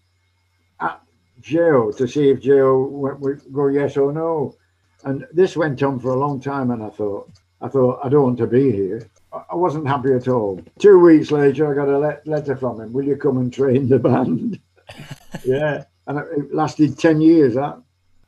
at 0.80 1.01
Joe 1.41 1.93
to 1.93 2.09
see 2.09 2.30
if 2.30 2.41
Joe 2.41 2.82
would 2.84 3.43
go 3.53 3.68
yes 3.68 3.97
or 3.97 4.12
no. 4.12 4.57
And 5.05 5.26
this 5.32 5.57
went 5.57 5.82
on 5.82 5.99
for 5.99 6.11
a 6.11 6.18
long 6.18 6.41
time, 6.41 6.70
and 6.70 6.82
I 6.82 6.91
thought, 6.91 7.30
I 7.61 7.68
thought, 7.68 8.01
I 8.05 8.09
don't 8.09 8.22
want 8.24 8.38
to 8.38 8.47
be 8.47 8.72
here. 8.72 9.09
I 9.32 9.55
wasn't 9.55 9.86
happy 9.86 10.12
at 10.12 10.28
all. 10.28 10.61
Two 10.78 10.99
weeks 10.99 11.30
later, 11.30 11.70
I 11.70 11.74
got 11.74 11.88
a 11.88 11.99
le- 11.99 12.18
letter 12.24 12.57
from 12.57 12.80
him. 12.80 12.93
Will 12.93 13.05
you 13.05 13.16
come 13.16 13.38
and 13.38 13.53
train 13.53 13.88
the 13.88 13.99
band? 13.99 14.59
yeah, 15.45 15.84
and 16.07 16.18
it 16.18 16.55
lasted 16.55 16.99
ten 16.99 17.20
years. 17.20 17.55
That. 17.55 17.80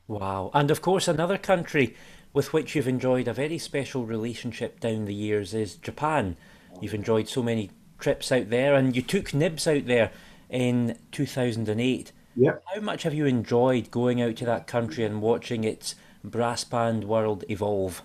Wow! 0.06 0.50
And 0.54 0.70
of 0.70 0.80
course, 0.80 1.08
another 1.08 1.38
country 1.38 1.96
with 2.32 2.52
which 2.52 2.74
you've 2.74 2.88
enjoyed 2.88 3.28
a 3.28 3.32
very 3.32 3.58
special 3.58 4.06
relationship 4.06 4.80
down 4.80 5.04
the 5.04 5.14
years 5.14 5.54
is 5.54 5.76
Japan. 5.76 6.36
You've 6.80 6.94
enjoyed 6.94 7.28
so 7.28 7.42
many 7.42 7.70
trips 7.98 8.32
out 8.32 8.50
there, 8.50 8.74
and 8.74 8.96
you 8.96 9.02
took 9.02 9.34
Nibs 9.34 9.66
out 9.66 9.86
there 9.86 10.10
in 10.48 10.98
2008. 11.12 12.12
Yeah. 12.34 12.52
How 12.74 12.80
much 12.80 13.02
have 13.02 13.14
you 13.14 13.26
enjoyed 13.26 13.90
going 13.90 14.22
out 14.22 14.36
to 14.36 14.46
that 14.46 14.66
country 14.66 15.04
and 15.04 15.20
watching 15.20 15.64
its 15.64 15.94
brass 16.24 16.64
band 16.64 17.04
world 17.04 17.44
evolve? 17.48 18.02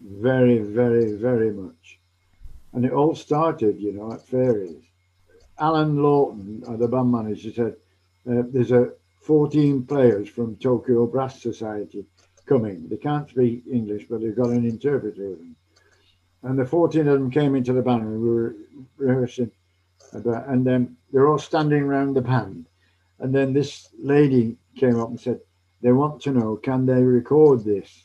Very, 0.00 0.58
very, 0.58 1.12
very 1.14 1.52
much. 1.52 1.98
And 2.72 2.84
it 2.84 2.92
all 2.92 3.14
started, 3.14 3.80
you 3.80 3.92
know, 3.92 4.12
at 4.12 4.26
Fairey's. 4.26 4.84
Alan 5.58 6.02
Lawton, 6.02 6.62
uh, 6.66 6.76
the 6.76 6.88
band 6.88 7.12
manager, 7.12 7.52
said 7.52 7.76
uh, 8.28 8.42
there's 8.50 8.72
a 8.72 8.92
14 9.20 9.84
players 9.84 10.28
from 10.28 10.56
Tokyo 10.56 11.06
Brass 11.06 11.42
Society 11.42 12.06
coming. 12.50 12.88
They 12.88 12.96
can't 12.96 13.30
speak 13.30 13.62
English, 13.70 14.06
but 14.10 14.20
they've 14.20 14.36
got 14.36 14.50
an 14.50 14.64
interpreter. 14.64 15.36
And 16.42 16.58
the 16.58 16.66
14 16.66 17.06
of 17.06 17.20
them 17.20 17.30
came 17.30 17.54
into 17.54 17.72
the 17.72 17.82
band 17.82 18.02
and 18.02 18.20
we 18.20 18.28
were 18.28 18.56
rehearsing 18.96 19.52
about, 20.12 20.48
and 20.48 20.66
then 20.66 20.96
they're 21.12 21.28
all 21.28 21.38
standing 21.38 21.82
around 21.82 22.14
the 22.14 22.22
band. 22.22 22.66
And 23.20 23.34
then 23.34 23.52
this 23.52 23.88
lady 23.98 24.56
came 24.76 24.98
up 24.98 25.10
and 25.10 25.20
said, 25.20 25.40
They 25.80 25.92
want 25.92 26.22
to 26.22 26.32
know, 26.32 26.56
can 26.56 26.86
they 26.86 27.02
record 27.02 27.64
this? 27.64 28.04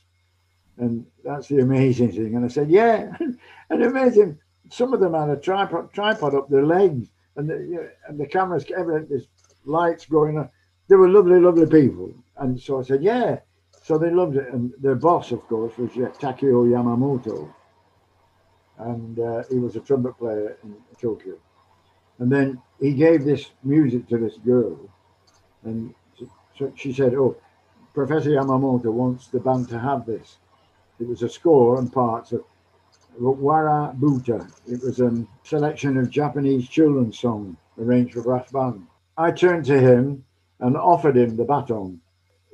And 0.78 1.06
that's 1.24 1.48
the 1.48 1.60
amazing 1.60 2.12
thing. 2.12 2.36
And 2.36 2.46
I 2.46 2.50
said, 2.50 2.70
yeah. 2.70 3.16
and 3.70 3.84
amazing, 3.84 4.38
some 4.70 4.94
of 4.94 5.00
them 5.00 5.14
had 5.14 5.30
a 5.30 5.38
tripod, 5.38 5.94
tripod 5.94 6.36
up 6.36 6.50
their 6.50 6.66
legs 6.66 7.08
and 7.38 7.50
the, 7.50 7.56
you 7.56 7.76
know, 7.76 7.90
and 8.08 8.20
the 8.20 8.26
cameras, 8.26 8.66
everything, 8.78 9.08
there's 9.10 9.28
lights 9.64 10.06
going 10.06 10.38
on. 10.38 10.50
They 10.88 10.96
were 10.96 11.10
lovely, 11.10 11.40
lovely 11.40 11.66
people. 11.66 12.14
And 12.38 12.60
so 12.60 12.80
I 12.80 12.84
said, 12.84 13.02
yeah. 13.02 13.40
So 13.86 14.00
they 14.00 14.10
loved 14.10 14.36
it. 14.36 14.52
And 14.52 14.74
their 14.82 14.96
boss, 14.96 15.32
of 15.32 15.48
course, 15.48 15.78
was 15.78 15.92
Takeo 16.18 16.66
Yamamoto. 16.66 17.54
And 18.80 19.20
uh, 19.20 19.44
he 19.48 19.60
was 19.60 19.76
a 19.76 19.80
trumpet 19.80 20.18
player 20.18 20.58
in 20.64 20.76
Tokyo. 21.00 21.36
And 22.18 22.32
then 22.32 22.60
he 22.82 22.94
gave 22.94 23.24
this 23.24 23.52
music 23.64 24.08
to 24.08 24.18
this 24.18 24.38
girl. 24.38 24.90
And 25.64 25.94
so 26.58 26.74
she 26.76 26.94
said, 26.94 27.14
oh, 27.14 27.38
Professor 27.94 28.32
Yamamoto 28.32 28.92
wants 28.92 29.28
the 29.28 29.40
band 29.40 29.70
to 29.70 29.78
have 29.78 30.08
this. 30.08 30.38
It 31.00 31.08
was 31.08 31.22
a 31.22 31.30
score 31.30 31.78
and 31.78 31.94
parts 31.94 32.32
of 32.32 32.44
Warabe 33.20 34.02
Uta. 34.02 34.48
It 34.68 34.82
was 34.82 35.00
a 35.00 35.28
selection 35.44 35.98
of 35.98 36.10
Japanese 36.10 36.68
children's 36.68 37.20
songs 37.20 37.56
arranged 37.80 38.16
for 38.16 38.24
brass 38.24 38.52
band. 38.52 38.88
I 39.16 39.30
turned 39.30 39.66
to 39.66 39.80
him 39.80 40.26
and 40.60 40.76
offered 40.76 41.18
him 41.18 41.36
the 41.36 41.46
baton. 41.46 42.02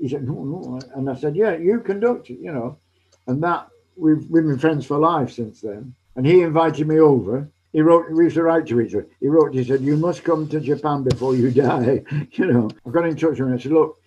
He 0.02 0.10
said, 0.10 0.28
no, 0.28 0.34
no. 0.34 0.80
And 0.96 1.08
I 1.08 1.16
said, 1.16 1.36
yeah, 1.36 1.56
you 1.56 1.80
conduct 1.80 2.32
it, 2.32 2.40
you 2.40 2.52
know. 2.52 2.80
And 3.28 3.42
that, 3.44 3.68
we've, 3.96 4.26
we've 4.30 4.44
been 4.44 4.58
friends 4.58 4.86
for 4.86 4.98
life 4.98 5.32
since 5.32 5.62
then. 5.62 5.94
And 6.16 6.26
he 6.26 6.42
invited 6.42 6.88
me 6.88 7.00
over. 7.00 7.48
He 7.72 7.82
wrote, 7.82 8.12
we 8.12 8.24
used 8.24 8.36
to 8.36 8.44
write 8.44 8.66
to 8.68 8.82
each 8.82 8.96
other. 8.96 9.08
He 9.20 9.28
wrote, 9.28 9.54
he 9.54 9.64
said, 9.64 9.82
you 9.82 9.96
must 9.96 10.24
come 10.24 10.48
to 10.50 10.60
Japan 10.60 11.04
before 11.04 11.36
you 11.36 11.52
die. 11.68 12.02
you 12.32 12.48
know, 12.48 12.72
I 12.86 12.90
got 12.90 13.06
in 13.06 13.16
touch 13.16 13.30
with 13.30 13.40
him 13.40 13.46
and 13.48 13.60
I 13.60 13.62
said, 13.62 13.74
look, 13.74 14.00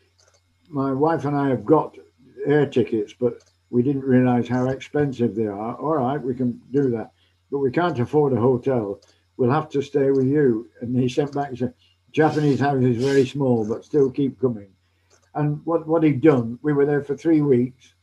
my 0.69 0.93
wife 0.93 1.25
and 1.25 1.37
I 1.37 1.49
have 1.51 1.65
got 1.65 1.97
air 2.45 2.67
tickets, 2.67 3.15
but 3.19 3.39
we 3.71 3.85
didn't 3.85 4.05
realize 4.05 4.49
how 4.49 4.69
expensive 4.69 5.37
they 5.37 5.47
are. 5.47 5.77
All 5.77 5.97
right, 5.97 6.21
we 6.21 6.35
can 6.35 6.61
do 6.73 6.91
that, 6.91 7.13
but 7.53 7.59
we 7.59 7.71
can't 7.71 7.99
afford 8.01 8.33
a 8.33 8.41
hotel. 8.41 9.01
We'll 9.37 9.51
have 9.51 9.69
to 9.71 9.83
stay 9.83 10.11
with 10.11 10.27
you. 10.27 10.69
And 10.81 10.99
he 10.99 11.09
sent 11.09 11.33
back 11.33 11.51
and 11.51 11.59
said, 11.59 11.75
Japanese 12.11 12.59
houses 12.59 12.97
very 12.97 13.27
small, 13.27 13.65
but 13.65 13.85
still 13.85 14.11
keep 14.11 14.41
coming. 14.41 14.74
And 15.35 15.65
what, 15.65 15.87
what 15.87 16.03
he'd 16.03 16.21
done, 16.21 16.59
we 16.63 16.73
were 16.73 16.87
there 16.87 17.03
for 17.03 17.17
three 17.17 17.43
weeks. 17.43 17.95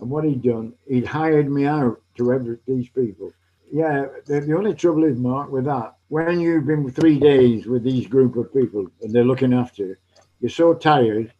And 0.00 0.10
what 0.10 0.24
he'd 0.24 0.42
done, 0.42 0.74
he'd 0.88 1.06
hired 1.06 1.50
me 1.50 1.64
out 1.64 2.00
to 2.16 2.32
every, 2.32 2.58
these 2.66 2.88
people. 2.88 3.32
Yeah, 3.72 4.06
the, 4.26 4.40
the 4.40 4.56
only 4.56 4.74
trouble 4.74 5.04
is, 5.04 5.16
Mark, 5.16 5.50
with 5.50 5.64
that, 5.64 5.96
when 6.08 6.40
you've 6.40 6.66
been 6.66 6.90
three 6.90 7.18
days 7.18 7.66
with 7.66 7.84
these 7.84 8.06
group 8.06 8.36
of 8.36 8.52
people 8.52 8.86
and 9.00 9.12
they're 9.12 9.24
looking 9.24 9.54
after 9.54 9.86
you, 9.86 9.96
you're 10.40 10.50
so 10.50 10.74
tired 10.74 11.32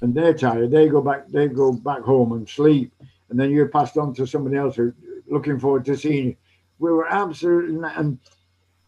and 0.00 0.14
they're 0.14 0.34
tired, 0.34 0.70
they 0.70 0.88
go 0.88 1.00
back, 1.00 1.28
they 1.28 1.48
go 1.48 1.72
back 1.72 2.02
home 2.02 2.32
and 2.32 2.48
sleep 2.48 2.92
and 3.30 3.38
then 3.38 3.50
you're 3.50 3.68
passed 3.68 3.96
on 3.96 4.12
to 4.14 4.26
somebody 4.26 4.56
else 4.56 4.76
who's 4.76 4.92
looking 5.28 5.58
forward 5.58 5.84
to 5.86 5.96
seeing 5.96 6.26
you. 6.26 6.36
We 6.78 6.90
were 6.90 7.08
absolutely, 7.08 7.88
and 7.96 8.18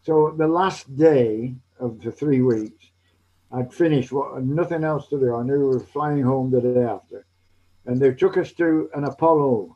so 0.03 0.35
the 0.37 0.47
last 0.47 0.95
day 0.95 1.55
of 1.79 2.01
the 2.01 2.11
three 2.11 2.41
weeks, 2.41 2.90
I'd 3.53 3.73
finished 3.73 4.11
what 4.11 4.41
nothing 4.43 4.83
else 4.83 5.07
to 5.09 5.19
do. 5.19 5.35
I 5.35 5.43
knew 5.43 5.59
we 5.59 5.65
were 5.65 5.79
flying 5.79 6.23
home 6.23 6.51
the 6.51 6.61
day 6.61 6.83
after, 6.83 7.25
and 7.85 7.99
they 7.99 8.11
took 8.13 8.37
us 8.37 8.51
to 8.53 8.89
an 8.93 9.03
Apollo, 9.03 9.75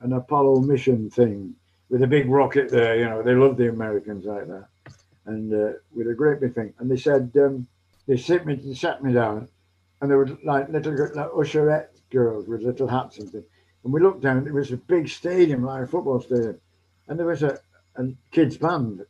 an 0.00 0.12
Apollo 0.12 0.60
mission 0.60 1.08
thing 1.08 1.54
with 1.88 2.02
a 2.02 2.06
big 2.06 2.28
rocket 2.28 2.70
there. 2.70 2.98
You 2.98 3.06
know, 3.06 3.22
they 3.22 3.34
love 3.34 3.56
the 3.56 3.68
Americans 3.70 4.24
like 4.26 4.46
that, 4.46 4.66
and 5.26 5.52
uh, 5.52 5.72
with 5.94 6.08
a 6.08 6.14
great 6.14 6.40
big 6.40 6.54
thing. 6.54 6.74
And 6.78 6.90
they 6.90 6.96
said 6.96 7.30
um, 7.36 7.66
they 8.06 8.16
sit 8.16 8.44
me, 8.44 8.74
sat 8.74 9.02
me 9.02 9.12
down, 9.12 9.48
and 10.00 10.10
there 10.10 10.18
were 10.18 10.38
like 10.44 10.68
little 10.68 10.92
like 10.92 11.30
usherette 11.30 11.88
girls 12.10 12.46
with 12.46 12.62
little 12.62 12.88
hats 12.88 13.18
and 13.18 13.30
things. 13.30 13.46
And 13.84 13.92
we 13.92 14.00
looked 14.00 14.22
down, 14.22 14.46
it 14.46 14.52
was 14.52 14.70
a 14.70 14.76
big 14.76 15.08
stadium, 15.08 15.64
like 15.64 15.84
a 15.84 15.86
football 15.86 16.20
stadium. 16.20 16.60
And 17.08 17.18
there 17.18 17.26
was 17.26 17.42
a, 17.42 17.58
a 17.96 18.04
kids' 18.30 18.56
band, 18.56 19.04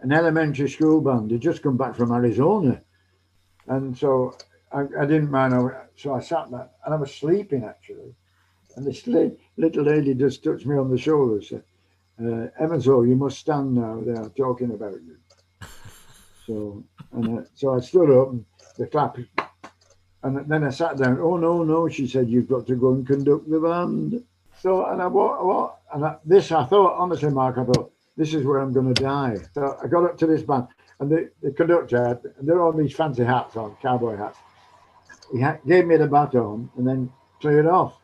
an 0.00 0.12
elementary 0.12 0.68
school 0.70 1.00
band. 1.00 1.30
They'd 1.30 1.40
just 1.40 1.62
come 1.62 1.76
back 1.76 1.94
from 1.94 2.12
Arizona. 2.12 2.80
And 3.66 3.96
so 3.96 4.36
I, 4.72 4.82
I 5.00 5.06
didn't 5.06 5.30
mind. 5.30 5.54
So 5.96 6.14
I 6.14 6.20
sat 6.20 6.50
there 6.50 6.68
and 6.84 6.94
I 6.94 6.96
was 6.96 7.14
sleeping 7.14 7.64
actually. 7.64 8.14
And 8.76 8.86
this 8.86 9.06
little 9.06 9.84
lady 9.84 10.14
just 10.14 10.42
touched 10.42 10.66
me 10.66 10.76
on 10.76 10.90
the 10.90 10.98
shoulder 10.98 11.34
and 11.34 11.44
said, 11.44 11.62
uh, 12.20 12.46
Evansville, 12.62 13.06
you 13.06 13.16
must 13.16 13.38
stand 13.38 13.74
now. 13.74 14.00
They 14.04 14.12
are 14.12 14.28
talking 14.30 14.72
about 14.72 14.94
you. 14.94 15.16
So, 16.46 16.84
and 17.12 17.38
uh, 17.38 17.42
so 17.54 17.74
I 17.74 17.80
stood 17.80 18.10
up 18.10 18.30
and 18.30 18.44
the 18.76 18.86
clap 18.86 19.16
and 20.24 20.48
then 20.48 20.64
I 20.64 20.70
sat 20.70 20.96
down. 20.96 21.18
Oh 21.20 21.36
no, 21.36 21.62
no, 21.62 21.88
she 21.88 22.08
said, 22.08 22.28
you've 22.28 22.48
got 22.48 22.66
to 22.66 22.74
go 22.74 22.94
and 22.94 23.06
conduct 23.06 23.48
the 23.48 23.60
band. 23.60 24.24
So 24.60 24.86
and 24.86 25.00
I 25.00 25.06
what 25.06 25.44
what 25.44 25.80
and 25.92 26.04
I, 26.04 26.16
this 26.24 26.50
I 26.50 26.64
thought 26.64 26.96
honestly, 26.98 27.30
Mark, 27.30 27.58
I 27.58 27.64
thought 27.64 27.92
this 28.16 28.32
is 28.32 28.44
where 28.44 28.58
I'm 28.58 28.72
going 28.72 28.92
to 28.92 29.02
die. 29.02 29.36
So 29.52 29.78
I 29.82 29.86
got 29.86 30.04
up 30.04 30.18
to 30.18 30.26
this 30.26 30.42
band, 30.42 30.68
and 31.00 31.10
the, 31.10 31.30
the 31.42 31.50
conductor 31.50 32.06
had 32.06 32.20
they're 32.40 32.62
all 32.62 32.72
these 32.72 32.94
fancy 32.94 33.24
hats 33.24 33.56
on, 33.56 33.76
cowboy 33.82 34.16
hats. 34.16 34.38
He 35.32 35.40
ha- 35.40 35.58
gave 35.66 35.86
me 35.86 35.96
the 35.96 36.06
baton 36.06 36.70
and 36.76 36.86
then 36.86 37.12
cleared 37.40 37.66
off. 37.66 37.98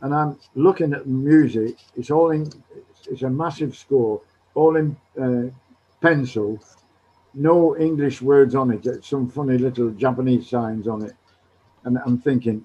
And 0.00 0.14
I'm 0.14 0.38
looking 0.54 0.92
at 0.92 1.04
the 1.04 1.10
music. 1.10 1.76
It's 1.96 2.10
all 2.10 2.30
in. 2.30 2.42
It's, 2.42 3.06
it's 3.08 3.22
a 3.22 3.30
massive 3.30 3.76
score, 3.76 4.20
all 4.54 4.76
in 4.76 4.96
uh, 5.20 5.50
pencil 6.00 6.60
no 7.34 7.76
English 7.76 8.20
words 8.20 8.54
on 8.54 8.70
it, 8.70 9.04
some 9.04 9.28
funny 9.28 9.58
little 9.58 9.90
Japanese 9.90 10.48
signs 10.48 10.86
on 10.86 11.04
it. 11.04 11.14
And 11.84 11.98
I'm 12.04 12.18
thinking, 12.18 12.64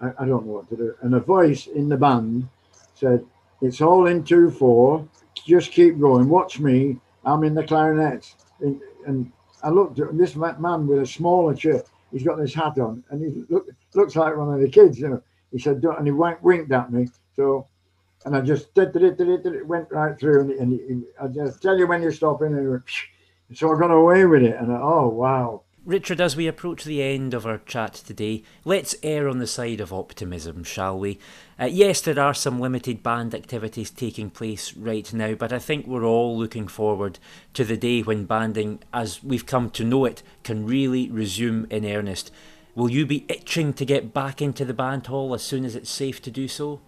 I, 0.00 0.08
I, 0.18 0.26
don't 0.26 0.46
know 0.46 0.52
what 0.52 0.68
to 0.70 0.76
do. 0.76 0.94
And 1.02 1.14
a 1.14 1.20
voice 1.20 1.66
in 1.66 1.88
the 1.88 1.96
band 1.96 2.48
said, 2.94 3.24
It's 3.60 3.80
all 3.80 4.06
in 4.06 4.24
2 4.24 4.50
4. 4.50 5.06
Just 5.46 5.70
keep 5.70 6.00
going. 6.00 6.28
Watch 6.28 6.58
me. 6.58 6.98
I'm 7.26 7.44
in 7.44 7.54
the 7.54 7.64
clarinet. 7.64 8.34
And, 8.60 9.32
I 9.62 9.70
looked 9.70 9.98
at 9.98 10.16
this 10.16 10.36
man 10.36 10.86
with 10.86 11.00
a 11.00 11.06
smaller 11.06 11.56
shirt. 11.56 11.86
He's 12.12 12.22
got 12.22 12.36
this 12.36 12.54
hat 12.54 12.78
on 12.78 13.02
and 13.10 13.20
he 13.20 13.42
look, 13.48 13.66
looks 13.94 14.14
like 14.14 14.36
one 14.36 14.54
of 14.54 14.60
the 14.60 14.68
kids, 14.68 14.98
you 14.98 15.08
know. 15.08 15.22
He 15.50 15.58
said, 15.58 15.82
and 15.82 16.06
he 16.06 16.12
winked 16.12 16.70
at 16.72 16.92
me. 16.92 17.08
So, 17.34 17.66
and 18.24 18.36
I 18.36 18.42
just 18.42 18.74
did, 18.74 18.92
did, 18.92 19.16
did, 19.16 19.42
did, 19.42 19.68
went 19.68 19.90
right 19.90 20.18
through. 20.18 20.40
And, 20.42 20.50
and 20.52 20.72
he, 20.72 21.02
I 21.20 21.28
just 21.28 21.62
tell 21.62 21.76
you 21.76 21.86
when 21.86 22.02
you're 22.02 22.12
stopping. 22.12 22.54
And 22.54 22.82
so 23.54 23.74
I 23.74 23.78
got 23.78 23.90
away 23.90 24.24
with 24.24 24.42
it, 24.42 24.56
and 24.56 24.72
I, 24.72 24.80
oh 24.80 25.08
wow. 25.08 25.62
Richard, 25.86 26.20
as 26.20 26.34
we 26.34 26.48
approach 26.48 26.82
the 26.82 27.00
end 27.00 27.32
of 27.32 27.46
our 27.46 27.58
chat 27.58 27.94
today, 27.94 28.42
let's 28.64 28.96
err 29.04 29.28
on 29.28 29.38
the 29.38 29.46
side 29.46 29.80
of 29.80 29.92
optimism, 29.92 30.64
shall 30.64 30.98
we? 30.98 31.20
Uh, 31.60 31.66
yes, 31.66 32.00
there 32.00 32.18
are 32.18 32.34
some 32.34 32.58
limited 32.58 33.04
band 33.04 33.32
activities 33.32 33.92
taking 33.92 34.28
place 34.28 34.76
right 34.76 35.14
now, 35.14 35.34
but 35.34 35.52
I 35.52 35.60
think 35.60 35.86
we're 35.86 36.04
all 36.04 36.36
looking 36.36 36.66
forward 36.66 37.20
to 37.54 37.64
the 37.64 37.76
day 37.76 38.02
when 38.02 38.24
banding, 38.24 38.80
as 38.92 39.22
we've 39.22 39.46
come 39.46 39.70
to 39.70 39.84
know 39.84 40.06
it, 40.06 40.24
can 40.42 40.66
really 40.66 41.08
resume 41.08 41.68
in 41.70 41.86
earnest. 41.86 42.32
Will 42.74 42.90
you 42.90 43.06
be 43.06 43.24
itching 43.28 43.72
to 43.74 43.84
get 43.84 44.12
back 44.12 44.42
into 44.42 44.64
the 44.64 44.74
band 44.74 45.06
hall 45.06 45.34
as 45.34 45.44
soon 45.44 45.64
as 45.64 45.76
it's 45.76 45.88
safe 45.88 46.20
to 46.22 46.32
do 46.32 46.48
so? 46.48 46.80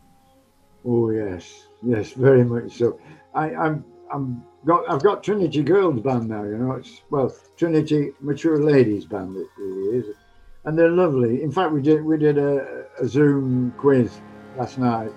Oh 0.84 1.11
yes, 1.11 1.68
yes, 1.84 2.14
very 2.14 2.42
much 2.42 2.72
so. 2.72 2.99
I, 3.32 3.55
I'm 3.55 3.84
I'm 4.12 4.42
got 4.68 4.88
I've 4.90 5.02
got 5.02 5.24
Trinity 5.24 5.62
Girls 5.62 6.00
Band 6.00 6.28
now. 6.28 6.44
You 6.44 6.58
know, 6.58 6.72
it's 6.72 7.00
well 7.10 7.34
Trinity 7.56 8.12
Mature 8.20 8.62
Ladies 8.62 9.06
Band. 9.06 9.34
It 9.36 9.46
really 9.56 9.98
is, 9.98 10.16
and 10.64 10.78
they're 10.78 10.90
lovely. 10.90 11.42
In 11.42 11.50
fact, 11.50 11.72
we 11.72 11.80
did 11.80 12.04
we 12.04 12.18
did 12.18 12.36
a, 12.36 12.84
a 13.00 13.08
Zoom 13.08 13.74
quiz 13.78 14.20
last 14.58 14.78
night, 14.78 15.10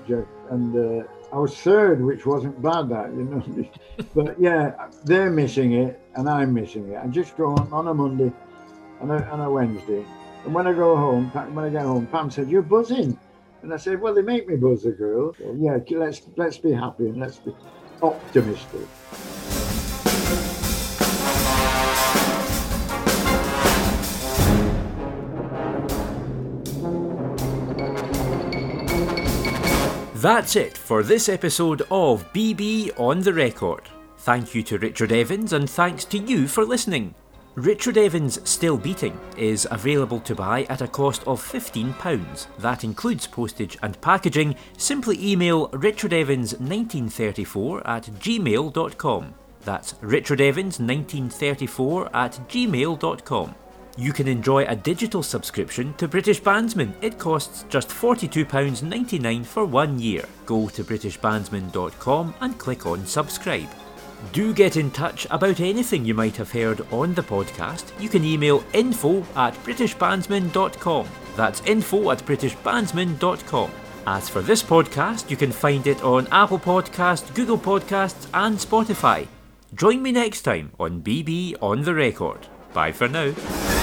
and 0.49 0.75
uh, 0.75 1.03
I 1.33 1.37
was 1.37 1.55
third, 1.57 2.01
which 2.01 2.25
wasn't 2.25 2.61
bad. 2.61 2.87
That 2.89 3.09
you 3.09 3.25
know, 3.25 3.69
but 4.15 4.39
yeah, 4.39 4.87
they're 5.03 5.29
missing 5.29 5.73
it, 5.73 5.99
and 6.15 6.29
I'm 6.29 6.53
missing 6.53 6.89
it. 6.89 6.99
I 7.03 7.07
just 7.07 7.35
go 7.35 7.53
on 7.53 7.71
on 7.73 7.89
a 7.89 7.93
Monday, 7.93 8.31
and 9.01 9.11
a, 9.11 9.33
and 9.33 9.41
a 9.41 9.49
Wednesday, 9.51 10.05
and 10.45 10.53
when 10.53 10.65
I 10.65 10.71
go 10.71 10.95
home, 10.95 11.29
when 11.53 11.65
I 11.65 11.69
get 11.69 11.83
home, 11.83 12.07
Pam 12.07 12.31
said, 12.31 12.49
"You're 12.49 12.61
buzzing." 12.61 13.19
And 13.63 13.73
I 13.73 13.77
said, 13.77 14.01
"Well, 14.01 14.13
they 14.15 14.23
make 14.23 14.47
me 14.47 14.55
buzz, 14.55 14.85
a 14.85 14.91
girl. 14.91 15.35
Yeah, 15.57 15.77
let's 15.89 16.21
let's 16.37 16.57
be 16.57 16.71
happy 16.71 17.09
and 17.09 17.17
let's 17.17 17.37
be 17.37 17.53
optimistic. 18.01 18.87
That's 30.21 30.55
it 30.55 30.77
for 30.77 31.01
this 31.01 31.27
episode 31.29 31.81
of 31.89 32.31
BB 32.31 32.91
on 32.99 33.21
the 33.21 33.33
Record. 33.33 33.89
Thank 34.19 34.53
you 34.53 34.61
to 34.61 34.77
Richard 34.77 35.11
Evans 35.11 35.53
and 35.53 35.67
thanks 35.67 36.05
to 36.05 36.19
you 36.19 36.47
for 36.47 36.63
listening. 36.63 37.15
Richard 37.55 37.97
Evans' 37.97 38.47
Still 38.47 38.77
Beating 38.77 39.19
is 39.35 39.67
available 39.71 40.19
to 40.19 40.35
buy 40.35 40.67
at 40.69 40.81
a 40.81 40.87
cost 40.87 41.23
of 41.25 41.41
£15. 41.41 42.45
That 42.59 42.83
includes 42.83 43.25
postage 43.25 43.79
and 43.81 43.99
packaging. 44.01 44.55
Simply 44.77 45.17
email 45.19 45.69
richardevans1934 45.69 47.81
at 47.87 48.03
gmail.com. 48.03 49.33
That's 49.61 49.93
richardevans1934 49.93 52.09
at 52.13 52.33
gmail.com. 52.47 53.55
You 53.97 54.13
can 54.13 54.27
enjoy 54.27 54.65
a 54.65 54.75
digital 54.75 55.21
subscription 55.21 55.93
to 55.95 56.07
British 56.07 56.41
Bandsman. 56.41 56.93
It 57.01 57.19
costs 57.19 57.65
just 57.69 57.89
£42.99 57.89 59.45
for 59.45 59.65
one 59.65 59.99
year. 59.99 60.25
Go 60.45 60.69
to 60.69 60.83
BritishBandsman.com 60.83 62.33
and 62.41 62.57
click 62.57 62.85
on 62.85 63.05
subscribe. 63.05 63.69
Do 64.33 64.53
get 64.53 64.77
in 64.77 64.91
touch 64.91 65.27
about 65.29 65.59
anything 65.59 66.05
you 66.05 66.13
might 66.13 66.37
have 66.37 66.51
heard 66.51 66.81
on 66.91 67.13
the 67.13 67.23
podcast. 67.23 67.91
You 67.99 68.07
can 68.07 68.23
email 68.23 68.63
info 68.73 69.25
at 69.35 69.53
BritishBandsman.com. 69.65 71.07
That's 71.35 71.61
info 71.65 72.11
at 72.11 72.19
BritishBandsman.com. 72.19 73.71
As 74.07 74.29
for 74.29 74.41
this 74.41 74.63
podcast, 74.63 75.29
you 75.29 75.37
can 75.37 75.51
find 75.51 75.85
it 75.85 76.01
on 76.03 76.27
Apple 76.31 76.59
Podcasts, 76.59 77.33
Google 77.35 77.57
Podcasts, 77.57 78.27
and 78.33 78.57
Spotify. 78.57 79.27
Join 79.73 80.01
me 80.01 80.11
next 80.11 80.41
time 80.41 80.71
on 80.79 81.01
BB 81.01 81.55
on 81.61 81.83
the 81.83 81.93
Record. 81.93 82.47
Bye 82.73 82.91
for 82.91 83.07
now. 83.07 83.80